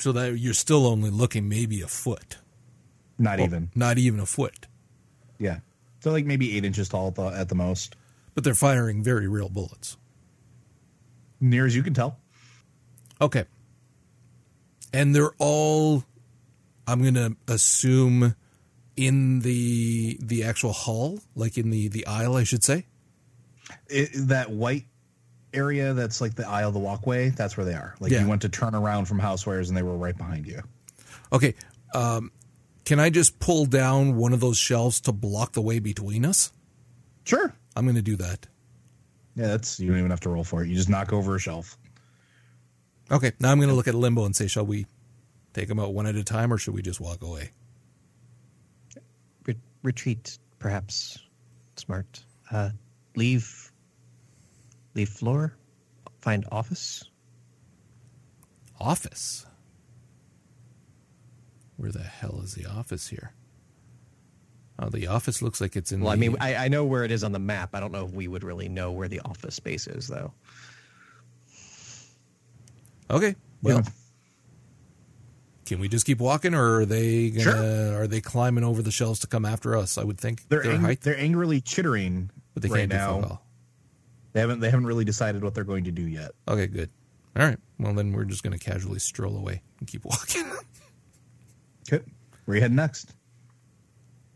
So 0.00 0.12
that 0.12 0.38
you're 0.38 0.54
still 0.54 0.86
only 0.86 1.10
looking 1.10 1.48
maybe 1.48 1.82
a 1.82 1.86
foot. 1.86 2.38
Not 3.18 3.38
Well, 3.38 3.46
even. 3.46 3.70
Not 3.74 3.98
even 3.98 4.18
a 4.20 4.26
foot. 4.26 4.66
Yeah. 5.38 5.60
They're 6.00 6.12
like 6.12 6.24
maybe 6.24 6.56
eight 6.56 6.64
inches 6.64 6.88
tall 6.88 7.08
at 7.08 7.14
the, 7.16 7.26
at 7.26 7.48
the 7.48 7.54
most. 7.54 7.96
But 8.34 8.44
they're 8.44 8.54
firing 8.54 9.02
very 9.02 9.28
real 9.28 9.48
bullets. 9.48 9.96
Near 11.40 11.66
as 11.66 11.76
you 11.76 11.82
can 11.82 11.94
tell. 11.94 12.18
Okay. 13.20 13.44
And 14.92 15.14
they're 15.14 15.32
all 15.38 16.04
I'm 16.86 17.02
going 17.02 17.14
to 17.14 17.36
assume 17.46 18.34
in 18.96 19.40
the 19.40 20.18
the 20.20 20.44
actual 20.44 20.72
hall, 20.72 21.20
like 21.34 21.56
in 21.56 21.70
the 21.70 21.88
the 21.88 22.06
aisle 22.06 22.36
I 22.36 22.44
should 22.44 22.64
say. 22.64 22.86
It, 23.88 24.10
that 24.14 24.50
white 24.50 24.86
area 25.52 25.94
that's 25.94 26.20
like 26.20 26.34
the 26.34 26.46
aisle, 26.48 26.70
the 26.72 26.78
walkway, 26.78 27.30
that's 27.30 27.56
where 27.56 27.66
they 27.66 27.74
are. 27.74 27.94
Like 28.00 28.12
Yeah. 28.12 28.22
you 28.22 28.28
went 28.28 28.42
to 28.42 28.48
turn 28.48 28.74
around 28.74 29.06
from 29.06 29.18
housewares 29.20 29.68
and 29.68 29.76
they 29.76 29.82
were 29.82 29.96
right 29.96 30.16
behind 30.16 30.46
you. 30.46 30.62
Okay. 31.32 31.54
Um 31.94 32.30
Can 32.84 32.98
I 33.00 33.10
just 33.10 33.38
pull 33.40 33.66
down 33.66 34.16
one 34.16 34.32
of 34.32 34.40
those 34.40 34.58
shelves 34.58 35.00
to 35.02 35.12
block 35.12 35.52
the 35.52 35.60
way 35.62 35.78
between 35.78 36.24
us? 36.24 36.52
Sure. 37.24 37.52
I'm 37.76 37.84
going 37.84 37.96
to 37.96 38.02
do 38.02 38.16
that. 38.16 38.46
Yeah, 39.36 39.46
that's 39.48 39.78
you 39.78 39.88
don't 39.88 39.98
even 39.98 40.10
have 40.10 40.20
to 40.20 40.28
roll 40.30 40.42
for 40.42 40.64
it. 40.64 40.68
You 40.68 40.74
just 40.74 40.88
knock 40.88 41.12
over 41.12 41.36
a 41.36 41.38
shelf. 41.38 41.78
Okay, 43.12 43.32
now 43.38 43.52
I'm 43.52 43.58
going 43.58 43.68
to 43.68 43.74
look 43.76 43.86
at 43.86 43.94
Limbo 43.94 44.24
and 44.24 44.34
say, 44.34 44.46
shall 44.48 44.66
we 44.66 44.86
take 45.52 45.68
them 45.68 45.78
out 45.78 45.94
one 45.94 46.06
at 46.06 46.16
a 46.16 46.24
time 46.24 46.52
or 46.52 46.58
should 46.58 46.74
we 46.74 46.82
just 46.82 47.00
walk 47.00 47.22
away? 47.22 47.50
Retreat, 49.82 50.38
perhaps. 50.58 51.18
Smart. 51.76 52.22
Uh, 52.50 52.70
leave. 53.16 53.69
Leave 55.00 55.08
floor. 55.08 55.54
Find 56.20 56.44
office. 56.52 57.04
Office? 58.78 59.46
Where 61.78 61.90
the 61.90 62.02
hell 62.02 62.42
is 62.44 62.52
the 62.54 62.66
office 62.66 63.08
here? 63.08 63.32
Oh, 64.78 64.90
the 64.90 65.06
office 65.06 65.40
looks 65.40 65.58
like 65.58 65.74
it's 65.74 65.90
in 65.90 66.02
Well, 66.02 66.12
I 66.12 66.16
mean, 66.16 66.36
I, 66.38 66.54
I 66.54 66.68
know 66.68 66.84
where 66.84 67.02
it 67.02 67.10
is 67.12 67.24
on 67.24 67.32
the 67.32 67.38
map. 67.38 67.70
I 67.74 67.80
don't 67.80 67.92
know 67.92 68.04
if 68.04 68.12
we 68.12 68.28
would 68.28 68.44
really 68.44 68.68
know 68.68 68.92
where 68.92 69.08
the 69.08 69.20
office 69.20 69.54
space 69.54 69.86
is, 69.86 70.06
though. 70.06 70.34
Okay, 73.10 73.34
well, 73.62 73.78
Yeah. 73.78 73.90
can 75.64 75.80
we 75.80 75.88
just 75.88 76.04
keep 76.04 76.18
walking 76.18 76.52
or 76.54 76.80
are 76.80 76.84
they 76.86 77.30
gonna, 77.30 77.94
are 77.96 78.06
they 78.06 78.20
climbing 78.20 78.64
over 78.64 78.82
the 78.82 78.90
shelves 78.90 79.20
to 79.20 79.26
come 79.26 79.46
after 79.46 79.74
us? 79.78 79.96
I 79.96 80.04
would 80.04 80.18
think 80.18 80.46
They're 80.50 80.62
their 80.62 80.72
ang- 80.72 80.80
height, 80.82 81.00
they're 81.00 81.18
angrily 81.18 81.62
chittering 81.62 82.30
but 82.52 82.62
they 82.62 82.68
right 82.68 82.80
can't 82.80 82.90
do 82.90 82.96
now. 82.98 83.20
fuck 83.22 83.30
all. 83.30 83.46
They 84.32 84.40
haven't 84.40 84.60
they 84.60 84.70
haven't 84.70 84.86
really 84.86 85.04
decided 85.04 85.42
what 85.42 85.54
they're 85.54 85.64
going 85.64 85.84
to 85.84 85.90
do 85.90 86.02
yet. 86.02 86.30
Okay, 86.48 86.66
good. 86.66 86.90
All 87.36 87.44
right. 87.44 87.58
Well, 87.78 87.94
then 87.94 88.12
we're 88.12 88.24
just 88.24 88.42
going 88.42 88.56
to 88.58 88.64
casually 88.64 88.98
stroll 88.98 89.36
away 89.36 89.62
and 89.78 89.88
keep 89.88 90.04
walking. 90.04 90.44
Okay. 91.92 92.04
Where 92.44 92.52
are 92.52 92.56
you 92.56 92.60
heading 92.62 92.76
next? 92.76 93.14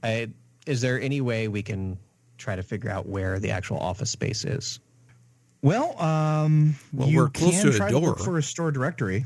I, 0.03 0.29
is 0.67 0.81
there 0.81 1.01
any 1.01 1.21
way 1.21 1.47
we 1.49 1.63
can 1.63 1.99
try 2.39 2.57
to 2.57 2.63
figure 2.63 2.91
out 2.91 3.07
where 3.07 3.39
the 3.39 3.51
actual 3.53 3.79
office 3.79 4.11
space 4.11 4.45
is? 4.45 4.81
Well, 5.63 6.01
um, 6.03 6.75
Well, 6.93 7.09
you 7.09 7.19
we're 7.19 7.29
close 7.29 7.53
can 7.53 7.63
to 7.63 7.69
a 7.71 7.73
try 7.77 7.91
to 7.91 7.99
look 7.99 8.17
door. 8.19 8.25
for 8.25 8.39
a 8.39 8.43
store 8.43 8.71
directory. 8.73 9.25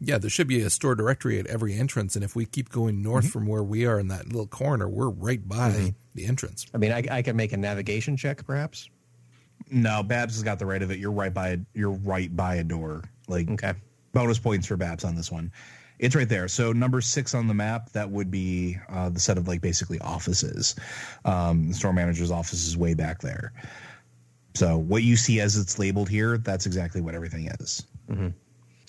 yeah, 0.00 0.18
there 0.18 0.30
should 0.30 0.48
be 0.48 0.60
a 0.62 0.70
store 0.70 0.94
directory 0.94 1.38
at 1.38 1.46
every 1.48 1.74
entrance, 1.74 2.16
and 2.16 2.24
if 2.24 2.34
we 2.34 2.44
keep 2.46 2.70
going 2.70 3.02
north 3.02 3.24
Mm-hmm. 3.26 3.32
from 3.32 3.46
where 3.46 3.62
we 3.62 3.84
are 3.86 4.00
in 4.00 4.08
that 4.08 4.26
little 4.26 4.46
corner, 4.46 4.88
we're 4.88 5.10
right 5.10 5.46
by 5.46 5.94
the 6.14 6.26
entrance. 6.26 6.66
I 6.74 6.78
mean, 6.78 6.92
I, 6.92 7.04
I 7.10 7.22
can 7.22 7.36
make 7.36 7.52
a 7.52 7.56
navigation 7.56 8.16
check, 8.16 8.44
perhaps. 8.46 8.88
No, 9.70 10.02
Babs 10.02 10.34
has 10.34 10.42
got 10.42 10.58
the 10.58 10.66
right 10.66 10.82
of 10.82 10.90
it. 10.90 10.98
You're 10.98 11.12
right 11.12 11.32
by 11.32 11.58
you're 11.74 11.90
right 11.90 12.34
by 12.34 12.56
a 12.56 12.64
door. 12.64 13.02
Like 13.28 13.48
Okay. 13.50 13.72
bonus 14.12 14.38
points 14.38 14.66
for 14.66 14.76
Babs 14.76 15.04
on 15.04 15.14
this 15.16 15.30
one. 15.32 15.50
It's 15.98 16.14
right 16.14 16.28
there. 16.28 16.46
So 16.48 16.72
number 16.72 17.00
six 17.00 17.34
on 17.34 17.46
the 17.46 17.54
map, 17.54 17.90
that 17.92 18.10
would 18.10 18.30
be 18.30 18.76
uh, 18.90 19.08
the 19.08 19.18
set 19.18 19.38
of 19.38 19.48
like 19.48 19.60
basically 19.62 19.98
offices. 20.00 20.76
Um, 21.24 21.68
the 21.68 21.74
store 21.74 21.92
manager's 21.92 22.30
office 22.30 22.66
is 22.66 22.76
way 22.76 22.92
back 22.94 23.20
there. 23.20 23.52
So 24.54 24.76
what 24.76 25.02
you 25.02 25.16
see 25.16 25.40
as 25.40 25.56
it's 25.56 25.78
labeled 25.78 26.08
here, 26.08 26.38
that's 26.38 26.66
exactly 26.66 27.00
what 27.00 27.14
everything 27.14 27.48
is. 27.60 27.86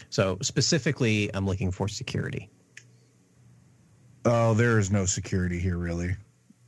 So 0.10 0.38
specifically, 0.42 1.30
I'm 1.34 1.46
looking 1.46 1.72
for 1.72 1.88
security. 1.88 2.50
Oh, 4.26 4.54
there 4.54 4.78
is 4.80 4.92
no 4.92 5.06
security 5.06 5.60
here, 5.60 5.78
really. 5.78 6.16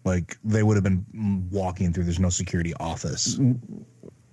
Like 0.05 0.37
they 0.43 0.63
would 0.63 0.75
have 0.75 0.83
been 0.83 1.47
walking 1.51 1.91
through. 1.93 2.05
There's 2.05 2.19
no 2.19 2.29
security 2.29 2.73
office. 2.79 3.37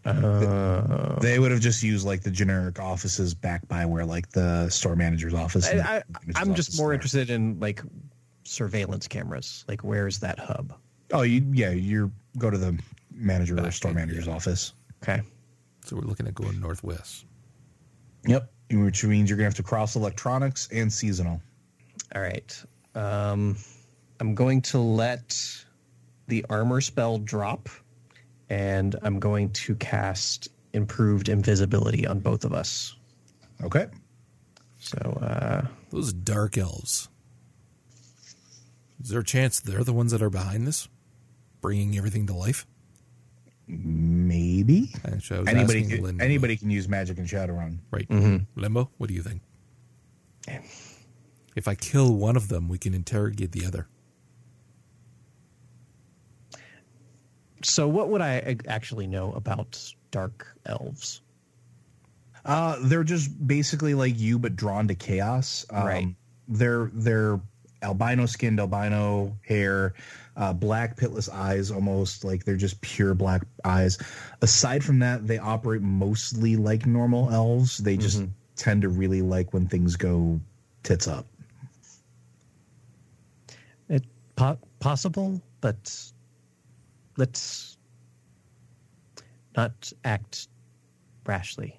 Uh, 0.06 1.18
They 1.20 1.38
would 1.38 1.50
have 1.50 1.60
just 1.60 1.82
used 1.82 2.06
like 2.06 2.22
the 2.22 2.30
generic 2.30 2.78
offices 2.78 3.34
back 3.34 3.66
by 3.68 3.84
where 3.86 4.04
like 4.04 4.30
the 4.30 4.68
store 4.70 4.96
manager's 4.96 5.34
office. 5.34 5.66
I, 5.66 5.72
I, 5.72 5.76
manager's 5.76 6.34
I'm 6.36 6.54
just 6.54 6.70
office 6.70 6.78
more 6.78 6.90
are. 6.90 6.94
interested 6.94 7.30
in 7.30 7.58
like 7.58 7.82
surveillance 8.44 9.08
cameras. 9.08 9.64
Like, 9.68 9.82
where's 9.82 10.20
that 10.20 10.38
hub? 10.38 10.74
Oh, 11.12 11.22
you 11.22 11.44
yeah, 11.52 11.70
you 11.70 12.12
go 12.38 12.50
to 12.50 12.58
the 12.58 12.78
manager 13.12 13.58
or 13.58 13.70
store 13.70 13.92
manager's 13.92 14.26
yeah. 14.26 14.34
office. 14.34 14.72
Okay. 15.02 15.22
So 15.84 15.96
we're 15.96 16.02
looking 16.02 16.26
at 16.26 16.34
going 16.34 16.60
northwest. 16.60 17.26
Yep. 18.26 18.50
Which 18.72 19.04
means 19.04 19.30
you're 19.30 19.36
gonna 19.36 19.46
have 19.46 19.54
to 19.54 19.62
cross 19.62 19.94
electronics 19.96 20.68
and 20.72 20.92
seasonal. 20.92 21.40
All 22.14 22.20
right. 22.22 22.64
Um, 22.94 23.56
I'm 24.20 24.34
going 24.34 24.62
to 24.62 24.78
let 24.78 25.36
the 26.28 26.44
armor 26.48 26.80
spell 26.80 27.18
drop, 27.18 27.68
and 28.48 28.94
I'm 29.02 29.18
going 29.18 29.50
to 29.52 29.74
cast 29.76 30.48
improved 30.72 31.28
invisibility 31.28 32.06
on 32.06 32.20
both 32.20 32.44
of 32.44 32.52
us. 32.52 32.94
Okay. 33.62 33.86
So, 34.78 34.98
uh, 34.98 35.66
Those 35.90 36.12
dark 36.12 36.58
elves. 36.58 37.08
Is 39.02 39.10
there 39.10 39.20
a 39.20 39.24
chance 39.24 39.60
they're 39.60 39.84
the 39.84 39.92
ones 39.92 40.12
that 40.12 40.22
are 40.22 40.30
behind 40.30 40.66
this, 40.66 40.88
bringing 41.60 41.96
everything 41.96 42.26
to 42.28 42.34
life? 42.34 42.66
Maybe. 43.68 44.90
Actually, 45.04 45.48
Anybody 45.48 45.84
can, 45.84 46.02
Lynn, 46.02 46.20
anybody 46.20 46.56
can 46.56 46.70
use 46.70 46.88
magic 46.88 47.18
and 47.18 47.26
Shadowrun. 47.26 47.78
right? 47.90 48.08
Mm-hmm. 48.08 48.60
Limbo, 48.60 48.90
what 48.98 49.08
do 49.08 49.14
you 49.14 49.22
think? 49.22 49.42
If 51.56 51.66
I 51.66 51.74
kill 51.74 52.14
one 52.14 52.36
of 52.36 52.48
them, 52.48 52.68
we 52.68 52.78
can 52.78 52.94
interrogate 52.94 53.52
the 53.52 53.66
other. 53.66 53.88
So 57.62 57.88
what 57.88 58.08
would 58.10 58.20
I 58.20 58.56
actually 58.68 59.06
know 59.06 59.32
about 59.32 59.92
dark 60.10 60.46
elves? 60.66 61.20
Uh, 62.44 62.76
they're 62.82 63.04
just 63.04 63.46
basically 63.46 63.94
like 63.94 64.18
you, 64.18 64.38
but 64.38 64.54
drawn 64.56 64.86
to 64.88 64.94
chaos. 64.94 65.66
Um, 65.70 65.86
Right. 65.86 66.14
They're 66.48 66.90
they're 66.92 67.40
albino 67.82 68.26
skinned, 68.26 68.60
albino 68.60 69.36
hair, 69.44 69.94
uh, 70.36 70.52
black 70.52 70.96
pitless 70.96 71.28
eyes, 71.28 71.70
almost 71.72 72.24
like 72.24 72.44
they're 72.44 72.56
just 72.56 72.80
pure 72.80 73.14
black 73.14 73.42
eyes. 73.64 73.98
Aside 74.42 74.84
from 74.84 75.00
that, 75.00 75.26
they 75.26 75.38
operate 75.38 75.82
mostly 75.82 76.54
like 76.56 76.86
normal 76.86 77.30
elves. 77.32 77.78
They 77.78 77.96
just 77.96 78.20
Mhm. 78.20 78.30
tend 78.54 78.82
to 78.82 78.88
really 78.88 79.22
like 79.22 79.52
when 79.52 79.66
things 79.66 79.96
go 79.96 80.40
tits 80.84 81.08
up. 81.08 81.26
It 83.88 84.04
po- 84.36 84.58
possible, 84.78 85.40
but 85.60 86.12
let's 87.16 87.78
not 89.56 89.92
act 90.04 90.48
rashly. 91.24 91.78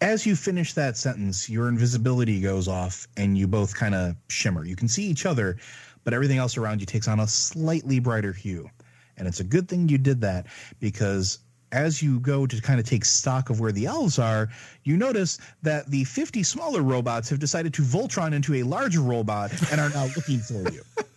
As 0.00 0.26
you 0.26 0.36
finish 0.36 0.74
that 0.74 0.96
sentence, 0.96 1.48
your 1.48 1.68
invisibility 1.68 2.40
goes 2.40 2.68
off 2.68 3.06
and 3.16 3.38
you 3.38 3.46
both 3.46 3.74
kind 3.74 3.94
of 3.94 4.16
shimmer. 4.28 4.64
You 4.64 4.76
can 4.76 4.88
see 4.88 5.04
each 5.04 5.24
other, 5.24 5.56
but 6.02 6.12
everything 6.12 6.38
else 6.38 6.56
around 6.56 6.80
you 6.80 6.86
takes 6.86 7.08
on 7.08 7.20
a 7.20 7.26
slightly 7.26 8.00
brighter 8.00 8.32
hue. 8.32 8.68
And 9.16 9.28
it's 9.28 9.40
a 9.40 9.44
good 9.44 9.68
thing 9.68 9.88
you 9.88 9.98
did 9.98 10.20
that 10.22 10.46
because 10.80 11.38
as 11.72 12.02
you 12.02 12.20
go 12.20 12.46
to 12.46 12.60
kind 12.60 12.78
of 12.78 12.86
take 12.86 13.04
stock 13.04 13.50
of 13.50 13.60
where 13.60 13.72
the 13.72 13.86
elves 13.86 14.18
are, 14.18 14.48
you 14.82 14.96
notice 14.96 15.38
that 15.62 15.90
the 15.90 16.04
50 16.04 16.42
smaller 16.42 16.82
robots 16.82 17.28
have 17.30 17.38
decided 17.38 17.74
to 17.74 17.82
Voltron 17.82 18.32
into 18.32 18.54
a 18.54 18.62
larger 18.62 19.00
robot 19.00 19.50
and 19.72 19.80
are 19.80 19.90
now 19.90 20.06
looking 20.16 20.38
for 20.38 20.70
you. 20.70 20.82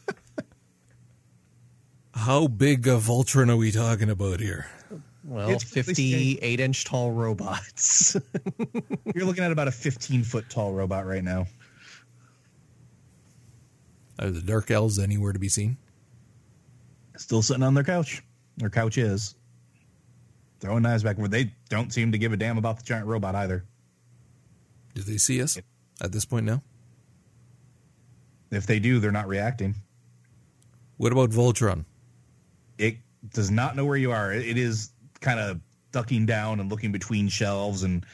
How 2.18 2.48
big 2.48 2.88
a 2.88 2.98
Voltron 2.98 3.52
are 3.52 3.56
we 3.56 3.72
talking 3.72 4.10
about 4.10 4.40
here? 4.40 4.66
Well, 5.24 5.50
It's 5.50 5.64
58 5.64 6.60
inch 6.60 6.84
tall 6.84 7.12
robots. 7.12 8.18
You're 9.16 9.26
looking 9.26 9.44
at 9.44 9.52
about 9.52 9.68
a 9.68 9.72
15 9.72 10.24
foot 10.24 10.50
tall 10.50 10.74
robot 10.74 11.06
right 11.06 11.24
now. 11.24 11.46
Are 14.18 14.32
the 14.32 14.42
dark 14.42 14.72
elves 14.72 14.98
anywhere 14.98 15.32
to 15.32 15.38
be 15.38 15.48
seen? 15.48 15.78
Still 17.18 17.44
sitting 17.44 17.62
on 17.62 17.76
their 17.76 17.84
couch. 17.84 18.24
Their 18.58 18.72
couch 18.72 18.98
is. 18.98 19.36
Throwing 20.60 20.82
knives 20.82 21.04
back 21.04 21.18
and 21.18 21.22
forth. 21.22 21.32
They 21.32 21.54
don't 21.70 21.94
seem 21.94 22.12
to 22.14 22.18
give 22.18 22.34
a 22.34 22.38
damn 22.38 22.58
about 22.58 22.78
the 22.78 22.84
giant 22.84 23.06
robot 23.06 23.36
either. 23.36 23.64
Do 24.96 25.04
they 25.04 25.18
see 25.18 25.40
us 25.44 25.60
at 26.02 26.12
this 26.12 26.26
point 26.26 26.48
now? 26.48 26.64
If 28.50 28.66
they 28.66 28.80
do, 28.80 29.00
they're 29.00 29.12
not 29.12 29.28
reacting. 29.28 29.76
What 30.98 31.12
about 31.12 31.30
Voltron? 31.30 31.86
It 33.28 33.34
does 33.34 33.52
not 33.52 33.76
know 33.76 33.86
where 33.86 33.98
you 33.98 34.12
are. 34.12 34.32
It 34.32 34.48
it 34.48 34.58
is 34.58 34.92
kind 35.20 35.40
of 35.40 35.60
ducking 35.92 36.26
down 36.26 36.60
and 36.60 36.70
looking 36.70 36.92
between 36.94 37.28
shelves, 37.28 37.84
and 37.84 38.06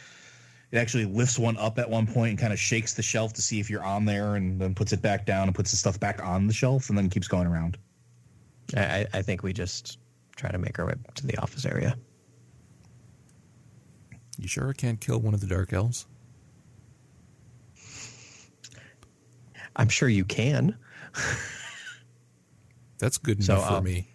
it 0.72 0.78
actually 0.78 1.05
lifts 1.05 1.38
one 1.38 1.55
up 1.57 1.78
at 1.78 1.88
one 1.88 2.07
point 2.07 2.32
and 2.32 2.39
kind 2.39 2.51
of 2.51 2.59
shakes 2.59 2.95
the 2.95 3.03
shelf 3.03 3.34
to 3.34 3.41
see 3.41 3.59
if 3.59 3.70
you're 3.70 3.84
on 3.84 4.05
there, 4.05 4.36
and 4.36 4.59
then 4.59 4.74
puts 4.74 4.91
it 4.91 5.01
back 5.03 5.26
down 5.26 5.47
and 5.47 5.55
puts 5.55 5.70
the 5.70 5.78
stuff 5.78 5.99
back 5.99 6.24
on 6.24 6.47
the 6.47 6.53
shelf, 6.53 6.89
and 6.89 6.97
then 6.97 7.09
keeps 7.09 7.28
going 7.28 7.45
around. 7.45 7.78
I, 8.76 9.05
I 9.14 9.22
think 9.22 9.43
we 9.43 9.53
just 9.53 9.99
try 10.36 10.49
to 10.49 10.57
make 10.57 10.80
our 10.80 10.88
way 10.88 10.95
to 11.16 11.28
the 11.28 11.38
office 11.38 11.66
area. 11.66 11.95
You 14.39 14.47
sure 14.47 14.70
I 14.70 14.74
can't 14.74 14.99
kill 14.99 15.20
one 15.20 15.36
of 15.36 15.41
the 15.41 15.47
dark 15.47 15.74
elves? 15.74 16.07
I'm 19.76 19.89
sure 19.89 20.09
you 20.09 20.26
can. 20.26 20.76
That's 22.97 23.18
good 23.20 23.43
So, 23.43 23.55
enough 23.55 23.68
for 23.68 23.74
um, 23.76 23.84
me. 23.84 24.07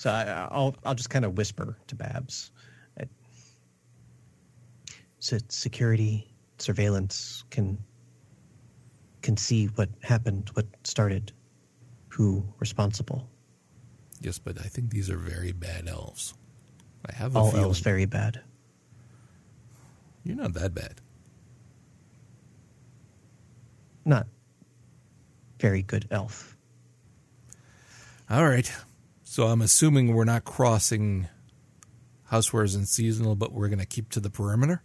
So 0.00 0.08
I, 0.10 0.48
I'll 0.50 0.74
I'll 0.86 0.94
just 0.94 1.10
kind 1.10 1.26
of 1.26 1.36
whisper 1.36 1.76
to 1.88 1.94
Babs. 1.94 2.52
So 5.18 5.36
security 5.50 6.32
surveillance 6.56 7.44
can 7.50 7.76
can 9.20 9.36
see 9.36 9.66
what 9.66 9.90
happened, 10.02 10.48
what 10.54 10.64
started, 10.84 11.32
who 12.08 12.42
responsible. 12.60 13.28
Yes, 14.22 14.38
but 14.38 14.58
I 14.58 14.68
think 14.68 14.88
these 14.88 15.10
are 15.10 15.18
very 15.18 15.52
bad 15.52 15.86
elves. 15.86 16.32
I 17.06 17.12
have 17.12 17.36
a 17.36 17.38
All 17.38 17.50
feeling 17.50 17.66
elves 17.66 17.80
very 17.80 18.06
bad. 18.06 18.40
you're 20.24 20.36
not 20.36 20.54
that 20.54 20.72
bad. 20.72 21.02
Not 24.06 24.26
very 25.58 25.82
good 25.82 26.08
elf. 26.10 26.56
All 28.30 28.46
right. 28.48 28.72
So 29.30 29.46
I'm 29.46 29.62
assuming 29.62 30.12
we're 30.12 30.24
not 30.24 30.42
crossing 30.42 31.28
housewares 32.32 32.74
and 32.74 32.88
seasonal, 32.88 33.36
but 33.36 33.52
we're 33.52 33.68
going 33.68 33.78
to 33.78 33.86
keep 33.86 34.10
to 34.10 34.18
the 34.18 34.28
perimeter. 34.28 34.82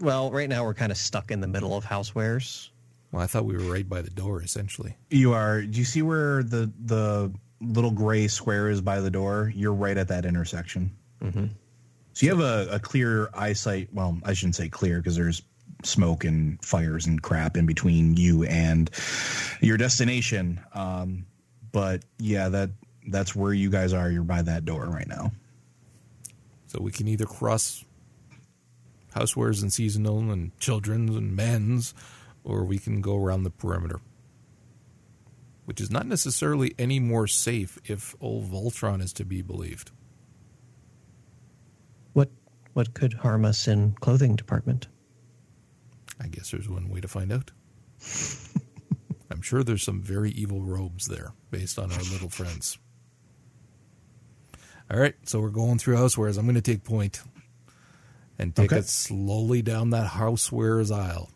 Well, 0.00 0.30
right 0.30 0.48
now 0.48 0.64
we're 0.64 0.72
kind 0.72 0.90
of 0.90 0.96
stuck 0.96 1.30
in 1.30 1.42
the 1.42 1.46
middle 1.46 1.76
of 1.76 1.84
housewares. 1.84 2.70
Well, 3.12 3.20
I 3.20 3.26
thought 3.26 3.44
we 3.44 3.54
were 3.54 3.70
right 3.70 3.86
by 3.86 4.00
the 4.00 4.08
door, 4.08 4.42
essentially. 4.42 4.96
You 5.10 5.34
are. 5.34 5.60
Do 5.60 5.78
you 5.78 5.84
see 5.84 6.00
where 6.00 6.42
the 6.42 6.72
the 6.86 7.30
little 7.60 7.90
gray 7.90 8.26
square 8.28 8.70
is 8.70 8.80
by 8.80 9.00
the 9.00 9.10
door? 9.10 9.52
You're 9.54 9.74
right 9.74 9.98
at 9.98 10.08
that 10.08 10.24
intersection. 10.24 10.96
Mm-hmm. 11.22 11.48
So 12.14 12.24
you 12.24 12.34
have 12.34 12.40
a, 12.40 12.76
a 12.76 12.80
clear 12.80 13.28
eyesight. 13.34 13.90
Well, 13.92 14.16
I 14.24 14.32
shouldn't 14.32 14.56
say 14.56 14.70
clear 14.70 14.96
because 14.96 15.14
there's 15.14 15.42
smoke 15.82 16.24
and 16.24 16.64
fires 16.64 17.04
and 17.04 17.20
crap 17.20 17.58
in 17.58 17.66
between 17.66 18.16
you 18.16 18.44
and 18.44 18.88
your 19.60 19.76
destination. 19.76 20.58
Um, 20.72 21.26
but 21.74 22.04
yeah, 22.20 22.48
that 22.50 22.70
that's 23.08 23.34
where 23.34 23.52
you 23.52 23.68
guys 23.68 23.92
are. 23.92 24.08
You're 24.08 24.22
by 24.22 24.42
that 24.42 24.64
door 24.64 24.86
right 24.86 25.08
now. 25.08 25.32
So 26.68 26.80
we 26.80 26.92
can 26.92 27.08
either 27.08 27.26
cross 27.26 27.84
housewares 29.12 29.60
and 29.60 29.72
seasonal 29.72 30.30
and 30.30 30.56
children's 30.60 31.16
and 31.16 31.34
men's, 31.34 31.92
or 32.44 32.64
we 32.64 32.78
can 32.78 33.00
go 33.00 33.16
around 33.16 33.42
the 33.42 33.50
perimeter. 33.50 34.00
Which 35.64 35.80
is 35.80 35.90
not 35.90 36.06
necessarily 36.06 36.76
any 36.78 37.00
more 37.00 37.26
safe 37.26 37.76
if 37.84 38.14
old 38.20 38.52
Voltron 38.52 39.02
is 39.02 39.12
to 39.14 39.24
be 39.24 39.42
believed. 39.42 39.90
What 42.12 42.30
what 42.74 42.94
could 42.94 43.14
harm 43.14 43.44
us 43.44 43.66
in 43.66 43.94
clothing 43.94 44.36
department? 44.36 44.86
I 46.20 46.28
guess 46.28 46.52
there's 46.52 46.68
one 46.68 46.88
way 46.88 47.00
to 47.00 47.08
find 47.08 47.32
out. 47.32 47.50
I'm 49.34 49.42
sure 49.42 49.62
there's 49.64 49.82
some 49.82 50.00
very 50.00 50.30
evil 50.30 50.62
robes 50.62 51.06
there 51.06 51.32
based 51.50 51.78
on 51.78 51.92
our 51.92 51.98
little 51.98 52.30
friends. 52.30 52.78
All 54.90 54.98
right, 54.98 55.14
so 55.24 55.40
we're 55.40 55.48
going 55.50 55.78
through 55.78 55.96
housewares. 55.96 56.38
I'm 56.38 56.44
going 56.44 56.54
to 56.54 56.60
take 56.62 56.84
point 56.84 57.20
and 58.38 58.54
take 58.54 58.72
Okay. 58.72 58.80
it 58.80 58.86
slowly 58.88 59.60
down 59.62 59.90
that 59.90 60.08
housewares 60.10 60.94
aisle. 60.94 61.30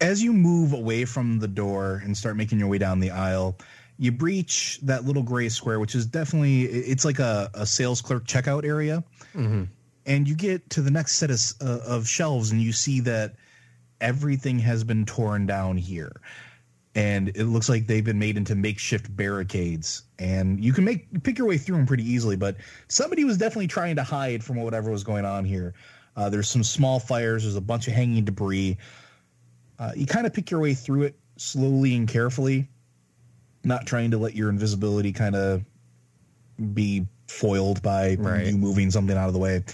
as 0.00 0.20
you 0.22 0.32
move 0.32 0.72
away 0.72 1.04
from 1.04 1.38
the 1.38 1.46
door 1.46 2.02
and 2.04 2.16
start 2.16 2.36
making 2.36 2.58
your 2.58 2.66
way 2.68 2.76
down 2.78 2.98
the 2.98 3.10
aisle, 3.12 3.56
you 3.98 4.10
breach 4.10 4.80
that 4.82 5.04
little 5.04 5.22
gray 5.22 5.48
square, 5.48 5.78
which 5.78 5.94
is 5.94 6.06
definitely 6.06 6.62
it's 6.64 7.04
like 7.04 7.20
a, 7.20 7.48
a 7.54 7.64
sales 7.64 8.00
clerk 8.00 8.24
checkout 8.26 8.64
area. 8.64 9.04
Mm-hmm. 9.34 9.64
And 10.04 10.26
you 10.26 10.34
get 10.34 10.68
to 10.70 10.82
the 10.82 10.90
next 10.90 11.16
set 11.18 11.30
of, 11.30 11.40
uh, 11.60 11.78
of 11.86 12.08
shelves, 12.08 12.50
and 12.50 12.60
you 12.60 12.72
see 12.72 12.98
that 13.00 13.36
everything 14.02 14.58
has 14.58 14.84
been 14.84 15.06
torn 15.06 15.46
down 15.46 15.78
here, 15.78 16.12
and 16.94 17.28
it 17.30 17.44
looks 17.44 17.68
like 17.70 17.86
they've 17.86 18.04
been 18.04 18.18
made 18.18 18.36
into 18.36 18.54
makeshift 18.54 19.14
barricades. 19.16 20.02
And 20.18 20.62
you 20.62 20.74
can 20.74 20.84
make 20.84 21.22
pick 21.22 21.38
your 21.38 21.46
way 21.48 21.56
through 21.56 21.76
them 21.76 21.86
pretty 21.86 22.04
easily, 22.08 22.36
but 22.36 22.56
somebody 22.88 23.24
was 23.24 23.38
definitely 23.38 23.68
trying 23.68 23.96
to 23.96 24.02
hide 24.02 24.44
from 24.44 24.56
whatever 24.56 24.90
was 24.90 25.04
going 25.04 25.24
on 25.24 25.44
here. 25.46 25.72
Uh, 26.16 26.28
there's 26.28 26.48
some 26.50 26.62
small 26.62 27.00
fires. 27.00 27.44
There's 27.44 27.56
a 27.56 27.60
bunch 27.62 27.88
of 27.88 27.94
hanging 27.94 28.24
debris. 28.24 28.76
Uh, 29.78 29.92
you 29.96 30.04
kind 30.04 30.26
of 30.26 30.34
pick 30.34 30.50
your 30.50 30.60
way 30.60 30.74
through 30.74 31.02
it 31.02 31.16
slowly 31.38 31.96
and 31.96 32.06
carefully, 32.06 32.68
not 33.64 33.86
trying 33.86 34.10
to 34.10 34.18
let 34.18 34.34
your 34.34 34.50
invisibility 34.50 35.12
kind 35.12 35.34
of 35.34 35.64
be 36.74 37.06
foiled 37.28 37.80
by 37.82 38.16
Right. 38.16 38.48
you 38.48 38.58
moving 38.58 38.90
something 38.90 39.16
out 39.16 39.28
of 39.28 39.32
the 39.32 39.38
way. 39.38 39.64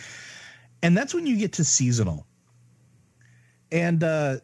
And 0.83 0.97
that's 0.97 1.13
when 1.13 1.27
you 1.27 1.37
get 1.37 1.55
to 1.55 1.65
seasonal. 1.65 2.25
And 3.71 4.03
uh, 4.03 4.37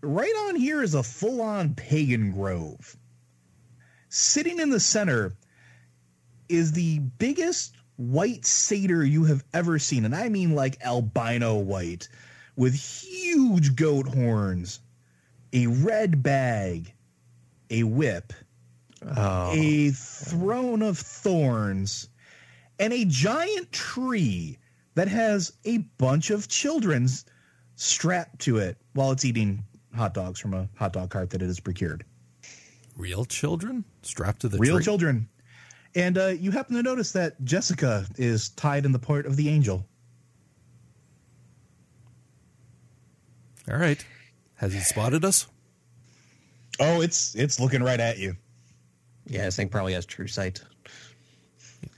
right 0.00 0.34
on 0.48 0.56
here 0.56 0.82
is 0.82 0.94
a 0.94 1.02
full 1.02 1.40
on 1.40 1.74
pagan 1.74 2.32
grove. 2.32 2.96
Sitting 4.08 4.60
in 4.60 4.70
the 4.70 4.80
center 4.80 5.32
is 6.48 6.72
the 6.72 7.00
biggest 7.18 7.74
white 7.96 8.44
satyr 8.44 9.02
you 9.04 9.24
have 9.24 9.44
ever 9.52 9.78
seen. 9.78 10.04
And 10.04 10.14
I 10.14 10.28
mean 10.28 10.54
like 10.54 10.84
albino 10.84 11.56
white 11.56 12.08
with 12.56 12.74
huge 12.74 13.74
goat 13.74 14.06
horns, 14.06 14.80
a 15.52 15.66
red 15.66 16.22
bag, 16.22 16.92
a 17.70 17.82
whip, 17.82 18.32
Oh, 19.16 19.52
a 19.52 19.90
throne 19.90 20.80
of 20.80 20.98
thorns, 20.98 22.08
and 22.78 22.92
a 22.92 23.04
giant 23.04 23.70
tree 23.70 24.58
that 24.94 25.08
has 25.08 25.52
a 25.64 25.78
bunch 25.98 26.30
of 26.30 26.48
children 26.48 27.08
strapped 27.76 28.40
to 28.40 28.58
it 28.58 28.76
while 28.92 29.10
it's 29.10 29.24
eating 29.24 29.64
hot 29.94 30.14
dogs 30.14 30.40
from 30.40 30.54
a 30.54 30.68
hot 30.76 30.92
dog 30.92 31.10
cart 31.10 31.30
that 31.30 31.42
it 31.42 31.46
has 31.46 31.60
procured. 31.60 32.04
Real 32.96 33.24
children 33.24 33.84
strapped 34.02 34.40
to 34.42 34.48
the 34.48 34.58
Real 34.58 34.76
tree? 34.76 34.84
children. 34.84 35.28
And 35.96 36.18
uh, 36.18 36.26
you 36.28 36.50
happen 36.50 36.74
to 36.76 36.82
notice 36.82 37.12
that 37.12 37.42
Jessica 37.44 38.06
is 38.16 38.48
tied 38.50 38.84
in 38.84 38.92
the 38.92 38.98
part 38.98 39.26
of 39.26 39.36
the 39.36 39.48
angel. 39.48 39.84
All 43.70 43.76
right. 43.78 44.04
Has 44.56 44.74
it 44.74 44.82
spotted 44.82 45.24
us? 45.24 45.46
Oh, 46.80 47.00
it's 47.00 47.34
it's 47.34 47.60
looking 47.60 47.82
right 47.82 48.00
at 48.00 48.18
you. 48.18 48.36
yeah, 49.26 49.44
this 49.44 49.56
thing 49.56 49.68
probably 49.68 49.92
has 49.94 50.04
true 50.06 50.26
sight. 50.26 50.60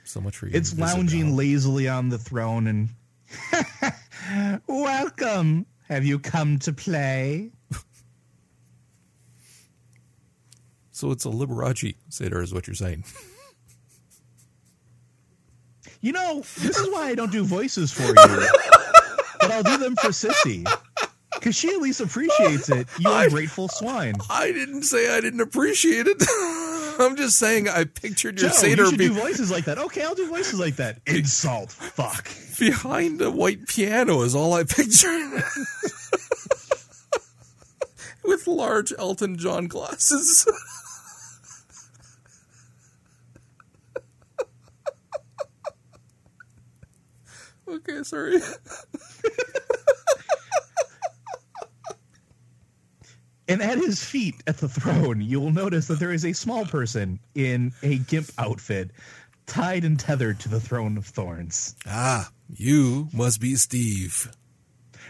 So 0.05 0.21
much 0.21 0.37
for 0.37 0.47
you. 0.47 0.53
It's 0.55 0.79
lounging 0.79 1.35
lazily 1.37 1.89
on 1.89 2.09
the 2.09 2.19
throne 2.19 2.67
and 2.67 2.89
Welcome. 4.67 5.67
Have 5.89 6.05
you 6.05 6.19
come 6.19 6.59
to 6.61 6.73
play? 6.73 7.51
So 10.91 11.11
it's 11.11 11.27
a 11.27 11.29
Liberace 11.29 11.95
satyr, 12.09 12.41
is 12.43 12.55
what 12.55 12.67
you're 12.67 12.75
saying. 12.75 13.05
You 16.01 16.13
know, 16.13 16.41
this 16.59 16.79
is 16.79 16.89
why 16.93 17.09
I 17.09 17.15
don't 17.15 17.33
do 17.33 17.45
voices 17.45 17.93
for 17.93 18.05
you. 18.05 18.15
but 18.15 19.51
I'll 19.51 19.63
do 19.63 19.77
them 19.77 19.97
for 19.97 20.09
Sissy. 20.09 20.67
Because 21.35 21.57
she 21.57 21.69
at 21.69 21.81
least 21.81 22.01
appreciates 22.01 22.69
it. 22.71 22.87
You 22.99 23.13
ungrateful 23.13 23.69
swine. 23.69 24.15
I 24.31 24.53
didn't 24.53 24.83
say 24.85 25.15
I 25.17 25.21
didn't 25.21 25.41
appreciate 25.41 26.07
it. 26.07 26.23
I'm 27.01 27.17
just 27.17 27.39
saying 27.39 27.69
I 27.69 27.85
pictured 27.85 28.41
your 28.41 28.51
Joe, 28.51 28.57
satyr 28.57 28.83
you 28.85 28.91
should 28.91 28.99
be 28.99 29.09
do 29.09 29.15
voices 29.15 29.51
like 29.51 29.65
that. 29.67 29.79
Okay, 29.79 30.03
I'll 30.03 30.15
do 30.15 30.29
voices 30.29 30.59
like 30.61 30.77
that. 30.77 31.01
Insult. 31.07 31.73
Fuck. 31.73 32.29
behind 32.59 33.21
a 33.21 33.31
white 33.31 33.67
piano 33.69 34.23
is 34.23 34.35
all 34.35 34.55
I 34.55 34.65
pictured. 34.65 35.43
With 38.25 38.47
large 38.47 38.93
Elton 38.99 39.37
John 39.39 39.69
glasses. 39.69 40.49
okay, 47.69 48.03
sorry. 48.03 48.39
And 53.49 53.63
at 53.63 53.79
his 53.79 54.05
feet 54.05 54.43
at 54.47 54.59
the 54.59 54.69
throne, 54.69 55.21
you 55.21 55.41
will 55.41 55.53
notice 55.53 55.87
that 55.87 56.01
there 56.01 56.13
is 56.13 56.25
a 56.25 56.33
small 56.33 56.67
person 56.67 57.21
in 57.35 57.73
a 57.83 57.99
gimp 57.99 58.31
outfit 58.39 58.91
tied 59.47 59.85
and 59.85 59.99
tethered 59.99 60.41
to 60.41 60.49
the 60.49 60.61
throne 60.61 60.97
of 60.97 61.07
thorns. 61.07 61.77
Ah, 61.87 62.31
you 62.53 63.09
must 63.13 63.41
be 63.41 63.55
Steve. 63.55 64.33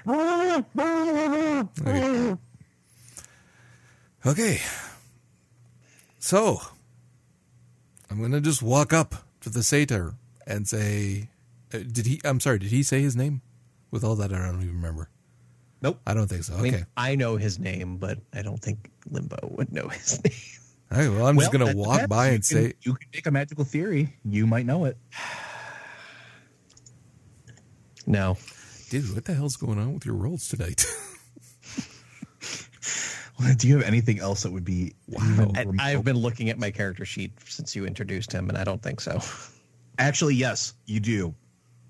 Okay. 0.07 0.65
Okay. 4.27 4.61
So, 6.19 6.61
I'm 8.11 8.19
going 8.19 8.33
to 8.33 8.41
just 8.41 8.63
walk 8.63 8.93
up 8.93 9.15
to 9.41 9.51
the 9.51 9.63
satyr 9.63 10.15
and 10.47 10.69
say, 10.69 11.29
uh, 11.73 11.79
did 11.79 12.07
he, 12.07 12.21
I'm 12.25 12.41
sorry, 12.41 12.59
did 12.59 12.71
he 12.71 12.83
say 12.83 13.01
his 13.01 13.17
name? 13.17 13.41
With 13.91 14.05
all 14.05 14.17
that, 14.17 14.33
I 14.33 14.39
don't 14.39 14.63
even 14.63 14.75
remember. 14.75 15.09
Nope. 15.83 16.01
I 16.07 16.15
don't 16.15 16.27
think 16.29 16.45
so. 16.45 16.55
I 16.57 16.61
mean, 16.63 16.75
Okay. 16.75 16.85
I 16.97 17.15
know 17.17 17.37
his 17.37 17.59
name, 17.59 17.99
but 17.99 18.19
I 18.33 18.43
don't 18.43 18.61
think 18.61 18.91
Limbo 19.11 19.37
would 19.57 19.73
know 19.73 19.89
his 19.89 20.23
name. 20.25 20.33
All 20.91 20.99
right. 20.99 21.09
Well, 21.11 21.27
I'm 21.27 21.39
just 21.39 21.53
Well, 21.53 21.61
going 21.65 21.73
to 21.73 21.79
walk 21.79 22.01
depends. 22.01 22.09
by 22.09 22.27
You 22.29 22.33
and 22.35 22.39
can- 22.39 22.43
say, 22.43 22.73
You 22.83 22.95
can 22.95 23.09
make 23.13 23.27
a 23.27 23.31
magical 23.31 23.65
theory. 23.65 24.15
You 24.25 24.47
might 24.47 24.67
know 24.67 24.85
it. 24.87 24.97
No. 28.09 28.37
dude, 28.91 29.13
what 29.15 29.25
the 29.25 29.35
hell's 29.35 29.57
going 29.57 29.79
on 29.81 29.95
with 29.95 30.07
your 30.07 30.15
rolls 30.15 30.49
tonight? 30.49 30.85
Do 33.59 33.69
you 33.69 33.77
have 33.79 33.85
anything 33.87 34.19
else 34.21 34.45
that 34.45 34.53
would 34.53 34.65
be 34.65 34.95
even 35.09 35.57
I, 35.81 35.91
I've 35.93 36.05
been 36.05 36.17
looking 36.17 36.49
at 36.49 36.59
my 36.59 36.71
character 36.71 37.05
sheet 37.05 37.33
since 37.47 37.77
you 37.77 37.85
introduced 37.85 38.33
him, 38.33 38.49
and 38.49 38.57
I 38.57 38.65
don't 38.65 38.81
think 38.81 39.01
so. 39.01 39.21
Actually, 39.99 40.37
yes, 40.37 40.73
you 40.87 41.01
do. 41.01 41.35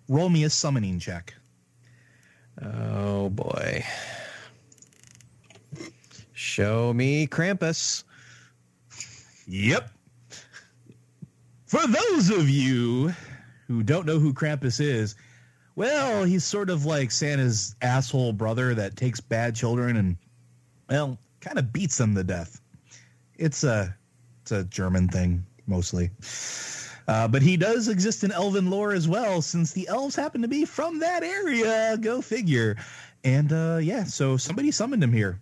Roll 0.08 0.28
me 0.28 0.44
a 0.44 0.50
summoning 0.50 0.98
check. 0.98 1.34
Oh 2.62 3.28
boy. 3.30 3.84
Show 6.32 6.92
me 6.92 7.26
Krampus. 7.26 8.04
Yep. 9.46 9.90
For 11.66 11.86
those 11.86 12.30
of 12.30 12.48
you 12.48 13.12
who 13.66 13.82
don't 13.82 14.06
know 14.06 14.18
who 14.18 14.32
Krampus 14.32 14.80
is, 14.80 15.16
well, 15.74 16.24
he's 16.24 16.44
sort 16.44 16.70
of 16.70 16.86
like 16.86 17.10
Santa's 17.10 17.74
asshole 17.82 18.32
brother 18.32 18.74
that 18.74 18.96
takes 18.96 19.20
bad 19.20 19.54
children 19.54 19.96
and, 19.96 20.16
well, 20.88 21.18
kind 21.40 21.58
of 21.58 21.72
beats 21.72 21.98
them 21.98 22.14
to 22.14 22.24
death. 22.24 22.60
It's 23.36 23.64
a, 23.64 23.94
it's 24.42 24.52
a 24.52 24.64
German 24.64 25.08
thing 25.08 25.44
mostly. 25.66 26.10
Uh, 27.08 27.28
but 27.28 27.42
he 27.42 27.56
does 27.56 27.88
exist 27.88 28.24
in 28.24 28.32
elven 28.32 28.68
lore 28.68 28.92
as 28.92 29.06
well, 29.06 29.40
since 29.40 29.72
the 29.72 29.86
elves 29.88 30.16
happen 30.16 30.42
to 30.42 30.48
be 30.48 30.64
from 30.64 30.98
that 30.98 31.22
area. 31.22 31.96
Go 31.98 32.20
figure. 32.20 32.76
And 33.22 33.52
uh, 33.52 33.78
yeah, 33.80 34.04
so 34.04 34.36
somebody 34.36 34.72
summoned 34.72 35.02
him 35.02 35.12
here. 35.12 35.40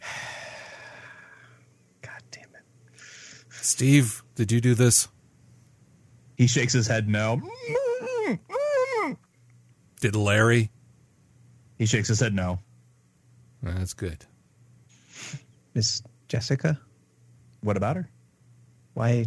God 2.02 2.22
damn 2.30 2.44
it. 2.44 3.00
Steve, 3.50 4.22
did 4.34 4.52
you 4.52 4.60
do 4.60 4.74
this? 4.74 5.08
He 6.36 6.46
shakes 6.46 6.72
his 6.72 6.86
head 6.86 7.08
no. 7.08 7.40
Did 10.00 10.16
Larry? 10.16 10.70
He 11.76 11.86
shakes 11.86 12.08
his 12.08 12.20
head 12.20 12.34
no. 12.34 12.58
That's 13.62 13.92
good. 13.92 14.24
Miss 15.74 16.02
Jessica, 16.28 16.80
What 17.60 17.76
about 17.76 17.96
her? 17.96 18.10
Why 18.94 19.26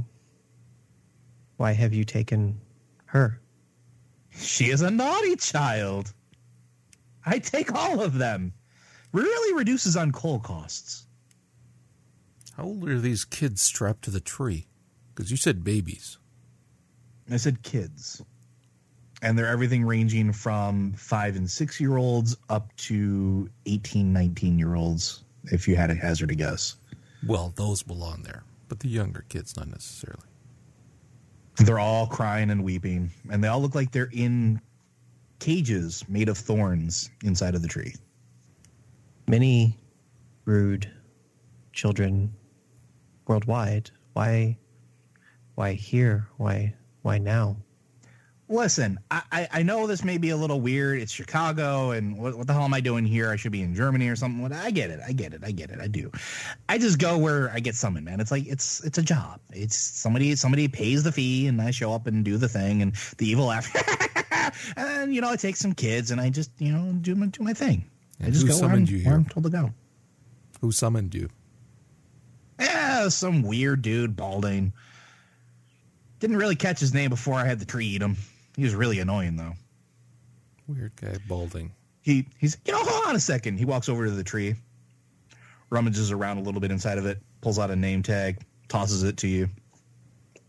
why 1.58 1.74
have 1.74 1.94
you 1.94 2.04
taken 2.04 2.60
her? 3.06 3.40
She 4.36 4.66
is 4.70 4.82
a 4.82 4.92
naughty 4.92 5.36
child. 5.36 6.14
I 7.26 7.40
take 7.40 7.74
all 7.74 8.02
of 8.02 8.18
them. 8.18 8.54
Really 9.12 9.54
reduces 9.56 9.96
on 9.96 10.12
coal 10.12 10.40
costs. 10.40 11.06
How 12.58 12.64
old 12.64 12.90
are 12.90 13.00
these 13.00 13.26
kids 13.26 13.62
strapped 13.62 14.04
to 14.04 14.12
the 14.12 14.20
tree? 14.20 14.68
Because 15.14 15.32
you 15.32 15.38
said 15.38 15.64
babies. 15.64 16.18
I 17.32 17.38
said 17.38 17.64
kids. 17.64 18.22
And 19.22 19.38
they're 19.38 19.48
everything 19.48 19.86
ranging 19.86 20.34
from 20.34 20.94
five 20.94 21.36
and 21.36 21.50
six 21.50 21.80
year 21.80 21.98
olds 21.98 22.36
up 22.50 22.76
to 22.78 23.50
18, 23.66 24.12
19 24.12 24.60
year 24.60 24.76
olds, 24.76 25.24
if 25.46 25.68
you 25.68 25.76
had 25.76 25.90
a 25.90 25.96
hazard 25.96 26.30
to 26.30 26.36
guess. 26.36 26.76
Well, 27.26 27.54
those 27.56 27.84
belong 27.84 28.24
there, 28.24 28.44
but 28.74 28.80
the 28.80 28.90
younger 28.90 29.24
kids, 29.30 29.56
not 29.56 29.68
necessarily. 29.68 30.26
They're 31.58 31.78
all 31.78 32.08
crying 32.08 32.50
and 32.50 32.64
weeping, 32.64 33.12
and 33.30 33.44
they 33.44 33.48
all 33.48 33.62
look 33.62 33.76
like 33.76 33.92
they're 33.92 34.10
in 34.12 34.60
cages 35.38 36.04
made 36.10 36.28
of 36.28 36.40
thorns 36.40 37.12
inside 37.24 37.54
of 37.54 37.62
the 37.62 37.68
tree. 37.68 37.94
Many 39.28 39.78
rude 40.46 40.92
children 41.72 42.34
worldwide. 43.28 43.92
Why 44.14 44.58
why 45.54 45.74
here? 45.74 46.28
Why 46.38 46.74
why 47.04 47.20
now? 47.20 47.58
Listen, 48.54 49.00
I, 49.10 49.48
I, 49.52 49.64
know 49.64 49.88
this 49.88 50.04
may 50.04 50.20
be 50.20 50.30
a 50.30 50.38
little 50.38 50.62
weird. 50.62 51.02
It's 51.02 51.12
Chicago, 51.12 51.90
and 51.90 52.20
what, 52.20 52.38
what 52.38 52.46
the 52.46 52.54
hell 52.54 52.62
am 52.62 52.74
I 52.76 52.82
doing 52.82 53.04
here? 53.04 53.32
I 53.32 53.36
should 53.36 53.52
be 53.52 53.64
in 53.64 53.74
Germany 53.74 54.08
or 54.08 54.16
something. 54.16 54.54
I 54.54 54.70
get 54.70 54.92
it. 54.92 55.00
I 55.04 55.12
get 55.12 55.34
it. 55.34 55.42
I 55.44 55.50
get 55.50 55.72
it. 55.72 55.80
I 55.80 55.88
do. 55.88 56.12
I 56.70 56.78
just 56.78 57.00
go 57.00 57.18
where 57.18 57.50
I 57.50 57.60
get 57.60 57.74
summoned, 57.74 58.06
man. 58.06 58.20
It's 58.20 58.30
like 58.30 58.46
it's 58.46 58.84
it's 58.84 59.00
a 59.00 59.02
job. 59.02 59.40
It's 59.52 59.76
somebody 59.76 60.36
somebody 60.36 60.68
pays 60.68 61.02
the 61.02 61.12
fee, 61.12 61.48
and 61.48 61.60
I 61.60 61.72
show 61.72 61.94
up 61.94 62.06
and 62.06 62.24
do 62.24 62.38
the 62.38 62.48
thing, 62.48 62.84
and 62.84 62.94
the 63.18 63.28
evil 63.28 63.52
after, 63.52 63.80
and 64.78 65.16
you 65.16 65.22
know 65.22 65.32
I 65.32 65.36
take 65.36 65.56
some 65.56 65.74
kids, 65.74 66.12
and 66.12 66.22
I 66.22 66.30
just 66.30 66.52
you 66.60 66.72
know 66.72 66.94
do 66.94 67.16
my 67.16 67.26
do 67.26 67.42
my 67.42 67.54
thing. 67.54 67.86
I 68.22 68.30
just 68.30 68.44
who 68.44 68.50
go 68.50 68.60
where 68.60 68.66
I'm, 68.66 68.70
summoned 68.70 68.90
you 68.90 69.04
where 69.04 69.16
I'm 69.16 69.26
told 69.26 69.46
to 69.46 69.50
go. 69.50 69.72
Who 70.62 70.72
summoned 70.72 71.16
you? 71.16 71.30
Yeah, 72.60 73.10
some 73.10 73.42
weird 73.42 73.82
dude, 73.82 74.16
balding. 74.16 74.74
Didn't 76.20 76.38
really 76.38 76.56
catch 76.56 76.80
his 76.80 76.94
name 76.94 77.10
before 77.10 77.34
I 77.34 77.46
had 77.46 77.58
the 77.58 77.66
tree 77.66 77.88
eat 77.88 78.02
him. 78.02 78.16
He 78.56 78.64
was 78.64 78.76
really 78.76 79.00
annoying 79.00 79.36
though. 79.36 79.54
Weird 80.68 80.96
guy, 80.96 81.18
balding. 81.28 81.72
he 82.02 82.26
he's 82.40 82.58
you 82.66 82.72
know 82.72 82.80
hold 82.84 83.08
on 83.10 83.16
a 83.16 83.20
second 83.20 83.58
he 83.58 83.66
walks 83.66 83.90
over 83.90 84.06
to 84.06 84.12
the 84.12 84.24
tree 84.24 84.56
rummages 85.70 86.12
around 86.12 86.38
a 86.38 86.42
little 86.42 86.62
bit 86.62 86.72
inside 86.72 86.98
of 86.98 87.06
it 87.06 87.20
pulls 87.42 87.60
out 87.60 87.70
a 87.72 87.76
name 87.76 88.02
tag 88.04 88.40
tosses 88.70 89.04
it 89.04 89.18
to 89.18 89.28
you 89.28 89.50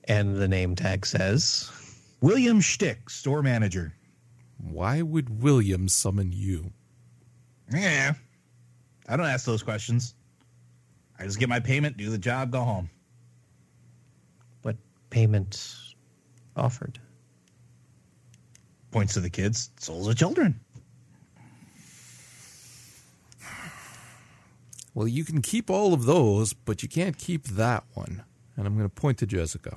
And 0.07 0.37
the 0.37 0.47
name 0.47 0.77
tag 0.77 1.05
says 1.07 1.71
william 2.21 2.61
Stick, 2.63 3.11
store 3.11 3.43
manager 3.43 3.93
Why 4.59 5.03
would 5.03 5.43
William 5.43 5.89
summon 5.89 6.31
you? 6.33 6.71
yeah 7.73 8.13
i 9.09 9.17
don't 9.17 9.27
ask 9.27 9.45
those 9.47 9.63
questions 9.65 10.15
i 11.19 11.25
just 11.25 11.41
get 11.41 11.49
my 11.49 11.59
payment 11.61 11.97
do 11.97 12.09
the 12.11 12.19
job 12.19 12.51
go 12.53 12.61
home 12.61 12.89
what 14.63 14.77
payment 15.11 15.75
offered. 16.57 17.01
Points 18.95 19.15
to 19.15 19.21
the 19.21 19.29
kids 19.31 19.71
souls 19.79 20.07
of 20.09 20.17
children 20.17 20.59
Well, 24.95 25.09
you 25.09 25.25
can 25.25 25.43
keep 25.43 25.71
all 25.71 25.93
of 25.93 26.07
those, 26.07 26.53
but 26.53 26.85
you 26.85 26.89
can't 26.89 27.19
keep 27.19 27.49
that 27.49 27.83
one. 27.95 28.23
And 28.57 28.65
I'm 28.65 28.77
going 28.77 28.89
to 28.89 28.95
point 28.95 29.19
to 29.19 29.27
Jessica. 29.27 29.77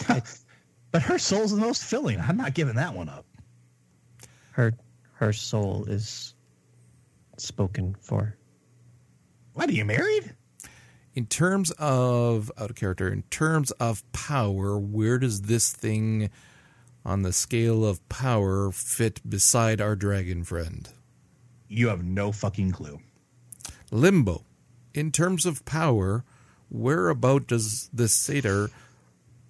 but 0.08 1.02
her 1.02 1.18
soul's 1.18 1.50
the 1.50 1.58
most 1.60 1.84
filling 1.84 2.18
i'm 2.18 2.36
not 2.36 2.54
giving 2.54 2.74
that 2.76 2.94
one 2.94 3.08
up 3.08 3.26
Her 4.52 4.72
her 5.14 5.32
soul 5.32 5.84
is 5.86 6.34
spoken 7.36 7.94
for. 8.00 8.36
what 9.52 9.68
are 9.68 9.72
you 9.72 9.84
married 9.84 10.34
In 11.14 11.26
terms 11.26 11.70
of 11.78 12.50
out 12.58 12.70
of 12.70 12.76
character, 12.76 13.08
in 13.08 13.22
terms 13.30 13.70
of 13.72 14.02
power, 14.12 14.78
where 14.78 15.18
does 15.18 15.42
this 15.42 15.70
thing 15.72 16.30
on 17.04 17.22
the 17.22 17.32
scale 17.32 17.84
of 17.84 18.06
power 18.08 18.70
fit 18.70 19.20
beside 19.28 19.80
our 19.80 19.96
dragon 19.96 20.44
friend? 20.44 20.88
you 21.68 21.88
have 21.88 22.04
no 22.04 22.30
fucking 22.30 22.70
clue 22.70 23.00
Limbo. 23.90 24.44
In 24.92 25.12
terms 25.12 25.46
of 25.46 25.64
power, 25.64 26.24
where 26.68 27.08
about 27.08 27.46
does 27.46 27.88
this 27.92 28.12
satyr 28.12 28.70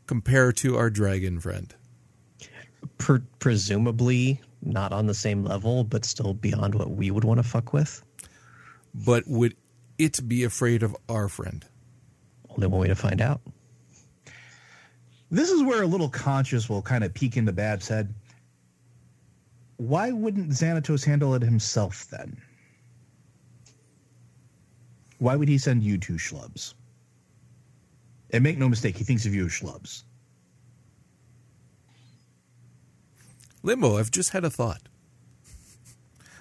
compare 0.07 0.53
to 0.53 0.77
our 0.77 0.91
dragon 0.91 1.41
friend? 1.41 1.75
Pre- 2.99 3.21
presumably 3.39 4.41
not 4.61 4.93
on 4.93 5.07
the 5.07 5.15
same 5.15 5.45
level, 5.45 5.85
but 5.85 6.05
still 6.05 6.35
beyond 6.35 6.75
what 6.75 6.91
we 6.91 7.11
would 7.11 7.25
want 7.25 7.39
to 7.39 7.43
fuck 7.43 7.73
with. 7.73 8.03
But 8.95 9.25
would 9.27 9.57
it 9.99 10.27
be 10.29 10.45
afraid 10.45 10.83
of 10.83 10.97
our 11.09 11.29
friend? 11.29 11.65
Only 12.51 12.67
one 12.67 12.81
way 12.83 12.89
to 12.89 12.95
find 12.95 13.21
out. 13.21 13.41
This 15.35 15.51
is 15.51 15.65
where 15.65 15.83
a 15.83 15.87
little 15.87 16.09
conscious 16.09 16.69
will 16.69 16.81
kind 16.81 17.03
of 17.03 17.13
peek 17.13 17.37
into 17.37 17.53
Bab's 17.53 17.89
head. 17.89 18.15
Why 19.79 20.13
wouldn't 20.13 20.51
Xanatos 20.51 21.05
handle 21.05 21.35
it 21.35 21.43
himself 21.43 22.07
then? 22.09 22.41
Why 25.19 25.35
would 25.35 25.49
he 25.49 25.59
send 25.59 25.83
you 25.83 25.99
two 25.99 26.19
schlubs? 26.19 26.75
And 28.31 28.45
make 28.45 28.59
no 28.59 28.69
mistake, 28.69 28.97
he 28.97 29.03
thinks 29.03 29.27
of 29.27 29.35
you 29.35 29.47
as 29.47 29.51
schlubs. 29.51 30.05
Limbo, 33.65 33.99
I've 33.99 34.13
just 34.13 34.31
had 34.31 34.45
a 34.45 34.51
thought. 34.51 34.83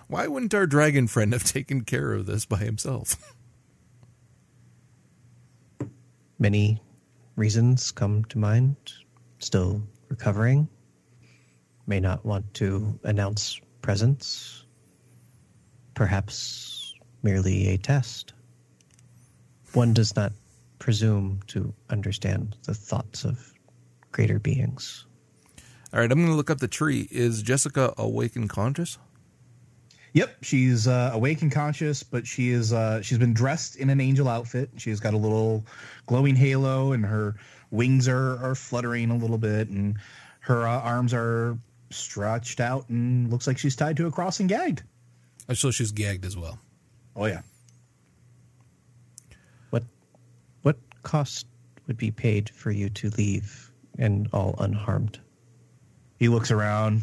Why 0.07 0.27
wouldn't 0.27 0.53
our 0.53 0.67
dragon 0.67 1.07
friend 1.07 1.33
have 1.33 1.45
taken 1.45 1.81
care 1.81 2.13
of 2.13 2.27
this 2.27 2.45
by 2.45 2.57
himself? 2.57 3.15
Many 6.37 6.79
reasons 7.35 7.91
come 7.91 8.25
to 8.25 8.37
mind. 8.37 8.75
Still 9.39 9.81
recovering. 10.09 10.67
May 11.87 11.99
not 11.99 12.25
want 12.25 12.53
to 12.55 12.99
announce 13.03 13.59
presence. 13.81 14.65
Perhaps 15.95 16.95
merely 17.23 17.69
a 17.69 17.77
test. 17.77 18.33
One 19.73 19.93
does 19.93 20.15
not 20.15 20.31
presume 20.79 21.39
to 21.47 21.73
understand 21.89 22.57
the 22.63 22.73
thoughts 22.73 23.25
of 23.25 23.53
greater 24.11 24.39
beings. 24.39 25.05
All 25.93 25.99
right, 25.99 26.11
I'm 26.11 26.19
going 26.19 26.29
to 26.29 26.35
look 26.35 26.49
up 26.49 26.59
the 26.59 26.67
tree. 26.67 27.07
Is 27.11 27.41
Jessica 27.41 27.93
awake 27.97 28.35
and 28.35 28.49
conscious? 28.49 28.97
Yep, 30.13 30.43
she's 30.43 30.87
uh, 30.87 31.09
awake 31.13 31.41
and 31.41 31.51
conscious, 31.51 32.03
but 32.03 32.25
she 32.27 32.49
is 32.49 32.71
uh, 32.71 33.01
she's 33.01 33.17
been 33.17 33.33
dressed 33.33 33.75
in 33.77 33.89
an 33.89 33.99
angel 33.99 34.27
outfit. 34.27 34.69
She's 34.77 34.99
got 34.99 35.13
a 35.15 35.17
little 35.17 35.65
glowing 36.05 36.35
halo, 36.35 36.91
and 36.93 37.03
her 37.05 37.35
wings 37.71 38.07
are 38.07 38.37
are 38.43 38.53
fluttering 38.55 39.09
a 39.09 39.17
little 39.17 39.39
bit, 39.39 39.69
and 39.69 39.97
her 40.41 40.67
uh, 40.67 40.79
arms 40.81 41.13
are 41.15 41.57
stretched 41.89 42.59
out, 42.59 42.87
and 42.89 43.31
looks 43.31 43.47
like 43.47 43.57
she's 43.57 43.75
tied 43.75 43.97
to 43.97 44.05
a 44.05 44.11
cross 44.11 44.39
and 44.39 44.47
gagged. 44.47 44.83
Oh, 45.49 45.53
So 45.55 45.71
she's 45.71 45.91
gagged 45.91 46.25
as 46.25 46.37
well. 46.37 46.59
Oh 47.15 47.25
yeah, 47.25 47.41
What 49.71 49.83
what 50.61 50.77
cost 51.01 51.47
would 51.87 51.97
be 51.97 52.11
paid 52.11 52.49
for 52.51 52.69
you 52.71 52.89
to 52.91 53.09
leave 53.11 53.71
and 53.97 54.27
all 54.31 54.55
unharmed? 54.59 55.19
he 56.19 56.29
looks 56.29 56.51
around, 56.51 57.01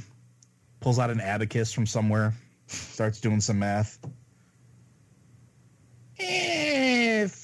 pulls 0.80 0.98
out 0.98 1.10
an 1.10 1.20
abacus 1.20 1.72
from 1.72 1.84
somewhere, 1.86 2.32
starts 2.70 3.20
doing 3.20 3.40
some 3.40 3.58
math. 3.58 3.98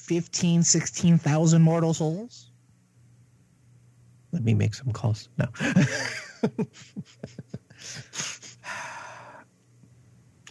15, 0.07 0.63
16,000 0.63 1.63
mortal 1.63 1.95
souls? 1.95 2.51
Let 4.33 4.45
me 4.45 4.55
make 4.55 4.75
some 4.75 4.93
calls. 4.93 5.29
No. 5.39 5.47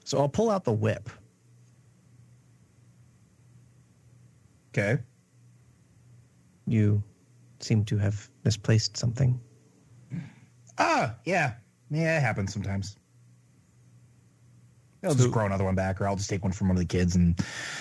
so 0.03 0.19
I'll 0.19 0.27
pull 0.27 0.49
out 0.49 0.63
the 0.63 0.73
whip. 0.73 1.09
Okay. 4.69 4.97
You 6.67 7.03
seem 7.59 7.85
to 7.85 7.97
have 7.97 8.29
misplaced 8.43 8.97
something. 8.97 9.39
Ah, 10.77 11.15
yeah. 11.25 11.53
Yeah, 11.89 12.17
it 12.17 12.21
happens 12.21 12.51
sometimes. 12.51 12.97
I'll 15.05 15.15
just 15.15 15.31
grow 15.31 15.45
another 15.45 15.63
one 15.63 15.75
back, 15.75 16.01
or 16.01 16.07
I'll 16.07 16.15
just 16.15 16.29
take 16.29 16.43
one 16.43 16.51
from 16.51 16.69
one 16.69 16.77
of 16.77 16.81
the 16.81 16.87
kids 16.87 17.15
and 17.15 17.39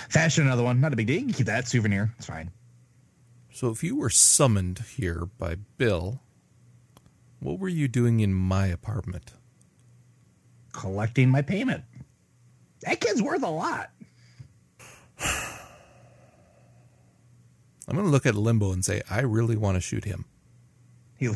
fashion 0.09 0.47
another 0.47 0.63
one. 0.63 0.81
Not 0.81 0.93
a 0.93 0.97
big 0.97 1.07
deal. 1.07 1.17
You 1.17 1.25
can 1.27 1.33
keep 1.33 1.47
that 1.47 1.67
souvenir. 1.69 2.13
It's 2.19 2.27
fine. 2.27 2.51
So 3.53 3.71
if 3.71 3.85
you 3.85 3.97
were 3.97 4.11
summoned 4.11 4.81
here 4.97 5.29
by 5.39 5.57
Bill, 5.79 6.21
what 7.41 7.59
were 7.59 7.69
you 7.69 7.89
doing 7.89 8.21
in 8.21 8.35
my 8.35 8.67
apartment? 8.67 9.33
Collecting 10.73 11.31
my 11.31 11.43
payment. 11.43 11.85
That 12.83 13.01
kid's 13.01 13.23
worth 13.23 13.43
a 13.43 13.49
lot. 13.51 13.91
I'm 17.87 17.95
going 17.95 18.07
to 18.07 18.11
look 18.11 18.27
at 18.27 18.35
Limbo 18.35 18.73
and 18.73 18.85
say, 18.85 19.03
I 19.11 19.21
really 19.21 19.57
want 19.57 19.77
to 19.77 19.81
shoot 19.81 20.05
him. 20.05 20.25
He, 21.17 21.31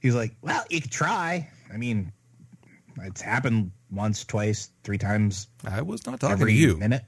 he 0.00 0.08
was 0.08 0.14
like, 0.14 0.36
well, 0.42 0.64
you 0.70 0.80
could 0.80 0.90
try. 0.92 1.50
I 1.72 1.76
mean, 1.76 2.12
it's 3.02 3.20
happened 3.20 3.72
once, 3.90 4.24
twice, 4.24 4.70
three 4.82 4.98
times 4.98 5.48
I 5.64 5.82
was 5.82 6.06
not 6.06 6.20
talking 6.20 6.32
every 6.32 6.52
to 6.52 6.58
you. 6.58 6.76
minute. 6.76 7.04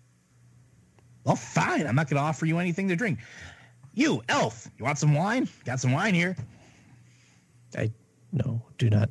Well, 1.24 1.36
fine. 1.36 1.86
I'm 1.86 1.94
not 1.96 2.08
going 2.08 2.20
to 2.20 2.22
offer 2.22 2.46
you 2.46 2.58
anything 2.58 2.88
to 2.88 2.96
drink. 2.96 3.18
You, 3.94 4.22
elf, 4.28 4.68
you 4.78 4.84
want 4.84 4.98
some 4.98 5.14
wine? 5.14 5.48
Got 5.64 5.80
some 5.80 5.92
wine 5.92 6.14
here. 6.14 6.36
I 7.76 7.90
no, 8.32 8.62
do 8.78 8.90
not 8.90 9.10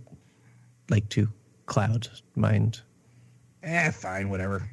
like 0.89 1.09
to 1.09 1.29
cloud 1.65 2.07
mind. 2.35 2.81
Eh, 3.63 3.89
fine, 3.91 4.29
whatever. 4.29 4.69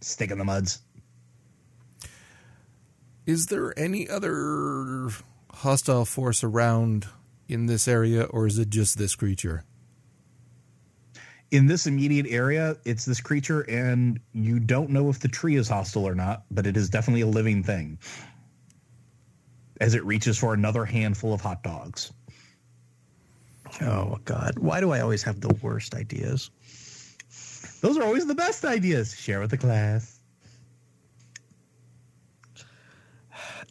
Stick 0.00 0.30
in 0.30 0.38
the 0.38 0.44
muds. 0.44 0.82
Is 3.26 3.46
there 3.46 3.78
any 3.78 4.08
other 4.08 5.08
hostile 5.52 6.04
force 6.04 6.44
around 6.44 7.06
in 7.48 7.66
this 7.66 7.88
area, 7.88 8.24
or 8.24 8.46
is 8.46 8.58
it 8.58 8.70
just 8.70 8.98
this 8.98 9.14
creature? 9.14 9.64
In 11.50 11.66
this 11.66 11.86
immediate 11.86 12.26
area, 12.28 12.76
it's 12.84 13.06
this 13.06 13.20
creature, 13.20 13.62
and 13.62 14.20
you 14.34 14.60
don't 14.60 14.90
know 14.90 15.08
if 15.08 15.20
the 15.20 15.28
tree 15.28 15.56
is 15.56 15.68
hostile 15.68 16.06
or 16.06 16.14
not, 16.14 16.44
but 16.50 16.66
it 16.66 16.76
is 16.76 16.90
definitely 16.90 17.22
a 17.22 17.26
living 17.26 17.62
thing. 17.62 17.98
As 19.80 19.94
it 19.94 20.04
reaches 20.04 20.36
for 20.36 20.52
another 20.52 20.84
handful 20.84 21.32
of 21.32 21.40
hot 21.40 21.62
dogs. 21.62 22.12
Oh 23.80 24.18
God, 24.24 24.58
why 24.58 24.80
do 24.80 24.90
I 24.90 25.00
always 25.00 25.22
have 25.22 25.40
the 25.40 25.54
worst 25.62 25.94
ideas? 25.94 26.50
Those 27.80 27.96
are 27.96 28.02
always 28.02 28.26
the 28.26 28.34
best 28.34 28.64
ideas. 28.64 29.14
Share 29.14 29.40
with 29.40 29.50
the 29.50 29.58
class. 29.58 30.20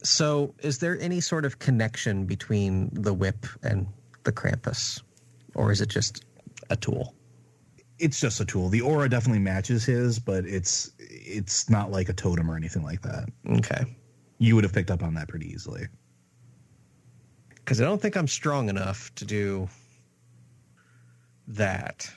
So, 0.04 0.54
is 0.60 0.80
there 0.80 1.00
any 1.00 1.20
sort 1.20 1.44
of 1.44 1.60
connection 1.60 2.26
between 2.26 2.90
the 2.94 3.14
whip 3.14 3.46
and 3.62 3.88
the 4.24 4.32
Krampus, 4.32 5.02
or 5.54 5.72
is 5.72 5.82
it 5.82 5.90
just 5.90 6.24
a 6.70 6.76
tool? 6.76 7.14
It's 8.00 8.20
just 8.20 8.40
a 8.40 8.46
tool. 8.46 8.70
The 8.70 8.82
aura 8.82 9.10
definitely 9.10 9.40
matches 9.40 9.84
his, 9.86 10.20
but 10.20 10.46
it's 10.46 10.92
it's 11.00 11.70
not 11.70 11.92
like 11.92 12.10
a 12.10 12.14
totem 12.14 12.50
or 12.50 12.56
anything 12.56 12.84
like 12.84 13.02
that. 13.02 13.30
Okay, 13.50 13.86
You 14.38 14.54
would 14.56 14.64
have 14.64 14.74
picked 14.74 14.92
up 14.92 15.02
on 15.04 15.14
that 15.16 15.28
pretty 15.28 15.50
easily. 15.52 15.88
because 17.56 17.82
I 17.82 17.86
don't 17.86 18.02
think 18.02 18.16
I'm 18.16 18.28
strong 18.28 18.70
enough 18.70 19.14
to 19.16 19.26
do 19.26 19.68
that. 21.48 22.10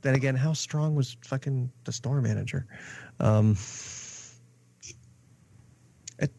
Then 0.00 0.14
again, 0.16 0.34
how 0.34 0.52
strong 0.52 0.94
was 0.96 1.16
fucking 1.24 1.70
the 1.84 1.92
store 1.92 2.20
manager? 2.20 2.66
Um, 3.20 3.56
it, 6.18 6.32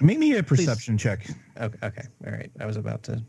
Make 0.00 0.18
me 0.18 0.36
a 0.36 0.42
perception 0.42 0.96
check. 0.96 1.28
okay, 1.60 1.78
okay, 1.82 2.02
all 2.26 2.32
right. 2.32 2.50
I 2.60 2.64
was 2.64 2.76
about 2.78 3.02
to. 3.04 3.22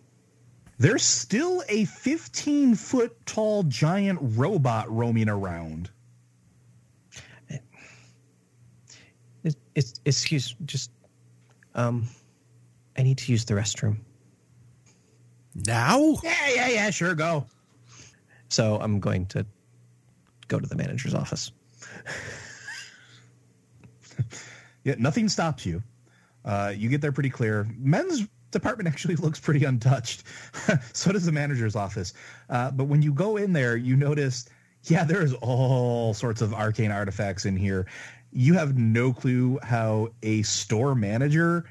There's 0.78 1.04
still 1.04 1.64
a 1.70 1.86
15 1.86 2.76
foot 2.76 3.26
tall 3.26 3.64
giant 3.64 4.20
robot 4.22 4.92
roaming 4.92 5.30
around. 5.30 5.90
It's, 9.44 9.56
it's 9.76 10.02
excuse 10.06 10.56
just. 10.66 10.92
Um, 11.76 12.08
I 12.98 13.04
need 13.04 13.18
to 13.20 13.32
use 13.32 13.46
the 13.46 13.54
restroom. 13.54 13.98
Now? 15.68 16.18
Yeah, 16.24 16.50
yeah, 16.50 16.68
yeah, 16.68 16.90
sure, 16.90 17.14
go. 17.14 17.46
So 18.50 18.80
I'm 18.80 19.00
going 19.00 19.26
to 19.28 19.46
go 20.48 20.60
to 20.60 20.68
the 20.68 20.76
manager's 20.76 21.14
office. 21.14 21.52
Yeah, 24.86 24.96
nothing 25.00 25.28
stops 25.28 25.66
you. 25.66 25.84
Uh, 26.46 26.72
you 26.74 26.90
get 26.90 27.02
there 27.02 27.12
pretty 27.12 27.32
clear. 27.32 27.68
Men's 27.78 28.28
department 28.56 28.88
actually 28.92 29.16
looks 29.16 29.40
pretty 29.40 29.64
untouched. 29.64 30.24
so 30.94 31.12
does 31.12 31.26
the 31.26 31.32
manager's 31.32 31.76
office. 31.76 32.14
Uh, 32.50 32.72
but 32.72 32.86
when 32.86 33.02
you 33.02 33.14
go 33.14 33.38
in 33.38 33.54
there, 33.54 33.78
you 33.78 33.96
notice, 33.96 34.50
yeah, 34.84 35.04
there's 35.04 35.34
all 35.34 36.14
sorts 36.14 36.42
of 36.42 36.54
arcane 36.54 36.92
artifacts 36.92 37.46
in 37.46 37.56
here. 37.56 37.86
You 38.32 38.54
have 38.56 38.78
no 38.78 39.14
clue 39.14 39.60
how 39.64 40.10
a 40.24 40.42
store 40.44 40.96
manager 40.96 41.66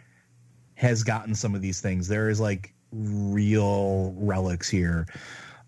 has 0.74 1.02
gotten 1.02 1.34
some 1.34 1.54
of 1.54 1.62
these 1.62 1.80
things. 1.80 2.08
There 2.08 2.28
is 2.28 2.40
like 2.40 2.72
real 2.92 4.14
relics 4.16 4.68
here. 4.68 5.06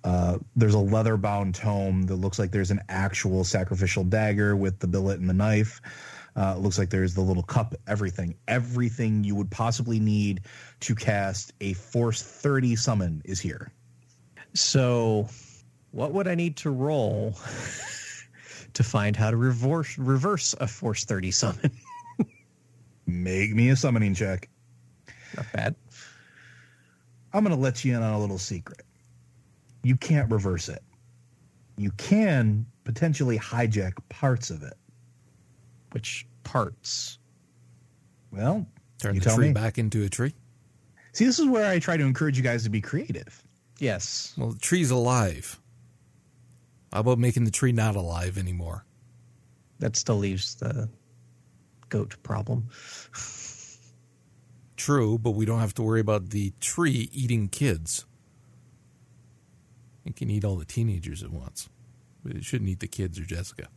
Uh, 0.04 0.38
there's 0.54 0.74
a 0.74 0.78
leather 0.78 1.16
bound 1.16 1.54
tome 1.54 2.02
that 2.04 2.14
looks 2.14 2.38
like 2.38 2.52
there's 2.52 2.70
an 2.70 2.80
actual 2.88 3.42
sacrificial 3.42 4.04
dagger 4.04 4.54
with 4.54 4.78
the 4.78 4.86
billet 4.86 5.18
and 5.18 5.28
the 5.28 5.34
knife. 5.34 5.80
Uh, 6.36 6.54
it 6.56 6.60
looks 6.60 6.78
like 6.78 6.90
there's 6.90 7.14
the 7.14 7.22
little 7.22 7.42
cup, 7.42 7.74
everything. 7.86 8.36
Everything 8.46 9.24
you 9.24 9.34
would 9.34 9.50
possibly 9.50 9.98
need 9.98 10.42
to 10.80 10.94
cast 10.94 11.52
a 11.60 11.72
Force 11.72 12.22
30 12.22 12.76
summon 12.76 13.22
is 13.24 13.40
here. 13.40 13.72
So, 14.52 15.28
what 15.92 16.12
would 16.12 16.28
I 16.28 16.34
need 16.34 16.56
to 16.58 16.70
roll 16.70 17.34
to 18.74 18.82
find 18.82 19.16
how 19.16 19.30
to 19.30 19.36
reverse 19.36 19.96
reverse 19.98 20.54
a 20.58 20.66
Force 20.66 21.04
Thirty 21.04 21.30
summon? 21.30 21.70
Make 23.06 23.54
me 23.54 23.68
a 23.68 23.76
summoning 23.76 24.14
check. 24.14 24.48
Not 25.36 25.46
bad. 25.52 25.74
I'm 27.32 27.44
going 27.44 27.54
to 27.54 27.60
let 27.60 27.84
you 27.84 27.94
in 27.94 28.02
on 28.02 28.14
a 28.14 28.18
little 28.18 28.38
secret. 28.38 28.82
You 29.82 29.96
can't 29.96 30.30
reverse 30.30 30.68
it. 30.68 30.82
You 31.76 31.90
can 31.92 32.66
potentially 32.84 33.38
hijack 33.38 33.92
parts 34.08 34.50
of 34.50 34.62
it. 34.62 34.74
Which 35.96 36.26
parts? 36.42 37.18
Well, 38.30 38.66
Turn 38.98 39.14
you 39.14 39.20
the 39.22 39.24
tell 39.24 39.36
tree 39.36 39.46
me. 39.48 39.54
back 39.54 39.78
into 39.78 40.04
a 40.04 40.10
tree? 40.10 40.34
See, 41.14 41.24
this 41.24 41.38
is 41.38 41.46
where 41.46 41.70
I 41.70 41.78
try 41.78 41.96
to 41.96 42.04
encourage 42.04 42.36
you 42.36 42.42
guys 42.42 42.64
to 42.64 42.68
be 42.68 42.82
creative. 42.82 43.42
Yes. 43.78 44.34
Well, 44.36 44.50
the 44.50 44.58
tree's 44.58 44.90
alive. 44.90 45.58
How 46.92 47.00
about 47.00 47.18
making 47.18 47.44
the 47.44 47.50
tree 47.50 47.72
not 47.72 47.96
alive 47.96 48.36
anymore? 48.36 48.84
That 49.78 49.96
still 49.96 50.16
leaves 50.16 50.56
the 50.56 50.90
goat 51.88 52.22
problem. 52.22 52.68
True, 54.76 55.16
but 55.16 55.30
we 55.30 55.46
don't 55.46 55.60
have 55.60 55.72
to 55.76 55.82
worry 55.82 56.00
about 56.00 56.28
the 56.28 56.52
tree 56.60 57.08
eating 57.10 57.48
kids. 57.48 58.04
It 60.04 60.14
can 60.14 60.28
eat 60.28 60.44
all 60.44 60.56
the 60.56 60.66
teenagers 60.66 61.22
at 61.22 61.30
once. 61.30 61.70
But 62.22 62.36
it 62.36 62.44
shouldn't 62.44 62.68
eat 62.68 62.80
the 62.80 62.86
kids 62.86 63.18
or 63.18 63.24
Jessica. 63.24 63.68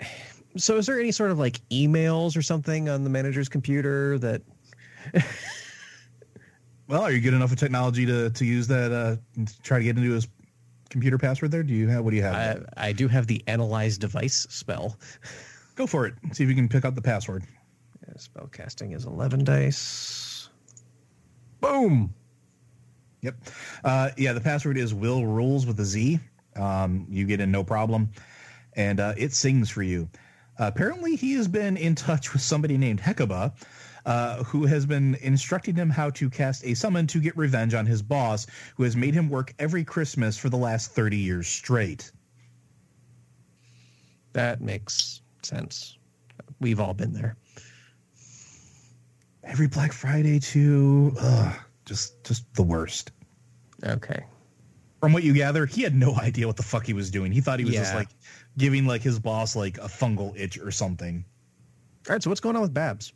So, 0.56 0.76
is 0.76 0.86
there 0.86 0.98
any 0.98 1.12
sort 1.12 1.30
of 1.30 1.38
like 1.38 1.60
emails 1.70 2.36
or 2.36 2.42
something 2.42 2.88
on 2.88 3.04
the 3.04 3.10
manager's 3.10 3.48
computer 3.48 4.18
that? 4.18 4.42
Well, 6.88 7.02
are 7.02 7.12
you 7.12 7.20
good 7.20 7.34
enough 7.34 7.50
with 7.50 7.58
technology 7.58 8.06
to, 8.06 8.30
to 8.30 8.44
use 8.46 8.66
that, 8.68 8.90
uh, 8.90 9.16
to 9.44 9.62
try 9.62 9.76
to 9.78 9.84
get 9.84 9.98
into 9.98 10.10
his 10.10 10.26
computer 10.88 11.18
password 11.18 11.50
there? 11.50 11.62
Do 11.62 11.74
you 11.74 11.86
have, 11.88 12.02
what 12.02 12.12
do 12.12 12.16
you 12.16 12.22
have? 12.22 12.66
I, 12.78 12.88
I 12.88 12.92
do 12.92 13.08
have 13.08 13.26
the 13.26 13.44
analyze 13.46 13.98
device 13.98 14.46
spell. 14.48 14.96
Go 15.74 15.86
for 15.86 16.06
it. 16.06 16.14
See 16.32 16.44
if 16.44 16.48
you 16.48 16.54
can 16.54 16.66
pick 16.66 16.86
up 16.86 16.94
the 16.94 17.02
password. 17.02 17.44
Yeah, 18.06 18.14
spell 18.16 18.48
casting 18.50 18.92
is 18.92 19.04
11 19.04 19.44
dice. 19.44 20.48
Boom. 21.60 22.14
Yep. 23.20 23.34
Uh, 23.84 24.10
yeah, 24.16 24.32
the 24.32 24.40
password 24.40 24.78
is 24.78 24.94
Will 24.94 25.26
Rules 25.26 25.66
with 25.66 25.78
a 25.80 25.84
Z. 25.84 26.18
Um, 26.56 27.06
you 27.10 27.26
get 27.26 27.40
in 27.40 27.50
no 27.50 27.62
problem. 27.62 28.08
And 28.76 28.98
uh, 28.98 29.12
it 29.18 29.34
sings 29.34 29.68
for 29.68 29.82
you. 29.82 30.08
Apparently, 30.58 31.14
he 31.14 31.34
has 31.34 31.46
been 31.46 31.76
in 31.76 31.94
touch 31.94 32.32
with 32.32 32.42
somebody 32.42 32.76
named 32.76 33.00
Hecuba, 33.00 33.54
uh, 34.06 34.42
who 34.44 34.66
has 34.66 34.86
been 34.86 35.16
instructing 35.16 35.76
him 35.76 35.90
how 35.90 36.10
to 36.10 36.28
cast 36.28 36.64
a 36.64 36.74
summon 36.74 37.06
to 37.08 37.20
get 37.20 37.36
revenge 37.36 37.74
on 37.74 37.86
his 37.86 38.02
boss, 38.02 38.46
who 38.76 38.82
has 38.82 38.96
made 38.96 39.14
him 39.14 39.28
work 39.28 39.54
every 39.58 39.84
Christmas 39.84 40.36
for 40.36 40.48
the 40.48 40.56
last 40.56 40.92
30 40.92 41.16
years 41.16 41.46
straight. 41.46 42.10
That 44.32 44.60
makes 44.60 45.22
sense. 45.42 45.98
we've 46.60 46.80
all 46.80 46.94
been 46.94 47.12
there. 47.12 47.36
Every 49.44 49.68
Black 49.68 49.92
Friday 49.92 50.40
too. 50.40 51.14
Ugh, 51.20 51.56
just 51.84 52.22
just 52.24 52.52
the 52.54 52.62
worst. 52.62 53.12
Okay. 53.84 54.24
From 55.00 55.12
what 55.12 55.22
you 55.22 55.32
gather, 55.32 55.64
he 55.64 55.82
had 55.82 55.94
no 55.94 56.16
idea 56.16 56.46
what 56.46 56.56
the 56.56 56.62
fuck 56.62 56.84
he 56.84 56.92
was 56.92 57.10
doing. 57.10 57.30
He 57.32 57.40
thought 57.40 57.58
he 57.58 57.64
was 57.64 57.74
just 57.74 57.94
like 57.94 58.08
giving 58.58 58.84
like 58.86 59.00
his 59.02 59.18
boss 59.18 59.56
like 59.56 59.78
a 59.78 59.88
fungal 59.88 60.38
itch 60.38 60.58
or 60.58 60.70
something. 60.70 61.24
All 62.08 62.14
right. 62.14 62.22
So 62.22 62.30
what's 62.30 62.40
going 62.40 62.56
on 62.56 62.62
with 62.62 62.74
Babs? 62.74 63.14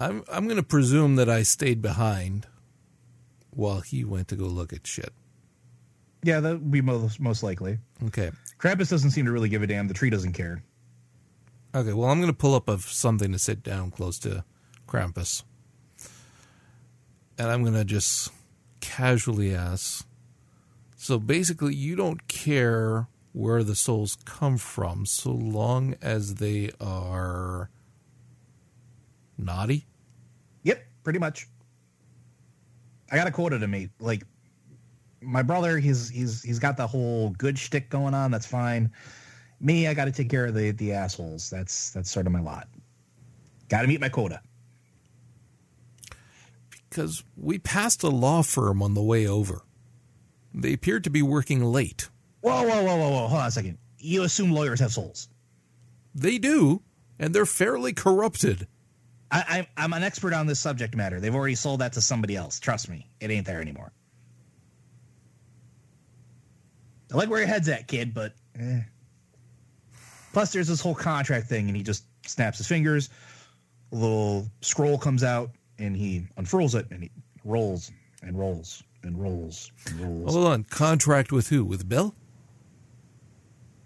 I'm 0.00 0.24
I'm 0.32 0.46
going 0.46 0.56
to 0.56 0.62
presume 0.62 1.16
that 1.16 1.28
I 1.28 1.42
stayed 1.42 1.82
behind 1.82 2.46
while 3.50 3.82
he 3.82 4.02
went 4.02 4.28
to 4.28 4.36
go 4.36 4.46
look 4.46 4.72
at 4.72 4.86
shit. 4.86 5.12
Yeah, 6.22 6.40
that 6.40 6.52
would 6.52 6.70
be 6.70 6.80
most 6.80 7.20
most 7.20 7.42
likely. 7.42 7.78
Okay. 8.06 8.30
Krampus 8.58 8.88
doesn't 8.88 9.10
seem 9.10 9.26
to 9.26 9.32
really 9.32 9.50
give 9.50 9.62
a 9.62 9.66
damn. 9.66 9.88
The 9.88 9.94
tree 9.94 10.10
doesn't 10.10 10.32
care. 10.32 10.62
Okay, 11.74 11.92
well, 11.92 12.10
I'm 12.10 12.18
going 12.18 12.32
to 12.32 12.36
pull 12.36 12.54
up 12.54 12.68
of 12.68 12.82
something 12.84 13.30
to 13.32 13.38
sit 13.38 13.62
down 13.62 13.90
close 13.90 14.18
to 14.20 14.44
Krampus. 14.88 15.44
And 17.40 17.50
I'm 17.50 17.62
going 17.62 17.74
to 17.74 17.84
just 17.84 18.30
casually 18.80 19.54
ask 19.54 20.04
so 21.02 21.18
basically, 21.18 21.74
you 21.74 21.96
don't 21.96 22.28
care 22.28 23.08
where 23.32 23.64
the 23.64 23.74
souls 23.74 24.18
come 24.26 24.58
from 24.58 25.06
so 25.06 25.30
long 25.30 25.94
as 26.02 26.34
they 26.34 26.72
are 26.78 27.70
naughty? 29.38 29.86
Yep, 30.64 30.84
pretty 31.02 31.18
much. 31.18 31.48
I 33.10 33.16
got 33.16 33.26
a 33.26 33.30
quota 33.30 33.58
to 33.58 33.66
meet. 33.66 33.88
Like 33.98 34.24
my 35.22 35.42
brother, 35.42 35.78
he's 35.78 36.10
he's 36.10 36.42
he's 36.42 36.58
got 36.58 36.76
the 36.76 36.86
whole 36.86 37.30
good 37.30 37.58
shtick 37.58 37.88
going 37.88 38.12
on. 38.12 38.30
That's 38.30 38.46
fine. 38.46 38.92
Me, 39.58 39.86
I 39.86 39.94
got 39.94 40.04
to 40.04 40.12
take 40.12 40.28
care 40.28 40.44
of 40.44 40.54
the 40.54 40.72
the 40.72 40.92
assholes. 40.92 41.48
That's 41.48 41.92
that's 41.92 42.10
sort 42.10 42.26
of 42.26 42.32
my 42.32 42.42
lot. 42.42 42.68
Got 43.70 43.82
to 43.82 43.88
meet 43.88 44.02
my 44.02 44.10
quota. 44.10 44.42
Because 46.90 47.22
we 47.36 47.58
passed 47.58 48.02
a 48.02 48.08
law 48.08 48.42
firm 48.42 48.82
on 48.82 48.94
the 48.94 49.02
way 49.02 49.26
over. 49.26 49.62
They 50.52 50.72
appeared 50.72 51.04
to 51.04 51.10
be 51.10 51.22
working 51.22 51.64
late. 51.64 52.10
Whoa, 52.40 52.62
whoa, 52.62 52.82
whoa, 52.82 52.96
whoa, 52.96 53.10
whoa! 53.10 53.28
Hold 53.28 53.40
on 53.40 53.46
a 53.46 53.50
second. 53.50 53.78
You 53.98 54.24
assume 54.24 54.50
lawyers 54.50 54.80
have 54.80 54.92
souls? 54.92 55.28
They 56.14 56.38
do, 56.38 56.82
and 57.18 57.32
they're 57.32 57.46
fairly 57.46 57.92
corrupted. 57.92 58.66
I, 59.30 59.66
I, 59.76 59.84
I'm 59.84 59.92
an 59.92 60.02
expert 60.02 60.32
on 60.32 60.46
this 60.46 60.58
subject 60.58 60.96
matter. 60.96 61.20
They've 61.20 61.34
already 61.34 61.54
sold 61.54 61.80
that 61.80 61.92
to 61.92 62.00
somebody 62.00 62.34
else. 62.34 62.58
Trust 62.58 62.88
me, 62.88 63.08
it 63.20 63.30
ain't 63.30 63.46
there 63.46 63.60
anymore. 63.60 63.92
I 67.12 67.16
like 67.16 67.30
where 67.30 67.38
your 67.38 67.48
head's 67.48 67.68
at, 67.68 67.86
kid, 67.86 68.14
but 68.14 68.34
eh. 68.58 68.80
plus 70.32 70.52
there's 70.52 70.68
this 70.68 70.80
whole 70.80 70.94
contract 70.94 71.46
thing, 71.46 71.68
and 71.68 71.76
he 71.76 71.82
just 71.82 72.04
snaps 72.26 72.58
his 72.58 72.66
fingers. 72.66 73.10
A 73.92 73.96
little 73.96 74.46
scroll 74.60 74.98
comes 74.98 75.22
out, 75.24 75.50
and 75.80 75.96
he 75.96 76.26
unfurls 76.36 76.74
it, 76.74 76.86
and 76.90 77.02
he 77.02 77.10
rolls 77.44 77.90
and 78.22 78.38
rolls 78.38 78.82
and 79.02 79.20
rolls 79.20 79.72
and 79.86 80.00
rolls. 80.00 80.34
Hold 80.34 80.46
on, 80.46 80.64
contract 80.64 81.32
with 81.32 81.48
who? 81.48 81.64
With 81.64 81.88
Bill? 81.88 82.14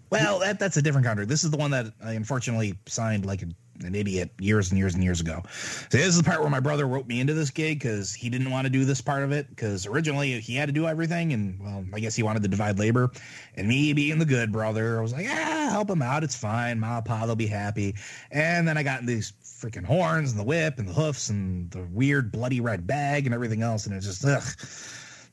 Well, 0.09 0.39
that, 0.39 0.59
that's 0.59 0.77
a 0.77 0.81
different 0.81 1.05
contract. 1.05 1.29
This 1.29 1.43
is 1.43 1.51
the 1.51 1.57
one 1.57 1.71
that 1.71 1.87
I 2.03 2.13
unfortunately 2.13 2.77
signed 2.85 3.25
like 3.25 3.41
a, 3.41 3.47
an 3.83 3.95
idiot 3.95 4.31
years 4.39 4.69
and 4.71 4.77
years 4.77 4.93
and 4.93 5.03
years 5.03 5.21
ago. 5.21 5.41
So 5.89 5.97
this 5.97 6.07
is 6.07 6.17
the 6.17 6.23
part 6.23 6.41
where 6.41 6.49
my 6.49 6.59
brother 6.59 6.87
wrote 6.87 7.07
me 7.07 7.19
into 7.19 7.33
this 7.33 7.49
gig 7.49 7.79
because 7.79 8.13
he 8.13 8.29
didn't 8.29 8.51
want 8.51 8.65
to 8.65 8.69
do 8.69 8.85
this 8.85 9.01
part 9.01 9.23
of 9.23 9.31
it 9.31 9.49
because 9.49 9.85
originally 9.85 10.39
he 10.39 10.55
had 10.55 10.67
to 10.67 10.73
do 10.73 10.87
everything, 10.87 11.33
and 11.33 11.59
well, 11.61 11.85
I 11.93 11.99
guess 11.99 12.15
he 12.15 12.23
wanted 12.23 12.43
to 12.43 12.49
divide 12.49 12.79
labor. 12.79 13.11
And 13.55 13.67
me 13.67 13.93
being 13.93 14.19
the 14.19 14.25
good 14.25 14.51
brother, 14.51 14.99
I 14.99 15.01
was 15.01 15.13
like, 15.13 15.27
ah, 15.29 15.67
help 15.71 15.89
him 15.89 16.01
out. 16.01 16.23
It's 16.23 16.35
fine. 16.35 16.79
Ma, 16.79 17.01
pa, 17.01 17.25
they'll 17.25 17.35
be 17.35 17.47
happy. 17.47 17.95
And 18.31 18.67
then 18.67 18.77
I 18.77 18.83
got 18.83 19.05
these 19.05 19.33
freaking 19.43 19.85
horns 19.85 20.31
and 20.31 20.39
the 20.39 20.45
whip 20.45 20.79
and 20.79 20.87
the 20.87 20.93
hoofs 20.93 21.29
and 21.29 21.69
the 21.71 21.87
weird 21.91 22.31
bloody 22.31 22.61
red 22.61 22.85
bag 22.85 23.25
and 23.25 23.33
everything 23.33 23.61
else, 23.61 23.85
and 23.85 23.95
it's 23.95 24.05
just 24.05 24.25
ugh 24.25 24.43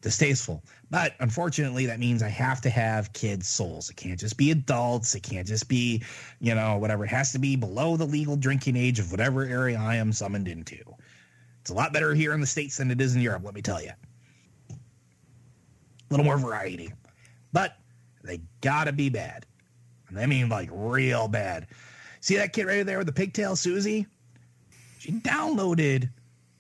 distasteful. 0.03 0.63
But 0.93 1.15
unfortunately, 1.21 1.87
that 1.87 1.99
means 2.01 2.23
I 2.23 2.29
have 2.29 2.61
to 2.61 2.69
have 2.69 3.15
kids' 3.15 3.49
souls. 3.49 3.89
It 3.89 3.97
can't 3.97 4.21
just 4.21 4.37
be 4.37 4.51
adults. 4.51 5.15
It 5.15 5.23
can't 5.23 5.49
just 5.49 5.67
be, 5.67 6.05
you 6.39 6.55
know, 6.55 6.77
whatever. 6.77 7.05
It 7.05 7.09
has 7.09 7.33
to 7.33 7.39
be 7.39 7.57
below 7.57 7.97
the 7.97 8.05
legal 8.05 8.37
drinking 8.37 8.77
age 8.77 8.99
of 8.99 9.11
whatever 9.11 9.43
area 9.43 9.79
I 9.79 9.97
am 9.97 10.13
summoned 10.13 10.49
into. 10.49 10.77
It's 11.63 11.71
a 11.71 11.75
lot 11.75 11.95
better 11.95 12.15
here 12.15 12.35
in 12.35 12.43
the 12.43 12.47
States 12.47 12.77
than 12.77 12.91
it 12.91 13.01
is 13.01 13.17
in 13.17 13.23
Europe, 13.23 13.43
let 13.43 13.55
me 13.55 13.63
tell 13.63 13.83
you. 13.83 13.93
A 14.69 14.75
little 16.11 16.27
more 16.27 16.37
variety. 16.37 16.93
But 17.55 17.79
they 18.23 18.43
gotta 18.61 18.93
be 18.93 19.09
bad. 19.09 19.47
And 20.11 20.19
I 20.19 20.27
mean, 20.27 20.51
like, 20.51 20.69
real 20.71 21.27
bad. 21.27 21.69
See 22.21 22.37
that 22.37 22.53
kid 22.53 22.67
right 22.67 22.85
there 22.85 22.99
with 22.99 23.07
the 23.07 23.15
pigtail, 23.15 23.57
Susie? 23.57 24.07
She 24.99 25.13
downloaded 25.13 26.11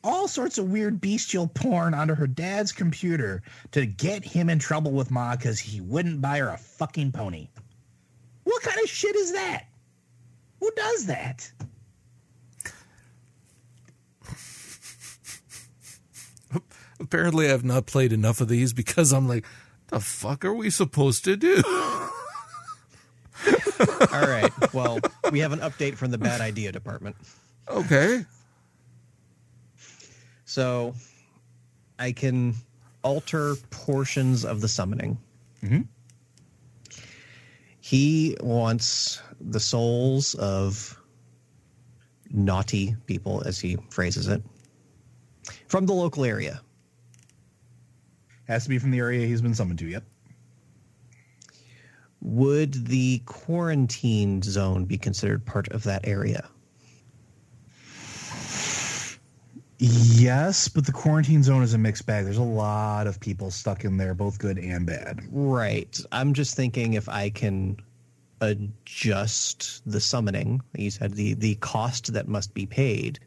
all 0.05 0.28
sorts 0.28 0.59
of 0.59 0.70
weird 0.70 1.00
bestial 1.00 1.46
porn 1.46 1.94
onto 1.94 2.14
her 2.14 2.26
dad's 2.26 2.72
computer 2.72 3.42
to 3.70 3.86
get 3.86 4.24
him 4.24 4.48
in 4.50 4.59
trouble 4.59 4.92
with 4.92 5.11
Ma 5.11 5.36
because 5.36 5.59
he 5.59 5.80
wouldn't 5.80 6.20
buy 6.20 6.38
her 6.38 6.48
a 6.48 6.57
fucking 6.57 7.12
pony. 7.12 7.48
What 8.44 8.62
kind 8.62 8.78
of 8.82 8.88
shit 8.88 9.14
is 9.14 9.32
that? 9.32 9.66
Who 10.61 10.70
does 10.76 11.07
that? 11.07 11.50
Apparently, 17.00 17.50
I've 17.50 17.64
not 17.64 17.86
played 17.86 18.12
enough 18.12 18.40
of 18.40 18.48
these 18.48 18.72
because 18.72 19.12
I'm 19.12 19.26
like, 19.28 19.44
the 19.88 19.98
fuck 20.00 20.44
are 20.44 20.55
we 20.55 20.70
supposed 20.70 21.24
to 21.24 21.36
do? 21.36 21.62
All 24.12 24.20
right. 24.20 24.53
Well, 24.72 25.00
we 25.32 25.40
have 25.40 25.53
an 25.53 25.59
update 25.61 25.96
from 25.96 26.12
the 26.12 26.18
bad 26.18 26.40
idea 26.40 26.70
department. 26.70 27.16
okay. 27.68 28.24
So 30.53 30.94
I 31.98 32.12
can 32.12 32.55
alter 33.03 33.57
portions 33.70 34.44
of 34.44 34.61
the 34.61 34.68
summoning. 34.68 35.16
Mhm. 35.62 35.88
He 37.80 38.36
wants 38.38 39.22
the 39.40 39.59
souls 39.59 40.34
of 40.34 41.00
naughty 42.28 42.94
people, 43.07 43.42
as 43.46 43.61
he 43.61 43.78
phrases 43.88 44.28
it, 44.28 44.42
from 45.68 45.86
the 45.86 45.94
local 45.94 46.22
area. 46.22 46.61
Has 48.44 48.64
to 48.64 48.68
be 48.68 48.78
from 48.78 48.90
the 48.90 48.98
area 48.98 49.26
he's 49.26 49.40
been 49.40 49.55
summoned 49.55 49.78
to. 49.78 49.86
Yep. 49.86 50.05
Would 52.20 52.88
the 52.88 53.22
quarantine 53.24 54.42
zone 54.42 54.84
be 54.84 54.98
considered 54.98 55.46
part 55.46 55.68
of 55.68 55.84
that 55.84 56.07
area? 56.07 56.50
Yes, 59.84 60.68
but 60.68 60.86
the 60.86 60.92
quarantine 60.92 61.42
zone 61.42 61.64
is 61.64 61.74
a 61.74 61.78
mixed 61.78 62.06
bag. 62.06 62.24
There's 62.24 62.36
a 62.36 62.42
lot 62.42 63.08
of 63.08 63.18
people 63.18 63.50
stuck 63.50 63.84
in 63.84 63.96
there, 63.96 64.14
both 64.14 64.38
good 64.38 64.56
and 64.56 64.86
bad. 64.86 65.22
Right. 65.32 66.00
I'm 66.12 66.34
just 66.34 66.54
thinking 66.54 66.94
if 66.94 67.08
I 67.08 67.30
can 67.30 67.78
adjust 68.40 69.82
the 69.84 70.00
summoning, 70.00 70.60
you 70.76 70.88
said 70.88 71.14
the 71.14 71.34
the 71.34 71.56
cost 71.56 72.12
that 72.12 72.28
must 72.28 72.54
be 72.54 72.64
paid 72.64 73.18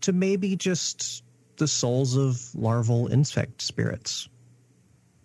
to 0.00 0.14
maybe 0.14 0.56
just 0.56 1.22
the 1.58 1.68
souls 1.68 2.16
of 2.16 2.40
larval 2.54 3.08
insect 3.08 3.60
spirits. 3.60 4.30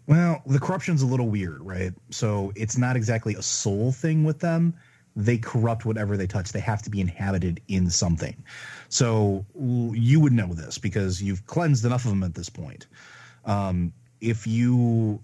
Well, 0.07 0.41
the 0.45 0.59
corruption's 0.59 1.03
a 1.03 1.07
little 1.07 1.29
weird, 1.29 1.61
right? 1.61 1.93
So 2.09 2.51
it's 2.57 2.77
not 2.77 2.97
exactly 2.97 3.35
a 3.35 3.41
soul 3.41 3.93
thing 3.93 4.25
with 4.25 4.39
them. 4.39 4.73
They 5.19 5.37
corrupt 5.37 5.85
whatever 5.85 6.15
they 6.15 6.27
touch. 6.27 6.53
They 6.53 6.61
have 6.61 6.81
to 6.83 6.89
be 6.89 7.01
inhabited 7.01 7.61
in 7.67 7.89
something. 7.89 8.41
So 8.87 9.45
you 9.55 10.19
would 10.21 10.33
know 10.33 10.53
this 10.53 10.77
because 10.77 11.21
you've 11.21 11.45
cleansed 11.45 11.85
enough 11.85 12.05
of 12.05 12.11
them 12.11 12.23
at 12.23 12.35
this 12.35 12.49
point. 12.49 12.87
Um, 13.45 13.91
if 14.21 14.47
you 14.47 15.21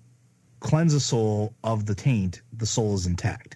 cleanse 0.60 0.93
a 0.93 1.00
soul 1.00 1.54
of 1.64 1.86
the 1.86 1.96
taint, 1.96 2.41
the 2.52 2.66
soul 2.66 2.96
is 2.96 3.06
intact. 3.06 3.56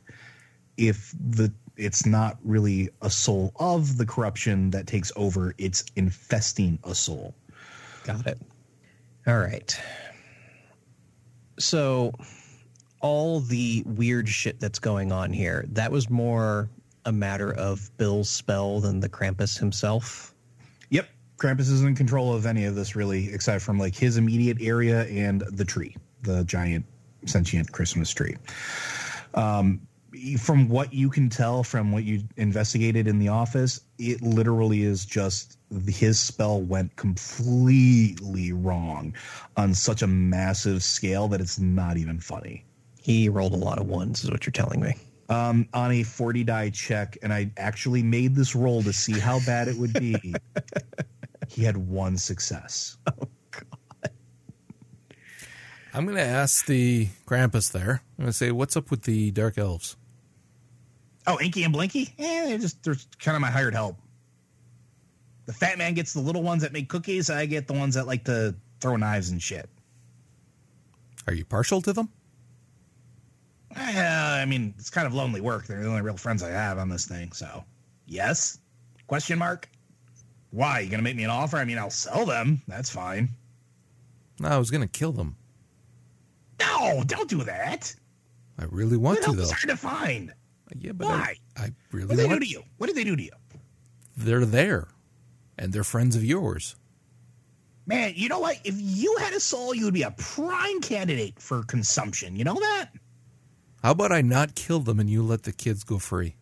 If 0.78 1.14
the 1.20 1.52
it's 1.76 2.06
not 2.06 2.38
really 2.44 2.90
a 3.02 3.10
soul 3.10 3.54
of 3.58 3.98
the 3.98 4.06
corruption 4.06 4.70
that 4.72 4.86
takes 4.86 5.12
over, 5.16 5.56
it's 5.58 5.86
infesting 5.96 6.78
a 6.84 6.94
soul. 6.94 7.34
Got 8.04 8.28
it. 8.28 8.38
All 9.28 9.40
right. 9.40 9.80
So 11.58 12.14
all 13.02 13.40
the 13.40 13.84
weird 13.86 14.28
shit 14.28 14.60
that's 14.60 14.80
going 14.80 15.12
on 15.12 15.32
here, 15.34 15.66
that 15.70 15.92
was 15.92 16.10
more 16.10 16.70
a 17.06 17.12
matter 17.12 17.54
of 17.54 17.90
Bill's 17.98 18.30
spell 18.30 18.80
than 18.80 19.00
the 19.00 19.10
Krampus 19.10 19.58
himself. 19.58 20.34
Yep. 20.90 21.08
Krampus 21.38 21.72
isn't 21.72 21.88
in 21.88 21.96
control 21.96 22.34
of 22.34 22.46
any 22.46 22.66
of 22.66 22.76
this 22.76 22.96
really, 22.96 23.34
except 23.34 23.64
from 23.64 23.80
like 23.80 23.96
his 23.96 24.18
immediate 24.18 24.58
area 24.62 25.06
and 25.06 25.42
the 25.52 25.66
tree, 25.66 25.96
the 26.24 26.44
giant 26.44 26.86
sentient 27.26 27.72
Christmas 27.72 28.12
tree. 28.12 28.36
Um, 29.34 29.82
from 30.40 30.68
what 30.68 30.94
you 30.94 31.10
can 31.10 31.30
tell 31.30 31.64
from 31.64 31.92
what 31.92 32.04
you 32.04 32.24
investigated 32.36 33.08
in 33.08 33.20
the 33.20 33.28
office, 33.28 33.82
it 33.98 34.22
literally 34.22 34.84
is 34.84 35.06
just 35.06 35.58
his 35.88 36.20
spell 36.20 36.62
went 36.62 36.96
completely 36.96 38.52
wrong 38.52 39.16
on 39.56 39.74
such 39.74 40.02
a 40.02 40.08
massive 40.08 40.84
scale 40.84 41.28
that 41.28 41.40
it's 41.40 41.60
not 41.60 41.96
even 41.98 42.20
funny. 42.20 42.66
He 43.10 43.28
rolled 43.28 43.54
a 43.54 43.58
lot 43.58 43.80
of 43.80 43.88
ones, 43.88 44.24
is 44.24 44.30
what 44.30 44.46
you're 44.46 44.52
telling 44.52 44.82
me. 44.82 44.94
Um, 45.30 45.68
on 45.74 45.92
a 45.92 46.04
40 46.04 46.44
die 46.44 46.70
check, 46.70 47.18
and 47.24 47.34
I 47.34 47.50
actually 47.58 48.04
made 48.04 48.36
this 48.36 48.54
roll 48.54 48.84
to 48.84 48.94
see 48.94 49.14
how 49.14 49.40
bad 49.48 49.68
it 49.68 49.76
would 49.78 49.94
be. 49.94 50.36
he 51.48 51.64
had 51.64 51.76
one 51.76 52.18
success. 52.18 52.98
Oh, 53.08 53.28
God. 53.50 54.12
I'm 55.92 56.06
going 56.06 56.18
to 56.18 56.24
ask 56.24 56.68
the 56.68 57.08
Krampus 57.26 57.72
there. 57.72 58.04
I'm 58.20 58.26
going 58.26 58.30
to 58.30 58.34
say, 58.34 58.52
what's 58.52 58.78
up 58.78 58.92
with 58.92 59.02
the 59.02 59.32
Dark 59.32 59.58
Elves? 59.58 59.98
Oh, 61.26 61.40
Inky 61.42 61.64
and 61.64 61.74
Blinky? 61.74 62.14
Eh, 62.20 62.50
they're 62.50 62.60
just 62.60 62.84
they're 62.84 62.96
kind 63.18 63.36
of 63.36 63.42
my 63.42 63.50
hired 63.50 63.74
help. 63.74 63.98
The 65.48 65.54
fat 65.54 65.80
man 65.80 65.96
gets 65.96 66.14
the 66.14 66.22
little 66.22 66.44
ones 66.44 66.62
that 66.62 66.74
make 66.74 66.90
cookies. 66.90 67.32
I 67.32 67.48
get 67.48 67.66
the 67.66 67.74
ones 67.74 67.96
that 67.96 68.06
like 68.06 68.26
to 68.26 68.54
throw 68.80 68.98
knives 68.98 69.32
and 69.32 69.42
shit. 69.42 69.68
Are 71.26 71.34
you 71.34 71.44
partial 71.44 71.82
to 71.82 71.92
them? 71.92 72.10
I 74.40 74.46
mean, 74.46 74.74
it's 74.78 74.90
kind 74.90 75.06
of 75.06 75.14
lonely 75.14 75.42
work. 75.42 75.68
They're 75.68 75.82
the 75.82 75.88
only 75.88 76.02
real 76.02 76.18
friends 76.18 76.42
I 76.44 76.50
have 76.50 76.78
on 76.78 76.90
this 76.90 77.06
thing. 77.06 77.32
So, 77.32 77.64
yes? 78.06 78.60
Question 79.08 79.40
mark. 79.40 79.70
Why? 80.52 80.80
You 80.80 80.90
gonna 80.90 81.04
make 81.04 81.16
me 81.16 81.24
an 81.24 81.30
offer? 81.30 81.58
I 81.58 81.66
mean, 81.66 81.78
I'll 81.78 81.90
sell 81.90 82.26
them. 82.26 82.62
That's 82.68 82.90
fine. 82.90 83.30
No, 84.40 84.50
I 84.50 84.58
was 84.58 84.72
going 84.72 84.82
to 84.82 84.88
kill 84.88 85.12
them. 85.12 85.36
No, 86.60 87.04
don't 87.06 87.30
do 87.30 87.44
that. 87.44 87.94
I 88.58 88.66
really 88.66 88.98
want 88.98 89.22
to, 89.24 89.32
though. 89.34 89.46
hard 89.46 89.70
to 89.70 89.78
find? 89.78 90.34
Yeah, 90.78 90.92
but 90.94 91.08
Why? 91.08 91.36
I, 91.58 91.64
I 91.64 91.72
really 91.92 92.08
What 92.08 92.18
did 92.18 92.30
they 92.30 92.34
do 92.34 92.40
to 92.40 92.48
you? 92.48 92.64
What 92.78 92.88
did 92.88 92.96
they 92.96 93.04
do 93.04 93.16
to 93.16 93.24
you? 93.24 93.32
They're 94.16 94.46
there, 94.46 94.88
and 95.58 95.74
they're 95.74 95.84
friends 95.84 96.16
of 96.16 96.24
yours. 96.24 96.76
Man, 97.86 98.14
you 98.16 98.30
know 98.30 98.40
what? 98.40 98.60
If 98.64 98.76
you 98.78 99.16
had 99.20 99.34
a 99.34 99.40
soul, 99.40 99.74
you 99.74 99.86
would 99.86 99.94
be 99.94 100.04
a 100.04 100.12
prime 100.12 100.80
candidate 100.82 101.40
for 101.40 101.64
consumption. 101.64 102.36
You 102.36 102.44
know 102.44 102.54
that? 102.54 102.90
How 103.84 103.92
about 103.92 104.12
I 104.12 104.22
not 104.22 104.56
kill 104.56 104.80
them 104.80 105.00
and 105.00 105.10
you 105.10 105.24
let 105.24 105.44
the 105.44 105.52
kids 105.52 105.84
go 105.84 106.00
free? 106.00 106.36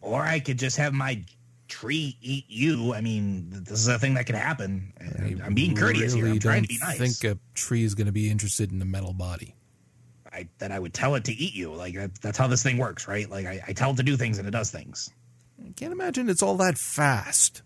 Or 0.00 0.22
I 0.22 0.40
could 0.40 0.58
just 0.58 0.76
have 0.76 0.92
my 0.92 1.24
tree 1.68 2.16
eat 2.20 2.44
you. 2.48 2.92
I 2.92 3.00
mean, 3.00 3.48
this 3.50 3.78
is 3.78 3.88
a 3.88 3.98
thing 3.98 4.14
that 4.14 4.26
could 4.26 4.34
happen. 4.34 4.92
I 5.00 5.44
I'm 5.44 5.54
being 5.54 5.74
courteous 5.74 6.12
here. 6.12 6.26
I'm 6.26 6.38
trying 6.38 6.62
to 6.62 6.68
be 6.68 6.78
nice. 6.80 6.98
think 6.98 7.24
a 7.24 7.38
tree 7.54 7.84
is 7.84 7.94
going 7.94 8.06
to 8.06 8.12
be 8.12 8.30
interested 8.30 8.72
in 8.72 8.82
a 8.82 8.84
metal 8.84 9.12
body. 9.12 9.54
I, 10.30 10.48
that 10.58 10.72
I 10.72 10.78
would 10.78 10.94
tell 10.94 11.14
it 11.14 11.24
to 11.24 11.32
eat 11.32 11.54
you. 11.54 11.72
Like 11.72 11.94
that's 12.20 12.38
how 12.38 12.46
this 12.46 12.62
thing 12.62 12.78
works, 12.78 13.06
right? 13.06 13.28
Like 13.28 13.46
I, 13.46 13.62
I 13.68 13.72
tell 13.72 13.90
it 13.90 13.96
to 13.98 14.02
do 14.02 14.16
things 14.16 14.38
and 14.38 14.48
it 14.48 14.50
does 14.50 14.70
things. 14.70 15.10
I 15.62 15.72
can't 15.72 15.92
imagine 15.92 16.28
it's 16.28 16.42
all 16.42 16.56
that 16.56 16.78
fast 16.78 17.62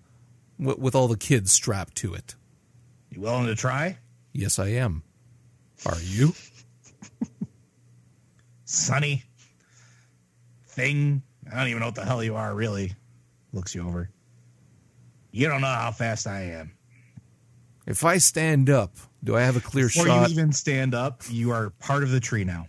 with, 0.59 0.79
with 0.79 0.95
all 0.95 1.09
the 1.09 1.17
kids 1.17 1.53
strapped 1.53 1.97
to 1.97 2.15
it. 2.15 2.35
You 3.11 3.21
willing 3.21 3.47
to 3.47 3.55
try, 3.55 3.99
Yes, 4.37 4.59
I 4.59 4.69
am. 4.69 5.03
Are 5.87 5.97
you? 6.03 6.35
Sonny? 8.77 9.23
Thing? 10.69 11.23
I 11.51 11.59
don't 11.59 11.69
even 11.69 11.81
know 11.81 11.87
what 11.87 11.95
the 11.95 12.05
hell 12.05 12.23
you 12.23 12.37
are. 12.37 12.55
Really, 12.55 12.93
looks 13.53 13.75
you 13.75 13.87
over. 13.87 14.11
You 15.33 15.49
don't 15.49 15.61
know 15.61 15.67
how 15.67 15.91
fast 15.93 16.27
I 16.27 16.43
am. 16.53 16.73
If 17.87 18.05
I 18.05 18.19
stand 18.19 18.69
up, 18.69 18.97
do 19.23 19.37
I 19.37 19.43
have 19.43 19.57
a 19.57 19.61
clear 19.61 19.87
Before 19.87 20.07
shot? 20.07 20.29
you 20.29 20.35
even 20.35 20.53
stand 20.53 20.95
up, 20.95 21.23
you 21.31 21.53
are 21.53 21.71
part 21.71 22.03
of 22.03 22.11
the 22.11 22.21
tree 22.21 22.45
now. 22.45 22.67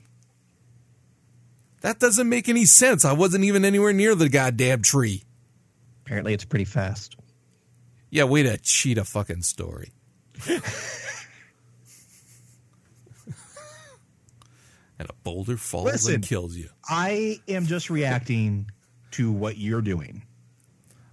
that 1.81 1.99
doesn't 1.99 2.27
make 2.29 2.49
any 2.49 2.65
sense. 2.65 3.03
I 3.05 3.13
wasn't 3.13 3.43
even 3.45 3.65
anywhere 3.65 3.93
near 3.93 4.13
the 4.15 4.29
goddamn 4.29 4.81
tree. 4.83 5.23
Apparently, 6.05 6.33
it's 6.33 6.45
pretty 6.45 6.65
fast. 6.65 7.15
Yeah, 8.09 8.25
way 8.25 8.43
to 8.43 8.57
cheat 8.57 8.97
a 8.97 9.03
fucking 9.05 9.41
story. 9.41 9.91
and 14.99 15.09
a 15.09 15.13
boulder 15.23 15.57
falls 15.57 15.85
Listen. 15.85 16.15
and 16.15 16.23
kills 16.23 16.55
you. 16.55 16.69
I 16.87 17.39
am 17.47 17.65
just 17.65 17.89
reacting 17.89 18.69
to 19.11 19.31
what 19.31 19.57
you're 19.57 19.81
doing. 19.81 20.23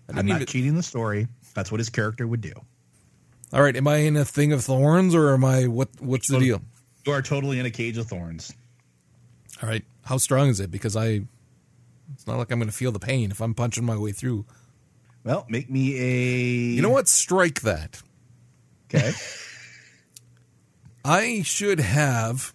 I'm 0.08 0.26
not 0.26 0.36
even- 0.36 0.46
cheating 0.46 0.74
the 0.74 0.82
story. 0.82 1.28
That's 1.54 1.70
what 1.70 1.80
his 1.80 1.88
character 1.88 2.26
would 2.26 2.40
do. 2.40 2.52
All 3.52 3.62
right, 3.62 3.76
am 3.76 3.86
I 3.86 3.98
in 3.98 4.16
a 4.16 4.24
thing 4.24 4.52
of 4.52 4.64
thorns 4.64 5.14
or 5.14 5.32
am 5.32 5.44
I 5.44 5.68
what? 5.68 5.88
What's 6.00 6.28
the 6.28 6.40
deal? 6.40 6.62
You 7.06 7.12
are 7.12 7.22
totally 7.22 7.60
in 7.60 7.66
a 7.66 7.70
cage 7.70 7.96
of 7.98 8.08
thorns. 8.08 8.52
All 9.62 9.68
right, 9.68 9.84
how 10.02 10.16
strong 10.16 10.48
is 10.48 10.58
it? 10.58 10.70
Because 10.72 10.96
I, 10.96 11.20
it's 12.12 12.26
not 12.26 12.38
like 12.38 12.50
I'm 12.50 12.58
going 12.58 12.68
to 12.70 12.74
feel 12.76 12.90
the 12.90 12.98
pain 12.98 13.30
if 13.30 13.40
I'm 13.40 13.54
punching 13.54 13.84
my 13.84 13.96
way 13.96 14.10
through. 14.10 14.44
Well, 15.22 15.46
make 15.48 15.70
me 15.70 15.96
a. 15.98 16.46
You 16.74 16.82
know 16.82 16.90
what? 16.90 17.08
Strike 17.08 17.60
that. 17.60 18.02
Okay. 18.92 19.12
I 21.04 21.42
should 21.42 21.80
have, 21.80 22.53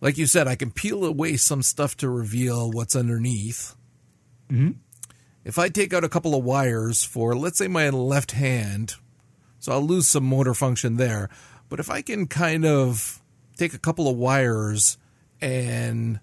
like 0.00 0.18
you 0.18 0.26
said, 0.26 0.46
I 0.48 0.56
can 0.56 0.70
peel 0.70 1.04
away 1.04 1.36
some 1.36 1.62
stuff 1.62 1.96
to 1.98 2.08
reveal 2.08 2.70
what's 2.70 2.96
underneath. 2.96 3.74
Mhm. 4.50 4.76
If 5.44 5.58
I 5.58 5.68
take 5.68 5.92
out 5.92 6.04
a 6.04 6.08
couple 6.08 6.34
of 6.34 6.44
wires 6.44 7.04
for, 7.04 7.36
let's 7.36 7.58
say, 7.58 7.68
my 7.68 7.88
left 7.88 8.32
hand, 8.32 8.94
so 9.58 9.72
I'll 9.72 9.86
lose 9.86 10.08
some 10.08 10.24
motor 10.24 10.54
function 10.54 10.96
there. 10.96 11.28
But 11.68 11.80
if 11.80 11.90
I 11.90 12.02
can 12.02 12.26
kind 12.26 12.64
of 12.64 13.22
take 13.56 13.74
a 13.74 13.78
couple 13.78 14.08
of 14.08 14.16
wires 14.16 14.98
and, 15.40 16.20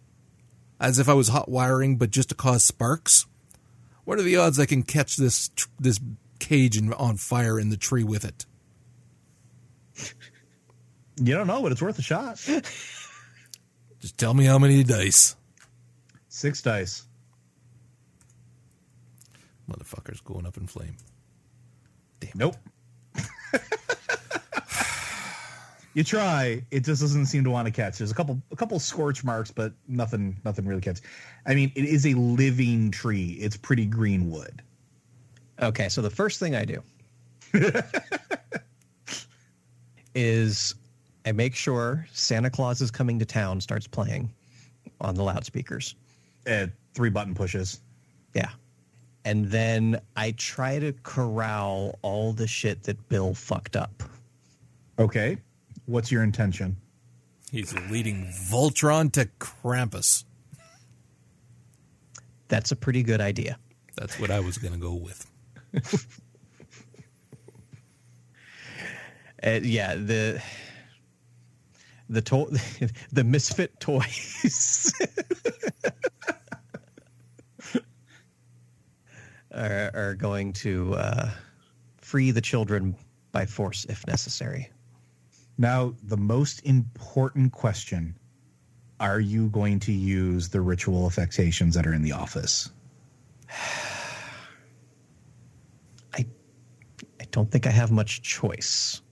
as 0.80 1.00
if 1.00 1.08
I 1.10 1.14
was 1.14 1.30
hot 1.30 1.50
wiring, 1.50 1.98
but 1.98 2.12
just 2.12 2.30
to 2.30 2.36
cause 2.36 2.64
sparks, 2.64 3.26
what 4.04 4.20
are 4.20 4.24
the 4.24 4.38
odds 4.38 4.60
I 4.60 4.66
can 4.66 4.84
catch 4.84 5.16
this 5.16 5.50
tr- 5.56 5.68
this 5.80 6.00
cage 6.40 6.78
in, 6.78 6.92
on 6.94 7.18
fire 7.18 7.60
in 7.60 7.70
the 7.70 7.78
tree 7.78 8.04
with 8.04 8.26
it? 8.26 8.46
you 11.18 11.34
don't 11.34 11.48
know, 11.48 11.62
but 11.62 11.72
it's 11.72 11.82
worth 11.82 12.00
a 12.00 12.02
shot. 12.02 12.46
Just 14.04 14.18
tell 14.18 14.34
me 14.34 14.44
how 14.44 14.60
many 14.60 14.84
dice. 14.84 15.38
Six 16.28 16.62
dice. 16.62 17.04
Motherfucker's 19.72 20.20
going 20.20 20.46
up 20.46 20.58
in 20.58 20.68
flame. 20.68 20.98
Damn. 22.20 22.32
Nope. 22.36 22.58
you 25.94 26.04
try. 26.04 26.66
It 26.70 26.84
just 26.84 27.00
doesn't 27.00 27.28
seem 27.28 27.46
to 27.46 27.50
want 27.50 27.66
to 27.68 27.72
catch. 27.72 27.98
There's 27.98 28.12
a 28.12 28.14
couple 28.14 28.42
a 28.52 28.58
couple 28.58 28.78
scorch 28.78 29.24
marks, 29.24 29.52
but 29.52 29.72
nothing 29.88 30.36
nothing 30.44 30.66
really 30.66 30.82
catch. 30.82 31.00
I 31.46 31.56
mean, 31.56 31.72
it 31.74 31.86
is 31.86 32.06
a 32.06 32.14
living 32.16 32.92
tree. 32.92 33.38
It's 33.40 33.56
pretty 33.56 33.86
green 33.86 34.30
wood. 34.30 34.62
Okay, 35.62 35.88
so 35.88 36.02
the 36.02 36.10
first 36.10 36.42
thing 36.42 36.56
I 36.56 36.66
do 36.66 36.84
is 40.14 40.76
I 41.26 41.32
make 41.32 41.56
sure 41.56 42.06
Santa 42.12 42.50
Claus 42.50 42.82
is 42.82 42.92
coming 42.92 43.20
to 43.20 43.26
town 43.26 43.62
starts 43.62 43.88
playing 43.88 44.30
on 45.00 45.16
the 45.16 45.24
loudspeakers. 45.24 45.96
Uh, 46.46 46.68
three 46.94 47.10
button 47.10 47.34
pushes. 47.34 47.80
Yeah. 48.34 48.50
And 49.26 49.46
then 49.46 50.02
I 50.18 50.32
try 50.32 50.80
to 50.80 50.94
corral 51.04 51.98
all 52.02 52.34
the 52.34 52.48
shit 52.48 52.84
that 52.84 53.08
Bill 53.08 53.34
fucked 53.34 53.76
up. 53.78 54.04
Okay. 55.00 55.38
What's 55.86 56.12
your 56.12 56.24
intention? 56.24 56.76
He's 57.52 57.74
leading 57.90 58.26
Voltron 58.50 59.12
to 59.14 59.30
Krampus. 59.40 60.26
That's 62.50 62.72
a 62.72 62.76
pretty 62.76 63.04
good 63.04 63.22
idea. 63.22 63.58
That's 63.96 64.20
what 64.20 64.32
I 64.32 64.40
was 64.40 64.58
going 64.58 64.74
to 64.74 64.80
go 64.80 64.94
with. 64.94 65.30
Uh, 69.46 69.60
yeah, 69.62 69.96
the 69.96 70.42
the 72.14 72.22
to- 72.22 72.58
the 73.12 73.24
misfit 73.24 73.80
toys 73.80 74.94
are, 79.52 79.92
are 79.94 80.16
going 80.16 80.54
to 80.54 80.94
uh, 80.96 81.30
free 81.98 82.32
the 82.32 82.42
children 82.42 82.96
by 83.32 83.46
force 83.46 83.86
if 83.86 84.06
necessary. 84.08 84.70
Now, 85.58 85.94
the 86.04 86.18
most 86.18 86.66
important 86.66 87.52
question 87.52 88.18
are 89.00 89.20
you 89.20 89.50
going 89.50 89.80
to 89.82 89.92
use 89.92 90.50
the 90.50 90.62
ritual 90.62 91.06
affectations 91.08 91.76
that 91.76 91.86
are 91.86 91.94
in 91.94 92.04
the 92.04 92.14
office? 92.14 92.70
I 96.14 96.26
I 97.20 97.26
don't 97.32 97.52
think 97.52 97.68
I 97.68 97.72
have 97.72 97.92
much 97.92 98.22
choice. 98.22 99.03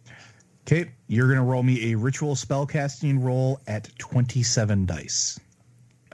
Okay, 0.68 0.92
you're 1.08 1.28
going 1.28 1.40
to 1.40 1.44
roll 1.44 1.64
me 1.64 1.92
a 1.92 1.98
ritual 1.98 2.36
spellcasting 2.36 3.22
roll 3.24 3.60
at 3.68 3.90
27 3.98 4.86
dice. 4.86 5.40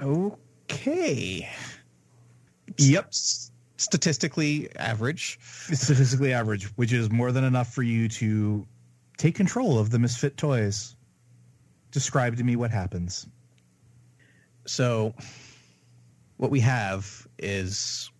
Okay. 0.01 1.49
Yep. 2.77 3.13
Statistically 3.77 4.69
average. 4.77 5.39
Statistically 5.41 6.33
average, 6.33 6.65
which 6.77 6.93
is 6.93 7.11
more 7.11 7.31
than 7.31 7.43
enough 7.43 7.73
for 7.73 7.83
you 7.83 8.07
to 8.09 8.65
take 9.17 9.35
control 9.35 9.77
of 9.77 9.89
the 9.89 9.99
misfit 9.99 10.37
toys. 10.37 10.95
Describe 11.91 12.37
to 12.37 12.43
me 12.43 12.55
what 12.55 12.71
happens. 12.71 13.27
So, 14.65 15.13
what 16.37 16.51
we 16.51 16.59
have 16.59 17.27
is 17.39 18.11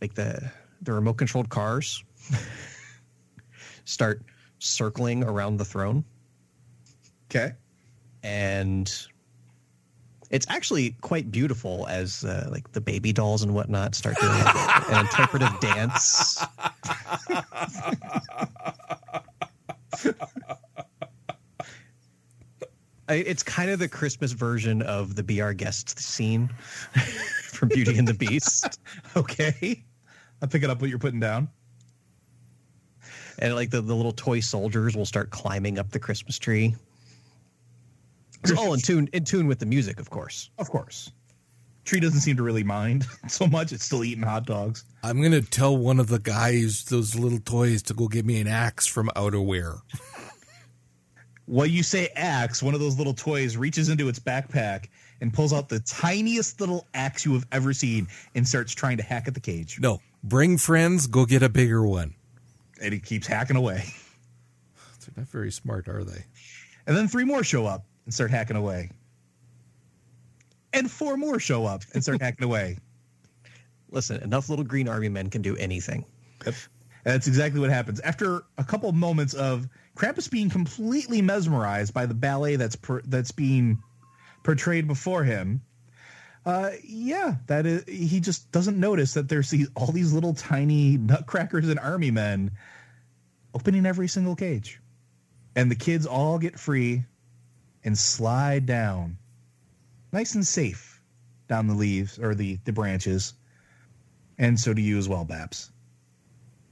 like 0.00 0.14
the 0.14 0.50
the 0.82 0.92
remote 0.92 1.14
controlled 1.14 1.48
cars 1.48 2.04
start 3.84 4.22
circling 4.60 5.24
around 5.24 5.56
the 5.56 5.64
throne, 5.64 6.04
Okay. 7.30 7.52
and 8.22 8.92
it's 10.30 10.46
actually 10.48 10.90
quite 11.00 11.32
beautiful 11.32 11.88
as 11.88 12.24
uh, 12.24 12.48
like 12.52 12.70
the 12.72 12.80
baby 12.80 13.12
dolls 13.12 13.42
and 13.42 13.52
whatnot 13.52 13.96
start 13.96 14.16
doing 14.20 14.32
like, 14.32 14.90
an 14.92 15.00
interpretive 15.00 15.58
dance. 15.60 16.40
It's 23.08 23.42
kind 23.42 23.70
of 23.70 23.80
the 23.80 23.88
Christmas 23.88 24.32
version 24.32 24.82
of 24.82 25.16
the 25.16 25.22
"Be 25.24 25.40
Our 25.40 25.52
Guest" 25.52 25.98
scene 25.98 26.48
from 27.44 27.68
Beauty 27.70 27.98
and 27.98 28.06
the 28.06 28.14
Beast. 28.14 28.80
Okay. 29.16 29.82
I'm 30.40 30.48
picking 30.48 30.70
up 30.70 30.80
what 30.80 30.88
you're 30.88 30.98
putting 31.00 31.18
down. 31.20 31.48
And 33.40 33.54
like 33.54 33.70
the, 33.70 33.80
the 33.80 33.94
little 33.94 34.12
toy 34.12 34.40
soldiers 34.40 34.96
will 34.96 35.06
start 35.06 35.30
climbing 35.30 35.78
up 35.78 35.90
the 35.90 35.98
Christmas 35.98 36.38
tree. 36.38 36.76
It's 38.42 38.52
all 38.52 38.72
in 38.74 38.80
tune 38.80 39.08
in 39.12 39.24
tune 39.24 39.46
with 39.46 39.58
the 39.58 39.66
music, 39.66 39.98
of 40.00 40.10
course. 40.10 40.50
Of 40.58 40.70
course. 40.70 41.10
Tree 41.84 42.00
doesn't 42.00 42.20
seem 42.20 42.36
to 42.36 42.42
really 42.42 42.62
mind 42.62 43.06
so 43.28 43.46
much. 43.46 43.72
It's 43.72 43.84
still 43.84 44.04
eating 44.04 44.22
hot 44.22 44.46
dogs. 44.46 44.84
I'm 45.02 45.22
gonna 45.22 45.42
tell 45.42 45.76
one 45.76 45.98
of 45.98 46.08
the 46.08 46.18
guys 46.18 46.84
those 46.84 47.16
little 47.16 47.40
toys 47.40 47.82
to 47.84 47.94
go 47.94 48.08
get 48.08 48.24
me 48.24 48.40
an 48.40 48.46
axe 48.46 48.86
from 48.86 49.10
outerwear. 49.16 49.80
While 51.46 51.66
you 51.66 51.82
say 51.82 52.08
axe, 52.14 52.62
one 52.62 52.74
of 52.74 52.80
those 52.80 52.96
little 52.96 53.14
toys 53.14 53.56
reaches 53.56 53.88
into 53.88 54.08
its 54.08 54.20
backpack 54.20 54.86
and 55.20 55.34
pulls 55.34 55.52
out 55.52 55.68
the 55.68 55.80
tiniest 55.80 56.60
little 56.60 56.86
axe 56.94 57.24
you 57.24 57.32
have 57.34 57.44
ever 57.50 57.72
seen 57.72 58.06
and 58.34 58.46
starts 58.46 58.72
trying 58.72 58.98
to 58.98 59.02
hack 59.02 59.26
at 59.26 59.34
the 59.34 59.40
cage. 59.40 59.80
No, 59.80 60.00
bring 60.22 60.58
friends, 60.58 61.08
go 61.08 61.26
get 61.26 61.42
a 61.42 61.48
bigger 61.48 61.84
one. 61.84 62.14
And 62.80 62.92
he 62.92 62.98
keeps 62.98 63.26
hacking 63.26 63.56
away. 63.56 63.84
They're 65.00 65.14
not 65.16 65.28
very 65.28 65.50
smart, 65.52 65.88
are 65.88 66.04
they? 66.04 66.24
And 66.86 66.96
then 66.96 67.08
three 67.08 67.24
more 67.24 67.44
show 67.44 67.66
up 67.66 67.84
and 68.04 68.14
start 68.14 68.30
hacking 68.30 68.56
away. 68.56 68.90
And 70.72 70.90
four 70.90 71.16
more 71.16 71.38
show 71.38 71.66
up 71.66 71.82
and 71.94 72.02
start 72.02 72.22
hacking 72.22 72.44
away. 72.44 72.78
Listen, 73.90 74.22
enough 74.22 74.48
little 74.48 74.64
green 74.64 74.88
army 74.88 75.08
men 75.08 75.30
can 75.30 75.42
do 75.42 75.56
anything. 75.56 76.04
And 77.04 77.14
that's 77.14 77.26
exactly 77.26 77.60
what 77.60 77.70
happens. 77.70 78.00
After 78.00 78.42
a 78.58 78.64
couple 78.64 78.88
of 78.88 78.94
moments 78.94 79.34
of 79.34 79.68
Krampus 79.96 80.30
being 80.30 80.50
completely 80.50 81.22
mesmerized 81.22 81.94
by 81.94 82.06
the 82.06 82.14
ballet 82.14 82.56
that's 82.56 82.76
per, 82.76 83.00
that's 83.02 83.32
being 83.32 83.82
portrayed 84.42 84.86
before 84.86 85.24
him, 85.24 85.62
uh, 86.46 86.70
yeah, 86.82 87.36
that 87.46 87.66
is 87.66 87.84
he 87.86 88.20
just 88.20 88.50
doesn't 88.50 88.78
notice 88.78 89.14
that 89.14 89.28
there's 89.28 89.50
these, 89.50 89.68
all 89.74 89.92
these 89.92 90.12
little 90.12 90.34
tiny 90.34 90.96
nutcrackers 90.96 91.68
and 91.68 91.78
army 91.78 92.10
men 92.10 92.50
opening 93.54 93.84
every 93.84 94.08
single 94.08 94.36
cage, 94.36 94.80
and 95.54 95.70
the 95.70 95.74
kids 95.74 96.06
all 96.06 96.38
get 96.38 96.58
free 96.58 97.04
and 97.84 97.96
slide 97.96 98.64
down, 98.64 99.18
nice 100.12 100.34
and 100.34 100.46
safe, 100.46 101.00
down 101.48 101.66
the 101.66 101.74
leaves 101.74 102.18
or 102.18 102.34
the 102.34 102.58
the 102.64 102.72
branches, 102.72 103.34
and 104.38 104.58
so 104.58 104.72
do 104.72 104.80
you 104.80 104.96
as 104.96 105.08
well, 105.08 105.24
Babs. 105.24 105.70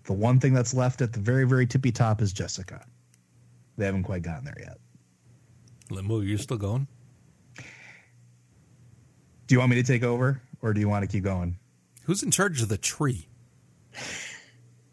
The 0.04 0.14
one 0.14 0.40
thing 0.40 0.54
that's 0.54 0.72
left 0.72 1.02
at 1.02 1.12
the 1.12 1.20
very, 1.20 1.46
very 1.46 1.66
tippy 1.66 1.92
top 1.92 2.22
is 2.22 2.32
Jessica. 2.32 2.86
They 3.76 3.84
haven't 3.84 4.04
quite 4.04 4.22
gotten 4.22 4.46
there 4.46 4.56
yet. 4.58 4.78
Limbo, 5.90 6.20
you're 6.20 6.38
still 6.38 6.56
going? 6.56 6.88
Do 9.48 9.54
you 9.54 9.58
want 9.58 9.70
me 9.70 9.76
to 9.76 9.82
take 9.82 10.02
over 10.04 10.40
or 10.62 10.72
do 10.72 10.80
you 10.80 10.88
want 10.88 11.02
to 11.04 11.08
keep 11.10 11.24
going? 11.24 11.58
Who's 12.04 12.22
in 12.22 12.30
charge 12.30 12.62
of 12.62 12.68
the 12.68 12.78
tree? 12.78 13.26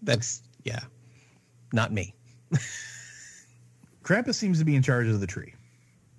That's 0.01 0.41
yeah, 0.63 0.81
not 1.71 1.91
me. 1.93 2.15
Krampus 4.03 4.35
seems 4.35 4.59
to 4.59 4.65
be 4.65 4.75
in 4.75 4.81
charge 4.81 5.07
of 5.07 5.19
the 5.19 5.27
tree. 5.27 5.53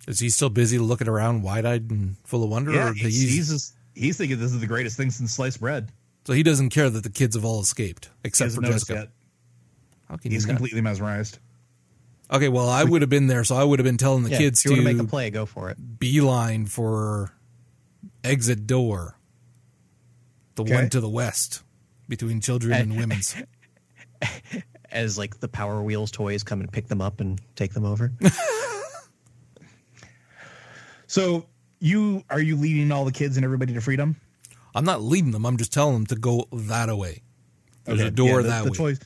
Is 0.09 0.21
he 0.21 0.31
still 0.31 0.51
busy 0.51 0.79
looking 0.79 1.09
around 1.09 1.43
wide 1.43 1.65
eyed 1.67 1.91
and 1.91 2.17
full 2.25 2.45
of 2.45 2.51
wonder? 2.51 2.73
Yeah, 2.73 2.91
or 2.91 2.93
he's, 2.95 3.21
he's, 3.21 3.35
he's, 3.35 3.49
just, 3.51 3.75
he's 3.95 4.17
thinking 4.19 4.39
this 4.39 4.53
is 4.53 4.61
the 4.61 4.67
greatest 4.67 4.97
thing 4.97 5.11
since 5.11 5.33
sliced 5.33 5.61
bread. 5.61 5.91
so 6.27 6.33
he 6.33 6.43
doesn't 6.43 6.71
care 6.71 6.89
that 6.91 7.03
the 7.03 7.11
kids 7.11 7.35
have 7.37 7.45
all 7.45 7.61
escaped, 7.61 8.11
except 8.25 8.53
for 8.53 8.63
Jessica. 8.63 8.95
yet. 8.95 9.09
How 10.09 10.17
can 10.17 10.31
He's 10.31 10.43
you 10.45 10.49
not? 10.53 10.59
completely 10.59 10.81
mesmerized. 10.81 11.39
Okay, 12.31 12.49
well, 12.49 12.69
I 12.69 12.85
would 12.85 13.03
have 13.03 13.09
been 13.11 13.27
there, 13.29 13.43
so 13.45 13.57
I 13.57 13.65
would 13.65 13.79
have 13.79 13.85
been 13.85 13.97
telling 13.99 14.23
the 14.25 14.31
Yeah, 14.31 14.39
kids 14.39 14.61
if 14.61 14.71
you 14.71 14.77
to 14.77 14.83
want 14.83 14.89
to 14.89 14.95
make 14.95 15.05
a 15.07 15.09
play, 15.09 15.31
go 15.31 15.47
for 15.47 15.71
it. 15.71 15.99
beeline 15.99 16.67
for 16.67 17.33
exit 18.24 18.66
door, 18.66 19.16
the 20.55 20.62
Okay. 20.62 20.74
one 20.74 20.91
to 20.91 21.01
the 21.01 21.09
west 21.09 21.62
between 22.09 22.41
children 22.41 22.73
and 22.73 22.97
women's. 22.99 23.35
As 24.91 25.19
like 25.19 25.41
the 25.41 25.49
Power 25.49 25.83
Wheels 25.83 26.11
toys 26.11 26.43
come 26.43 26.61
and 26.61 26.73
pick 26.73 26.87
them 26.89 27.03
up 27.03 27.20
and 27.20 27.41
take 27.57 27.73
them 27.74 27.85
over. 27.85 28.12
So 31.07 31.47
you 31.78 32.24
are 32.31 32.41
you 32.41 32.57
leading 32.57 32.91
all 32.93 33.05
the 33.05 33.12
kids 33.12 33.37
and 33.37 33.45
everybody 33.45 33.73
to 33.74 33.81
freedom? 33.81 34.16
I'm 34.74 34.85
not 34.85 35.03
leading 35.03 35.31
them. 35.31 35.47
I'm 35.47 35.57
just 35.57 35.73
telling 35.73 35.95
them 35.95 36.07
to 36.07 36.16
go 36.16 36.47
that 36.53 36.95
way. 36.97 37.23
There's 37.85 38.01
Okay, 38.01 38.09
a 38.09 38.11
door 38.11 38.27
yeah, 38.28 38.37
the, 38.39 38.43
that 38.49 38.65
the 38.65 38.70
way. 38.73 38.77
Toys, 38.77 39.01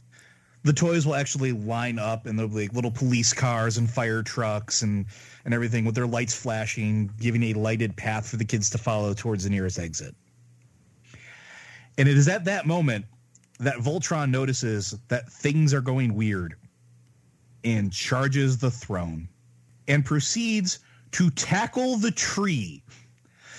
the 0.65 0.73
toys 0.73 1.07
will 1.07 1.15
actually 1.15 1.53
line 1.53 1.99
up, 1.99 2.27
and 2.27 2.39
there'll 2.39 2.49
be 2.51 2.63
like 2.63 2.73
little 2.73 2.91
police 2.91 3.33
cars 3.33 3.77
and 3.77 3.89
fire 3.89 4.23
trucks 4.23 4.83
and 4.83 5.07
and 5.45 5.55
everything 5.55 5.85
with 5.85 5.95
their 5.95 6.07
lights 6.07 6.35
flashing, 6.35 7.11
giving 7.19 7.43
a 7.45 7.55
lighted 7.55 7.97
path 7.97 8.29
for 8.29 8.37
the 8.37 8.45
kids 8.45 8.71
to 8.71 8.79
follow 8.79 9.15
towards 9.15 9.45
the 9.45 9.51
nearest 9.51 9.79
exit. 9.79 10.15
And 11.99 12.09
it 12.09 12.17
is 12.17 12.29
at 12.29 12.45
that 12.45 12.67
moment 12.67 13.05
that 13.59 13.77
Voltron 13.77 14.31
notices 14.31 14.99
that 15.09 15.31
things 15.31 15.75
are 15.75 15.81
going 15.81 16.15
weird, 16.15 16.57
and 17.63 17.93
charges 17.93 18.57
the 18.59 18.71
throne, 18.71 19.29
and 19.87 20.05
proceeds 20.05 20.79
to 21.13 21.31
tackle 21.31 21.97
the 21.97 22.11
tree 22.11 22.83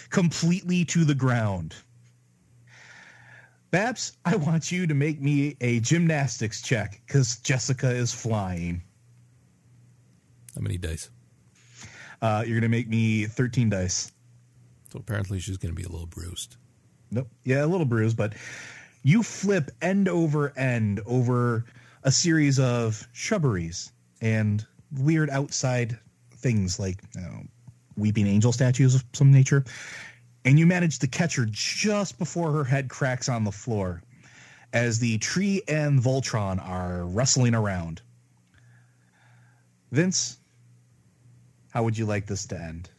completely 0.10 0.86
to 0.86 1.06
the 1.06 1.14
ground. 1.14 1.76
Babs, 3.70 4.18
I 4.26 4.36
want 4.36 4.72
you 4.72 4.88
to 4.88 4.94
make 4.94 5.22
me 5.22 5.56
a 5.62 5.80
gymnastics 5.80 6.62
check 6.62 7.02
because 7.06 7.38
Jessica 7.38 7.90
is 7.90 8.14
flying. 8.14 8.82
How 10.56 10.62
many 10.62 10.78
dice? 10.78 11.10
Uh, 12.22 12.44
you're 12.46 12.60
going 12.60 12.70
to 12.72 12.78
make 12.78 12.88
me 12.88 13.26
13 13.26 13.70
dice. 13.70 14.12
So 14.92 15.00
apparently 15.00 15.40
she's 15.40 15.58
going 15.58 15.74
to 15.74 15.80
be 15.80 15.88
a 15.88 15.90
little 15.90 16.08
bruised. 16.08 16.58
Nope. 17.10 17.28
Yeah, 17.44 17.66
a 17.66 17.68
little 17.68 17.86
bruised, 17.86 18.18
but 18.18 18.34
you 19.04 19.24
flip 19.24 19.72
end 19.82 20.08
over 20.08 20.54
end 20.58 21.02
over 21.06 21.66
a 22.04 22.12
series 22.12 22.60
of 22.60 23.08
shrubberies 23.14 23.92
and 24.22 24.66
weird 24.92 25.30
outside 25.30 25.98
things 26.36 26.80
like 26.80 27.02
you 27.16 27.22
know, 27.22 27.44
weeping 27.98 28.28
angel 28.28 28.52
statues 28.52 28.96
of 28.96 29.04
some 29.14 29.32
nature. 29.32 29.64
And 30.44 30.58
you 30.58 30.66
manage 30.66 31.00
to 31.00 31.08
catch 31.08 31.36
her 31.36 31.48
just 31.50 32.18
before 32.18 32.52
her 32.52 32.64
head 32.64 32.90
cracks 32.90 33.30
on 33.30 33.44
the 33.44 33.52
floor 33.52 34.02
as 34.74 35.00
the 35.00 35.18
tree 35.20 35.62
and 35.68 36.00
Voltron 36.00 36.66
are 36.66 37.04
wrestling 37.06 37.54
around. 37.54 38.02
Vince, 39.92 40.38
how 41.72 41.84
would 41.84 41.98
you 41.98 42.06
like 42.06 42.28
this 42.28 42.46
to 42.48 42.60
end? 42.60 42.90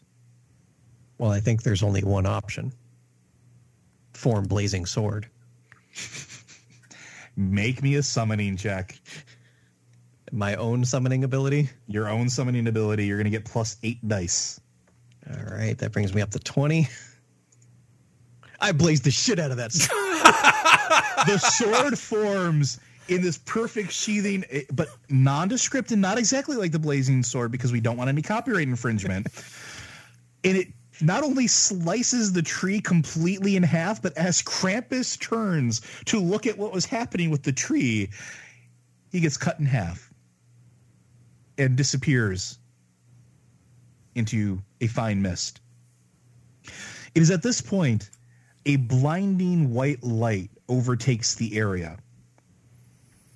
Well, 1.19 1.31
I 1.31 1.41
think 1.41 1.63
there's 1.63 1.83
only 1.83 2.03
one 2.03 2.27
option. 2.27 2.73
Form 4.15 4.45
blazing 4.45 4.87
sword. 4.87 5.29
Make 7.37 7.83
me 7.83 7.95
a 7.95 8.03
summoning 8.03 8.57
check. 8.57 8.99
My 10.33 10.57
own 10.57 10.85
summoning 10.85 11.25
ability. 11.25 11.71
Your 11.87 12.09
own 12.09 12.29
summoning 12.29 12.67
ability, 12.67 13.07
you're 13.07 13.19
going 13.19 13.25
to 13.25 13.31
get 13.31 13.45
plus 13.45 13.77
eight 13.83 14.07
dice. 14.09 14.61
All 15.31 15.55
right, 15.55 15.79
that 15.79 15.93
brings 15.93 16.15
me 16.15 16.23
up 16.23 16.31
to 16.31 16.39
20. 16.39 16.89
I 18.61 18.73
blazed 18.73 19.05
the 19.05 19.11
shit 19.11 19.39
out 19.39 19.51
of 19.51 19.59
that. 19.59 19.73
sword. 19.73 19.93
the 21.27 21.39
sword 21.39 21.99
forms 21.99 22.81
in 23.09 23.23
this 23.23 23.39
perfect 23.39 23.93
sheathing, 23.93 24.45
eh, 24.51 24.63
but 24.73 24.89
nondescript 25.09 25.93
and 25.93 26.01
not 26.01 26.19
exactly 26.19 26.57
like 26.57 26.73
the 26.73 26.79
blazing 26.79 27.23
sword 27.23 27.53
because 27.53 27.73
we 27.73 27.81
don't 27.81 27.97
want 27.97 28.09
any 28.09 28.23
copyright 28.23 28.69
infringement. 28.69 29.27
and 30.45 30.57
it 30.57 30.69
not 31.01 31.25
only 31.25 31.47
slices 31.47 32.33
the 32.33 32.43
tree 32.43 32.81
completely 32.81 33.57
in 33.57 33.63
half, 33.63 34.01
but 34.01 34.17
as 34.17 34.43
Krampus 34.43 35.19
turns 35.19 35.81
to 36.07 36.21
look 36.21 36.47
at 36.47 36.57
what 36.57 36.73
was 36.73 36.85
happening 36.85 37.31
with 37.31 37.43
the 37.43 37.53
tree, 37.53 38.11
he 39.11 39.21
gets 39.21 39.37
cut 39.37 39.59
in 39.59 39.67
half 39.67 40.13
and 41.59 41.77
disappears 41.77 42.59
into 44.15 44.63
a 44.81 44.87
fine 44.87 45.23
mist. 45.23 45.61
It 47.15 47.21
is 47.21 47.31
at 47.31 47.43
this 47.43 47.61
point 47.61 48.11
a 48.65 48.77
blinding 48.77 49.73
white 49.73 50.03
light 50.03 50.51
overtakes 50.69 51.35
the 51.35 51.59
area. 51.59 51.99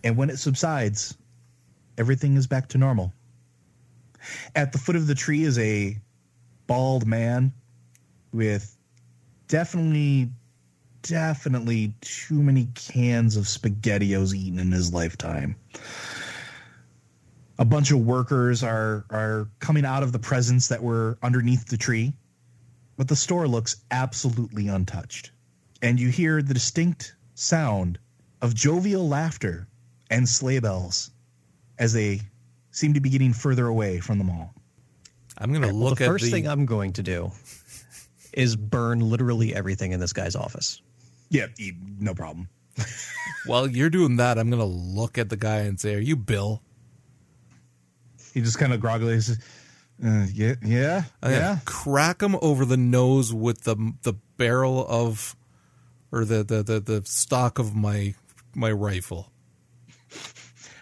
And 0.04 0.16
when 0.16 0.30
it 0.30 0.38
subsides, 0.38 1.16
everything 1.98 2.36
is 2.36 2.46
back 2.46 2.68
to 2.68 2.78
normal. 2.78 3.12
At 4.54 4.72
the 4.72 4.78
foot 4.78 4.96
of 4.96 5.06
the 5.06 5.14
tree 5.14 5.44
is 5.44 5.58
a 5.58 5.98
bald 6.66 7.06
man 7.06 7.52
with 8.32 8.76
definitely, 9.48 10.30
definitely 11.02 11.94
too 12.00 12.42
many 12.42 12.68
cans 12.74 13.36
of 13.36 13.44
SpaghettiOs 13.44 14.34
eaten 14.34 14.58
in 14.58 14.72
his 14.72 14.92
lifetime. 14.92 15.56
A 17.58 17.64
bunch 17.64 17.90
of 17.90 18.00
workers 18.00 18.62
are 18.62 19.06
are 19.10 19.48
coming 19.60 19.86
out 19.86 20.02
of 20.02 20.12
the 20.12 20.18
presents 20.18 20.68
that 20.68 20.82
were 20.82 21.18
underneath 21.22 21.66
the 21.66 21.78
tree, 21.78 22.12
but 22.96 23.08
the 23.08 23.16
store 23.16 23.48
looks 23.48 23.76
absolutely 23.90 24.68
untouched. 24.68 25.30
And 25.80 25.98
you 25.98 26.10
hear 26.10 26.42
the 26.42 26.54
distinct 26.54 27.14
sound 27.34 27.98
of 28.42 28.54
jovial 28.54 29.08
laughter 29.08 29.68
and 30.10 30.28
sleigh 30.28 30.58
bells 30.60 31.10
as 31.78 31.92
they 31.92 32.20
seem 32.70 32.94
to 32.94 33.00
be 33.00 33.10
getting 33.10 33.32
further 33.32 33.66
away 33.66 34.00
from 34.00 34.18
the 34.18 34.24
mall. 34.24 34.54
I'm 35.38 35.50
going 35.50 35.62
to 35.62 35.68
Well, 35.68 35.76
look 35.76 35.98
the 35.98 36.04
at 36.04 36.08
first 36.08 36.24
the. 36.26 36.30
thing 36.30 36.46
I'm 36.48 36.66
going 36.66 36.92
to 36.94 37.02
do 37.02 37.30
is 38.32 38.56
burn 38.56 39.00
literally 39.00 39.54
everything 39.54 39.92
in 39.92 40.00
this 40.00 40.12
guy's 40.12 40.36
office. 40.36 40.80
Yeah, 41.30 41.46
no 41.98 42.14
problem. 42.14 42.48
While 43.46 43.68
you're 43.68 43.90
doing 43.90 44.16
that, 44.16 44.38
I'm 44.38 44.48
going 44.50 44.60
to 44.60 44.64
look 44.66 45.18
at 45.18 45.28
the 45.28 45.36
guy 45.36 45.58
and 45.60 45.78
say, 45.80 45.94
"Are 45.94 45.98
you 46.00 46.16
Bill?" 46.16 46.62
He 48.34 48.40
just 48.42 48.58
kind 48.58 48.72
of 48.72 48.80
groggily 48.80 49.20
says, 49.20 49.38
uh, 50.04 50.26
"Yeah, 50.32 50.54
yeah, 50.62 51.04
I'm 51.22 51.30
yeah." 51.32 51.58
crack 51.64 52.20
him 52.22 52.36
over 52.42 52.64
the 52.64 52.76
nose 52.76 53.32
with 53.32 53.62
the 53.64 53.76
the 54.02 54.14
barrel 54.36 54.86
of, 54.88 55.34
or 56.12 56.24
the 56.24 56.44
the 56.44 56.62
the, 56.62 56.80
the 56.80 57.02
stock 57.06 57.58
of 57.58 57.74
my 57.74 58.14
my 58.54 58.70
rifle. 58.70 59.30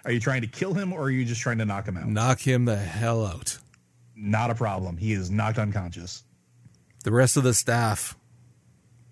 Are 0.04 0.12
you 0.12 0.20
trying 0.20 0.42
to 0.42 0.46
kill 0.46 0.74
him 0.74 0.92
or 0.92 1.02
are 1.02 1.10
you 1.10 1.24
just 1.24 1.40
trying 1.40 1.58
to 1.58 1.64
knock 1.64 1.86
him 1.86 1.96
out? 1.96 2.06
Knock 2.06 2.40
him 2.40 2.64
the 2.66 2.76
hell 2.76 3.24
out. 3.24 3.58
Not 4.14 4.50
a 4.50 4.54
problem. 4.54 4.96
He 4.96 5.12
is 5.12 5.30
knocked 5.30 5.58
unconscious. 5.58 6.22
The 7.04 7.12
rest 7.12 7.36
of 7.36 7.42
the 7.42 7.54
staff, 7.54 8.16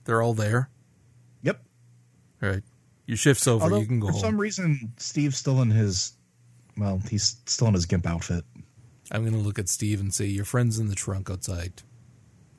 they're 0.05 0.23
all 0.23 0.35
there. 0.35 0.69
Yep. 1.43 1.61
All 2.43 2.49
right, 2.49 2.63
your 3.07 3.17
shift's 3.17 3.47
over. 3.47 3.65
Although 3.65 3.81
you 3.81 3.87
can 3.87 4.01
go 4.01 4.07
for 4.09 4.13
home. 4.13 4.21
some 4.21 4.41
reason, 4.41 4.93
Steve's 4.97 5.37
still 5.37 5.61
in 5.63 5.71
his. 5.71 6.13
Well, 6.79 7.01
he's 7.11 7.37
still 7.47 7.69
in 7.69 7.75
his 7.75 7.85
gimp 7.85 8.07
outfit. 8.07 8.45
I'm 9.11 9.23
going 9.23 9.35
to 9.35 9.41
look 9.41 9.59
at 9.59 9.69
Steve 9.69 10.01
and 10.01 10.15
say, 10.15 10.25
"Your 10.27 10.47
friend's 10.47 10.79
in 10.79 10.89
the 10.89 10.95
trunk 10.95 11.29
outside. 11.29 11.83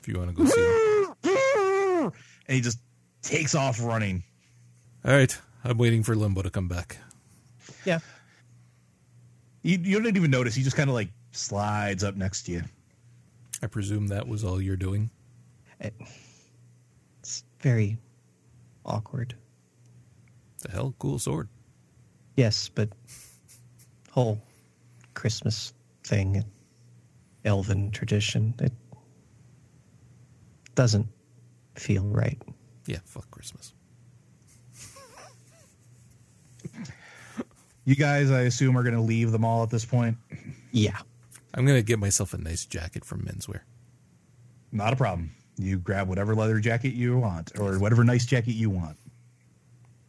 If 0.00 0.08
you 0.08 0.18
want 0.18 0.36
to 0.36 0.36
go 0.36 0.44
see 0.44 0.60
him." 0.60 2.12
And 2.46 2.54
he 2.56 2.60
just 2.60 2.78
takes 3.22 3.54
off 3.54 3.82
running. 3.82 4.22
All 5.04 5.12
right, 5.12 5.34
I'm 5.64 5.78
waiting 5.78 6.02
for 6.02 6.14
Limbo 6.14 6.42
to 6.42 6.50
come 6.50 6.68
back. 6.68 6.98
Yeah. 7.86 8.00
You, 9.64 9.78
you 9.82 10.00
don't 10.00 10.16
even 10.16 10.30
notice. 10.30 10.54
He 10.54 10.62
just 10.62 10.76
kind 10.76 10.90
of 10.90 10.94
like 10.94 11.08
slides 11.32 12.04
up 12.04 12.16
next 12.16 12.44
to 12.44 12.52
you. 12.52 12.62
I 13.62 13.66
presume 13.66 14.08
that 14.08 14.28
was 14.28 14.44
all 14.44 14.60
you're 14.60 14.76
doing. 14.76 15.10
It's 15.80 17.44
very 17.60 17.96
awkward. 18.84 19.34
The 20.60 20.70
hell, 20.70 20.94
cool 20.98 21.18
sword. 21.18 21.48
Yes, 22.36 22.68
but 22.68 22.90
whole 24.10 24.40
Christmas 25.14 25.72
thing, 26.04 26.44
elven 27.46 27.90
tradition, 27.90 28.54
it 28.60 28.72
doesn't 30.74 31.08
feel 31.74 32.04
right. 32.04 32.40
Yeah, 32.86 32.98
fuck 33.06 33.30
Christmas. 33.30 33.72
You 37.84 37.96
guys, 37.96 38.30
I 38.30 38.42
assume, 38.42 38.76
are 38.78 38.82
going 38.82 38.94
to 38.94 39.00
leave 39.00 39.30
the 39.30 39.38
mall 39.38 39.62
at 39.62 39.70
this 39.70 39.84
point. 39.84 40.16
Yeah. 40.72 40.98
I'm 41.52 41.66
going 41.66 41.78
to 41.78 41.82
get 41.82 41.98
myself 41.98 42.34
a 42.34 42.38
nice 42.38 42.64
jacket 42.64 43.04
from 43.04 43.22
Menswear. 43.22 43.60
Not 44.72 44.92
a 44.92 44.96
problem. 44.96 45.32
You 45.56 45.78
grab 45.78 46.08
whatever 46.08 46.34
leather 46.34 46.58
jacket 46.58 46.94
you 46.94 47.18
want 47.18 47.52
or 47.58 47.78
whatever 47.78 48.02
nice 48.02 48.26
jacket 48.26 48.52
you 48.52 48.70
want. 48.70 48.96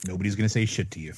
Nobody's 0.08 0.36
going 0.36 0.46
to 0.46 0.50
say 0.50 0.66
shit 0.66 0.90
to 0.92 1.00
you. 1.00 1.14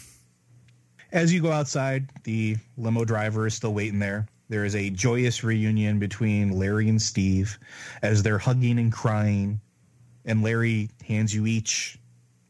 As 1.12 1.34
you 1.34 1.42
go 1.42 1.52
outside, 1.52 2.10
the 2.24 2.58
limo 2.78 3.06
driver 3.06 3.48
is 3.48 3.54
still 3.54 3.74
waiting 3.74 4.00
there. 4.00 4.28
There 4.50 4.66
is 4.66 4.76
a 4.76 4.90
joyous 4.90 5.44
reunion 5.44 6.00
between 6.00 6.52
Larry 6.52 6.90
and 6.90 7.02
Steve 7.02 7.58
as 8.02 8.24
they're 8.24 8.38
hugging 8.38 8.80
and 8.80 8.92
crying. 8.92 9.62
And 10.26 10.42
Larry 10.44 10.90
hands 11.06 11.34
you 11.34 11.46
each 11.46 11.98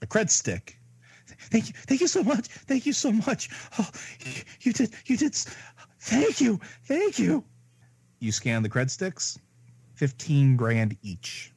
a 0.02 0.08
cred 0.08 0.30
stick. 0.30 0.77
Thank 1.40 1.70
you. 1.70 1.74
Thank 1.88 2.02
you 2.02 2.08
so 2.08 2.24
much. 2.24 2.48
Thank 2.48 2.86
you 2.86 2.94
so 2.94 3.12
much. 3.12 3.50
Oh, 3.80 3.90
you- 4.26 4.42
you 4.62 4.74
did. 4.74 4.92
You 5.06 5.18
did. 5.18 5.36
Thank 6.00 6.42
you. 6.42 6.60
Thank 6.86 7.20
you. 7.20 7.44
You 8.20 8.32
scan 8.32 8.64
the 8.64 8.70
cred 8.70 8.90
sticks. 8.90 9.38
15 9.96 10.56
grand 10.58 10.98
each. 11.02 11.54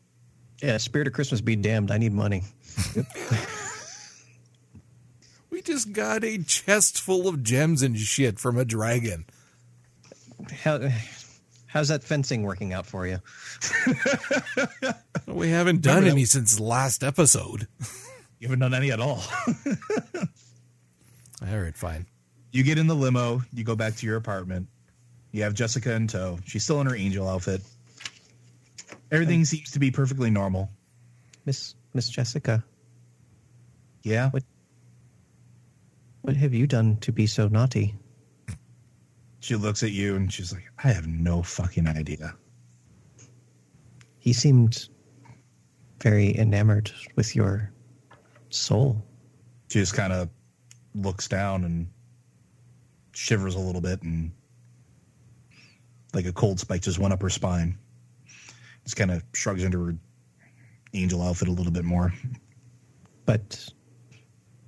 Yeah, 0.62 0.76
Spirit 0.78 1.06
of 1.08 1.12
Christmas 1.14 1.40
be 1.40 1.56
damned. 1.56 1.90
I 1.90 1.98
need 1.98 2.12
money. 2.12 2.42
We 5.50 5.62
just 5.62 5.92
got 5.92 6.22
a 6.24 6.38
chest 6.38 7.00
full 7.00 7.26
of 7.26 7.42
gems 7.42 7.82
and 7.82 7.98
shit 7.98 8.38
from 8.38 8.56
a 8.56 8.64
dragon. 8.64 9.24
How, 10.62 10.88
how's 11.66 11.88
that 11.88 12.04
fencing 12.04 12.44
working 12.44 12.72
out 12.72 12.86
for 12.86 13.06
you? 13.06 13.18
We 15.26 15.50
haven't 15.50 15.82
done 15.82 16.06
any 16.06 16.24
since 16.24 16.58
last 16.58 17.04
episode. 17.04 17.66
You 18.40 18.48
haven't 18.48 18.58
done 18.60 18.74
any 18.74 18.90
at 18.90 19.00
all. 19.00 19.22
All 21.42 21.58
right, 21.58 21.76
fine. 21.76 22.06
you 22.52 22.62
get 22.62 22.78
in 22.78 22.86
the 22.86 22.94
limo, 22.94 23.42
you 23.52 23.64
go 23.64 23.74
back 23.76 23.96
to 23.96 24.06
your 24.06 24.16
apartment. 24.16 24.66
You 25.32 25.42
have 25.42 25.54
Jessica 25.54 25.92
in 25.94 26.06
tow. 26.08 26.38
She's 26.44 26.64
still 26.64 26.80
in 26.80 26.86
her 26.86 26.96
angel 26.96 27.28
outfit. 27.28 27.62
Everything 29.12 29.44
seems 29.44 29.70
to 29.70 29.78
be 29.78 29.90
perfectly 29.90 30.28
normal. 30.30 30.68
Miss 31.46 31.74
Miss 31.94 32.08
Jessica, 32.08 32.62
Yeah. 34.02 34.30
What- 34.30 34.44
what 36.22 36.36
have 36.36 36.52
you 36.52 36.66
done 36.66 36.96
to 36.98 37.12
be 37.12 37.26
so 37.26 37.48
naughty? 37.48 37.94
She 39.40 39.56
looks 39.56 39.82
at 39.82 39.90
you 39.92 40.16
and 40.16 40.30
she's 40.30 40.52
like, 40.52 40.64
I 40.84 40.88
have 40.92 41.06
no 41.06 41.42
fucking 41.42 41.88
idea. 41.88 42.34
He 44.18 44.34
seemed 44.34 44.88
very 46.02 46.36
enamored 46.36 46.92
with 47.16 47.34
your 47.34 47.72
soul. 48.50 49.02
She 49.68 49.78
just 49.78 49.94
kind 49.94 50.12
of 50.12 50.28
looks 50.94 51.28
down 51.28 51.64
and 51.64 51.88
shivers 53.12 53.54
a 53.54 53.58
little 53.58 53.80
bit 53.80 54.02
and 54.02 54.32
like 56.14 56.26
a 56.26 56.32
cold 56.32 56.58
spike 56.58 56.82
just 56.82 56.98
went 56.98 57.12
up 57.12 57.22
her 57.22 57.30
spine. 57.30 57.78
Just 58.84 58.96
kind 58.96 59.10
of 59.10 59.22
shrugs 59.34 59.62
into 59.62 59.84
her 59.84 59.94
angel 60.94 61.22
outfit 61.22 61.48
a 61.48 61.52
little 61.52 61.72
bit 61.72 61.84
more. 61.84 62.12
But 63.26 63.68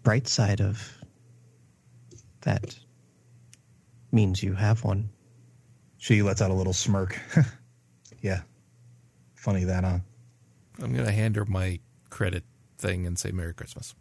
bright 0.03 0.29
side 0.29 0.61
of 0.61 0.81
that 2.43 2.79
means 4.13 4.43
you 4.43 4.55
have 4.55 4.85
one. 4.85 5.09
She 5.99 6.23
lets 6.23 6.43
out 6.43 6.51
a 6.51 6.55
little 6.55 6.73
smirk. 6.73 7.19
yeah. 8.21 8.43
Funny 9.35 9.65
that, 9.65 9.85
huh? 9.85 9.99
I'm 10.81 10.93
going 10.93 11.07
to 11.07 11.13
hand 11.13 11.37
her 11.37 11.45
my 11.45 11.79
credit 12.11 12.45
thing 12.83 13.07
and 13.07 13.19
say 13.19 13.31
Merry 13.31 13.55
Christmas. 13.55 13.95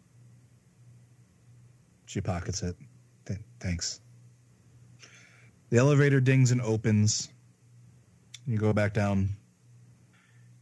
She 2.06 2.20
pockets 2.20 2.62
it. 2.62 2.76
Th- 3.26 3.38
thanks. 3.60 4.00
The 5.70 5.78
elevator 5.78 6.20
dings 6.20 6.50
and 6.50 6.60
opens. 6.60 7.28
You 8.46 8.58
go 8.58 8.72
back 8.74 8.92
down. 8.92 9.30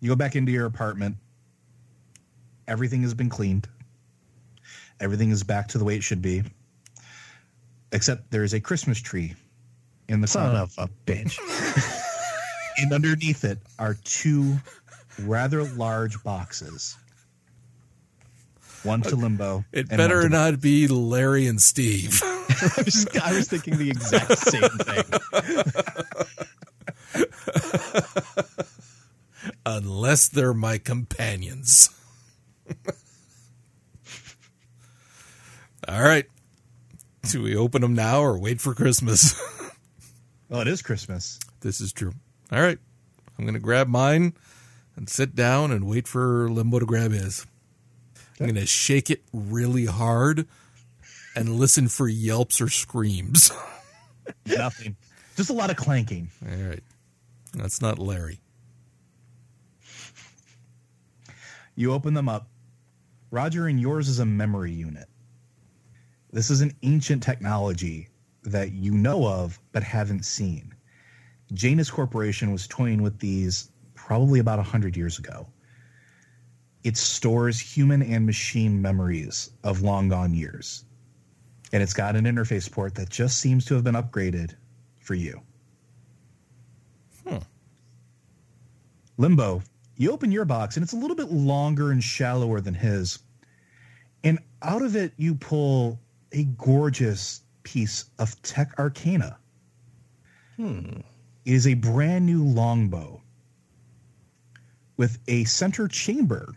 You 0.00 0.08
go 0.10 0.14
back 0.16 0.36
into 0.36 0.52
your 0.52 0.66
apartment. 0.66 1.16
Everything 2.68 3.02
has 3.02 3.14
been 3.14 3.28
cleaned. 3.28 3.66
Everything 5.00 5.30
is 5.30 5.42
back 5.42 5.68
to 5.68 5.78
the 5.78 5.84
way 5.84 5.96
it 5.96 6.04
should 6.04 6.22
be. 6.22 6.44
Except 7.90 8.30
there 8.30 8.44
is 8.44 8.52
a 8.54 8.60
Christmas 8.60 9.00
tree 9.00 9.34
in 10.08 10.20
the 10.20 10.28
Son 10.28 10.50
corner. 10.50 10.62
of 10.62 10.74
a 10.78 10.88
bitch. 11.10 11.38
And 12.80 12.94
underneath 12.94 13.44
it 13.44 13.58
are 13.78 13.94
two 14.04 14.56
rather 15.24 15.64
large 15.64 16.22
boxes. 16.24 16.96
One 18.82 19.02
to 19.02 19.14
limbo. 19.16 19.64
It 19.72 19.88
and 19.90 19.98
better 19.98 20.16
one 20.22 20.30
to- 20.30 20.36
not 20.36 20.60
be 20.60 20.86
Larry 20.88 21.46
and 21.46 21.60
Steve. 21.60 22.20
I, 22.24 22.82
was, 22.84 23.06
I 23.22 23.32
was 23.32 23.48
thinking 23.48 23.76
the 23.78 23.90
exact 23.90 24.38
same 24.38 24.68
thing. 24.70 25.04
Unless 29.66 30.28
they're 30.28 30.54
my 30.54 30.78
companions. 30.78 31.90
All 35.88 36.02
right. 36.02 36.26
Do 37.30 37.42
we 37.42 37.56
open 37.56 37.82
them 37.82 37.94
now 37.94 38.20
or 38.20 38.38
wait 38.38 38.60
for 38.60 38.74
Christmas? 38.74 39.34
Well, 40.48 40.60
it 40.62 40.68
is 40.68 40.82
Christmas. 40.82 41.38
this 41.60 41.80
is 41.80 41.92
true. 41.92 42.12
All 42.52 42.60
right. 42.60 42.78
I'm 43.38 43.44
going 43.44 43.54
to 43.54 43.60
grab 43.60 43.88
mine 43.88 44.34
and 44.96 45.08
sit 45.08 45.34
down 45.34 45.70
and 45.70 45.86
wait 45.86 46.08
for 46.08 46.50
Limbo 46.50 46.80
to 46.80 46.86
grab 46.86 47.12
his. 47.12 47.46
I'm 48.40 48.46
going 48.46 48.54
to 48.54 48.66
shake 48.66 49.10
it 49.10 49.22
really 49.34 49.84
hard 49.84 50.48
and 51.36 51.56
listen 51.56 51.88
for 51.88 52.08
yelps 52.08 52.60
or 52.60 52.70
screams. 52.70 53.52
Nothing. 54.46 54.96
Just 55.36 55.50
a 55.50 55.52
lot 55.52 55.70
of 55.70 55.76
clanking. 55.76 56.30
All 56.50 56.68
right. 56.68 56.82
That's 57.52 57.82
not 57.82 57.98
Larry. 57.98 58.40
You 61.74 61.92
open 61.92 62.14
them 62.14 62.28
up. 62.28 62.48
Roger, 63.30 63.66
and 63.66 63.78
yours 63.78 64.08
is 64.08 64.18
a 64.18 64.26
memory 64.26 64.72
unit. 64.72 65.06
This 66.32 66.50
is 66.50 66.62
an 66.62 66.74
ancient 66.82 67.22
technology 67.22 68.08
that 68.42 68.72
you 68.72 68.92
know 68.92 69.26
of 69.26 69.60
but 69.72 69.82
haven't 69.82 70.24
seen. 70.24 70.74
Janus 71.52 71.90
Corporation 71.90 72.52
was 72.52 72.66
toying 72.66 73.02
with 73.02 73.18
these 73.18 73.70
probably 73.94 74.40
about 74.40 74.58
100 74.58 74.96
years 74.96 75.18
ago. 75.18 75.46
It 76.82 76.96
stores 76.96 77.60
human 77.60 78.02
and 78.02 78.24
machine 78.24 78.80
memories 78.80 79.50
of 79.62 79.82
long 79.82 80.08
gone 80.08 80.32
years. 80.32 80.84
And 81.72 81.82
it's 81.82 81.92
got 81.92 82.16
an 82.16 82.24
interface 82.24 82.70
port 82.70 82.94
that 82.94 83.10
just 83.10 83.38
seems 83.38 83.64
to 83.66 83.74
have 83.74 83.84
been 83.84 83.94
upgraded 83.94 84.54
for 84.98 85.14
you. 85.14 85.40
Hmm. 87.26 87.38
Limbo, 89.18 89.62
you 89.96 90.10
open 90.10 90.32
your 90.32 90.46
box 90.46 90.76
and 90.76 90.82
it's 90.82 90.94
a 90.94 90.96
little 90.96 91.16
bit 91.16 91.30
longer 91.30 91.90
and 91.90 92.02
shallower 92.02 92.60
than 92.60 92.74
his. 92.74 93.18
And 94.24 94.38
out 94.62 94.82
of 94.82 94.96
it, 94.96 95.12
you 95.16 95.34
pull 95.34 96.00
a 96.32 96.44
gorgeous 96.44 97.42
piece 97.62 98.06
of 98.18 98.40
tech 98.42 98.72
arcana. 98.78 99.38
Hmm. 100.56 101.00
It 101.44 101.52
is 101.52 101.66
a 101.66 101.74
brand 101.74 102.26
new 102.26 102.44
longbow 102.44 103.22
with 104.96 105.18
a 105.28 105.44
center 105.44 105.88
chamber 105.88 106.54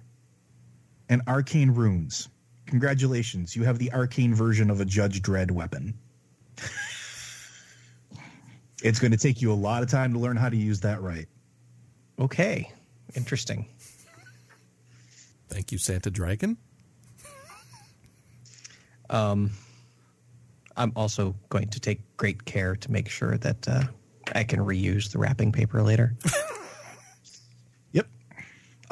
and 1.13 1.21
arcane 1.27 1.69
runes. 1.69 2.27
Congratulations, 2.65 3.55
you 3.55 3.63
have 3.63 3.77
the 3.77 3.93
arcane 3.93 4.33
version 4.33 4.71
of 4.71 4.81
a 4.81 4.85
Judge 4.85 5.21
Dredd 5.21 5.51
weapon. 5.51 5.93
it's 8.83 8.99
going 8.99 9.11
to 9.11 9.17
take 9.17 9.41
you 9.41 9.51
a 9.51 9.53
lot 9.53 9.83
of 9.83 9.89
time 9.89 10.11
to 10.13 10.19
learn 10.19 10.35
how 10.35 10.49
to 10.49 10.57
use 10.57 10.79
that 10.79 11.01
right. 11.01 11.27
Okay. 12.17 12.71
Interesting. 13.15 13.67
Thank 15.49 15.71
you, 15.71 15.77
Santa 15.77 16.09
Dragon. 16.09 16.57
Um, 19.09 19.51
I'm 20.75 20.91
also 20.95 21.35
going 21.49 21.67
to 21.67 21.79
take 21.79 21.99
great 22.17 22.45
care 22.45 22.75
to 22.75 22.91
make 22.91 23.09
sure 23.09 23.37
that 23.37 23.67
uh, 23.67 23.83
I 24.33 24.43
can 24.43 24.59
reuse 24.61 25.11
the 25.11 25.19
wrapping 25.19 25.51
paper 25.51 25.83
later. 25.83 26.15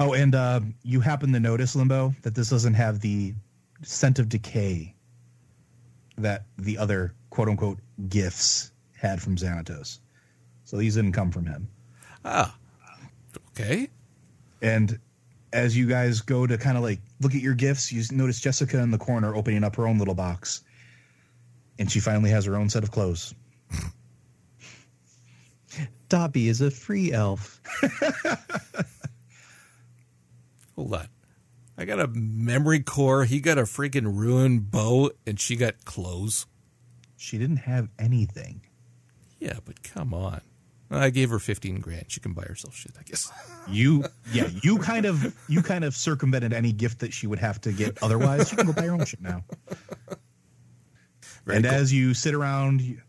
Yep. 0.02 0.10
Oh, 0.10 0.14
and 0.14 0.36
uh, 0.36 0.60
you 0.84 0.99
happen 0.99 1.32
to 1.34 1.40
notice, 1.40 1.76
Limbo, 1.76 2.15
that 2.23 2.36
this 2.36 2.49
doesn't 2.49 2.73
have 2.73 2.99
the 2.99 3.34
scent 3.84 4.19
of 4.19 4.30
decay 4.30 4.95
that 6.18 6.45
the 6.57 6.78
other 6.78 7.14
quote 7.30 7.49
unquote 7.49 7.80
gifts 8.10 8.72
had 8.95 9.22
from 9.22 9.36
Xanatos. 9.36 9.99
So 10.64 10.78
these 10.78 10.95
didn't 10.95 11.14
come 11.14 11.32
from 11.32 11.45
him. 11.45 11.68
Ah, 12.23 12.56
okay. 13.49 13.90
And 14.61 14.99
as 15.53 15.76
you 15.76 15.88
guys 15.88 16.22
go 16.22 16.48
to 16.48 16.57
kind 16.57 16.78
of 16.78 16.84
like 16.84 16.99
look 17.19 17.36
at 17.36 17.41
your 17.41 17.56
gifts, 17.56 17.91
you 17.91 18.03
notice 18.11 18.40
Jessica 18.40 18.80
in 18.80 18.91
the 18.91 18.98
corner 18.98 19.36
opening 19.36 19.64
up 19.64 19.76
her 19.76 19.88
own 19.88 19.98
little 19.98 20.15
box. 20.15 20.64
And 21.80 21.91
she 21.91 21.99
finally 21.99 22.30
has 22.30 22.45
her 22.45 22.56
own 22.56 22.69
set 22.69 22.84
of 22.84 22.91
clothes. 22.91 23.34
Dobby 26.10 26.48
is 26.48 26.61
a 26.61 26.69
free 26.69 27.11
elf. 27.11 27.60
Hold 30.81 30.95
on. 30.95 31.07
I 31.77 31.85
got 31.85 31.99
a 31.99 32.07
memory 32.07 32.79
core. 32.79 33.25
He 33.25 33.39
got 33.39 33.59
a 33.59 33.63
freaking 33.63 34.17
ruined 34.17 34.71
bow, 34.71 35.11
and 35.27 35.39
she 35.39 35.55
got 35.55 35.85
clothes. 35.85 36.47
She 37.17 37.37
didn't 37.37 37.57
have 37.57 37.89
anything. 37.99 38.65
Yeah, 39.37 39.59
but 39.63 39.83
come 39.83 40.11
on. 40.11 40.41
I 40.89 41.11
gave 41.11 41.29
her 41.29 41.37
fifteen 41.37 41.79
grand. 41.81 42.05
She 42.07 42.19
can 42.19 42.33
buy 42.33 42.45
herself 42.45 42.75
shit, 42.75 42.93
I 42.99 43.03
guess. 43.03 43.31
You 43.69 44.05
yeah, 44.33 44.49
you 44.63 44.79
kind 44.79 45.05
of 45.05 45.35
you 45.47 45.61
kind 45.61 45.83
of 45.83 45.95
circumvented 45.95 46.51
any 46.51 46.71
gift 46.71 46.99
that 47.01 47.13
she 47.13 47.27
would 47.27 47.37
have 47.37 47.61
to 47.61 47.71
get 47.71 48.01
otherwise. 48.01 48.49
She 48.49 48.55
can 48.55 48.65
go 48.65 48.73
buy 48.73 48.85
her 48.87 48.93
own 48.93 49.05
shit 49.05 49.21
now. 49.21 49.43
Very 51.45 51.57
and 51.57 51.65
cool. 51.65 51.75
as 51.75 51.93
you 51.93 52.15
sit 52.15 52.33
around 52.33 52.99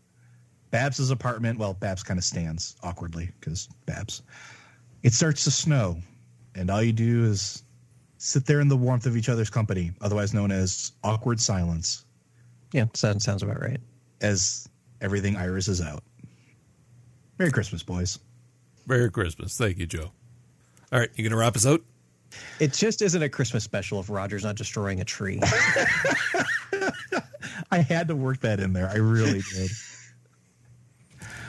Babs's 0.69 1.09
apartment, 1.09 1.57
well, 1.57 1.73
Babs 1.73 2.03
kind 2.03 2.19
of 2.19 2.23
stands 2.23 2.75
awkwardly 2.83 3.31
because 3.39 3.67
Babs. 3.87 4.21
It 5.01 5.13
starts 5.13 5.43
to 5.45 5.51
snow, 5.51 5.97
and 6.55 6.69
all 6.69 6.81
you 6.81 6.93
do 6.93 7.25
is 7.25 7.63
sit 8.17 8.45
there 8.45 8.59
in 8.61 8.67
the 8.67 8.77
warmth 8.77 9.05
of 9.05 9.17
each 9.17 9.29
other's 9.29 9.49
company, 9.49 9.91
otherwise 10.01 10.33
known 10.33 10.51
as 10.51 10.91
awkward 11.03 11.39
silence, 11.39 12.05
Yeah, 12.71 12.85
sounds 12.93 13.23
sounds 13.23 13.43
about 13.43 13.61
right. 13.61 13.79
as 14.21 14.67
everything 15.01 15.35
Iris 15.35 15.67
is 15.67 15.81
out. 15.81 16.03
Merry 17.39 17.51
Christmas, 17.51 17.83
boys. 17.83 18.19
Merry 18.85 19.09
Christmas. 19.11 19.57
Thank 19.57 19.77
you, 19.79 19.85
Joe. 19.85 20.11
All 20.91 20.99
right, 20.99 21.09
you 21.15 21.23
gonna 21.27 21.39
wrap 21.39 21.55
us 21.55 21.65
out? 21.65 21.81
It 22.59 22.73
just 22.73 23.01
isn't 23.01 23.21
a 23.21 23.29
Christmas 23.29 23.63
special 23.63 23.99
if 23.99 24.09
Roger's 24.09 24.43
not 24.43 24.55
destroying 24.55 25.01
a 25.01 25.05
tree. 25.05 25.39
I 27.71 27.79
had 27.79 28.07
to 28.09 28.15
work 28.15 28.39
that 28.41 28.59
in 28.59 28.73
there. 28.73 28.87
I 28.89 28.95
really 28.97 29.41
did. 29.53 29.71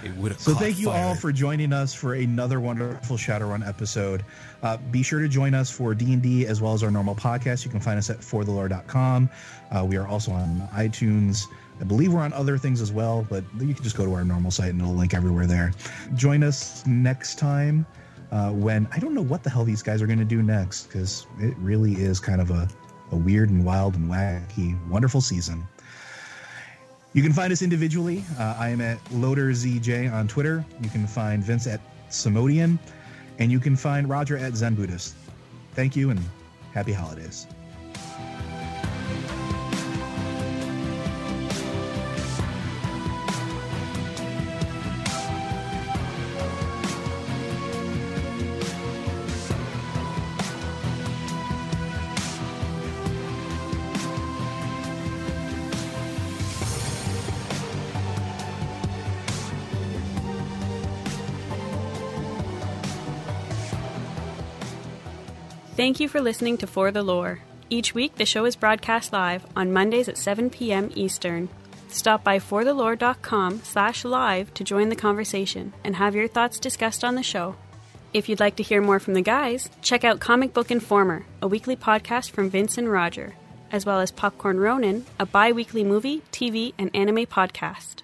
It 0.04 0.14
would 0.16 0.32
have. 0.32 0.40
So 0.40 0.54
thank 0.54 0.78
you 0.78 0.86
fire. 0.86 1.04
all 1.04 1.14
for 1.14 1.32
joining 1.32 1.72
us 1.72 1.94
for 1.94 2.14
another 2.14 2.60
wonderful 2.60 3.16
Shadowrun 3.16 3.66
episode. 3.66 4.24
Uh, 4.62 4.76
be 4.76 5.02
sure 5.02 5.20
to 5.20 5.28
join 5.28 5.54
us 5.54 5.70
for 5.70 5.94
D&D 5.94 6.46
as 6.46 6.60
well 6.60 6.74
as 6.74 6.82
our 6.82 6.90
normal 6.90 7.14
podcast. 7.14 7.64
You 7.64 7.70
can 7.70 7.80
find 7.80 7.98
us 7.98 8.10
at 8.10 8.18
forthelore.com. 8.18 9.30
Uh, 9.70 9.84
we 9.84 9.96
are 9.96 10.06
also 10.06 10.32
on 10.32 10.68
iTunes. 10.74 11.46
I 11.80 11.84
believe 11.84 12.12
we're 12.12 12.20
on 12.20 12.32
other 12.32 12.58
things 12.58 12.80
as 12.80 12.92
well, 12.92 13.26
but 13.28 13.44
you 13.58 13.74
can 13.74 13.82
just 13.82 13.96
go 13.96 14.04
to 14.04 14.12
our 14.14 14.24
normal 14.24 14.50
site 14.50 14.70
and 14.70 14.80
it'll 14.80 14.94
link 14.94 15.14
everywhere 15.14 15.46
there. 15.46 15.72
Join 16.14 16.42
us 16.42 16.86
next 16.86 17.38
time 17.38 17.86
uh, 18.30 18.50
when 18.50 18.86
I 18.92 18.98
don't 18.98 19.14
know 19.14 19.22
what 19.22 19.42
the 19.42 19.50
hell 19.50 19.64
these 19.64 19.82
guys 19.82 20.02
are 20.02 20.06
going 20.06 20.18
to 20.18 20.24
do 20.24 20.42
next 20.42 20.84
because 20.84 21.26
it 21.40 21.56
really 21.58 21.94
is 21.94 22.20
kind 22.20 22.40
of 22.40 22.50
a, 22.50 22.68
a 23.10 23.16
weird 23.16 23.50
and 23.50 23.64
wild 23.64 23.94
and 23.96 24.10
wacky, 24.10 24.76
wonderful 24.88 25.20
season. 25.20 25.66
You 27.14 27.22
can 27.22 27.32
find 27.32 27.52
us 27.52 27.62
individually. 27.62 28.24
Uh, 28.38 28.56
I 28.58 28.70
am 28.70 28.80
at 28.80 29.02
LoaderZJ 29.06 30.12
on 30.12 30.26
Twitter. 30.26 30.64
You 30.82 30.90
can 30.90 31.06
find 31.06 31.44
Vince 31.44 31.68
at 31.68 31.80
Samodian, 32.10 32.76
and 33.38 33.52
you 33.52 33.60
can 33.60 33.76
find 33.76 34.08
Roger 34.08 34.36
at 34.36 34.56
Zen 34.56 34.74
Buddhist. 34.74 35.14
Thank 35.74 35.94
you 35.94 36.10
and 36.10 36.20
happy 36.72 36.92
holidays. 36.92 37.46
Thank 65.84 66.00
you 66.00 66.08
for 66.08 66.22
listening 66.22 66.56
to 66.56 66.66
For 66.66 66.90
the 66.90 67.02
Lore. 67.02 67.40
Each 67.68 67.94
week, 67.94 68.14
the 68.14 68.24
show 68.24 68.46
is 68.46 68.56
broadcast 68.56 69.12
live 69.12 69.44
on 69.54 69.70
Mondays 69.70 70.08
at 70.08 70.16
7 70.16 70.48
p.m. 70.48 70.90
Eastern. 70.94 71.50
Stop 71.90 72.24
by 72.24 72.38
forthelore.com 72.38 73.60
slash 73.62 74.02
live 74.02 74.54
to 74.54 74.64
join 74.64 74.88
the 74.88 74.96
conversation 74.96 75.74
and 75.84 75.96
have 75.96 76.14
your 76.14 76.26
thoughts 76.26 76.58
discussed 76.58 77.04
on 77.04 77.16
the 77.16 77.22
show. 77.22 77.56
If 78.14 78.30
you'd 78.30 78.40
like 78.40 78.56
to 78.56 78.62
hear 78.62 78.80
more 78.80 78.98
from 78.98 79.12
the 79.12 79.20
guys, 79.20 79.68
check 79.82 80.04
out 80.04 80.20
Comic 80.20 80.54
Book 80.54 80.70
Informer, 80.70 81.26
a 81.42 81.48
weekly 81.48 81.76
podcast 81.76 82.30
from 82.30 82.48
Vince 82.48 82.78
and 82.78 82.90
Roger, 82.90 83.34
as 83.70 83.84
well 83.84 84.00
as 84.00 84.10
Popcorn 84.10 84.58
Ronin, 84.58 85.04
a 85.20 85.26
bi 85.26 85.52
weekly 85.52 85.84
movie, 85.84 86.22
TV, 86.32 86.72
and 86.78 86.90
anime 86.94 87.26
podcast. 87.26 88.03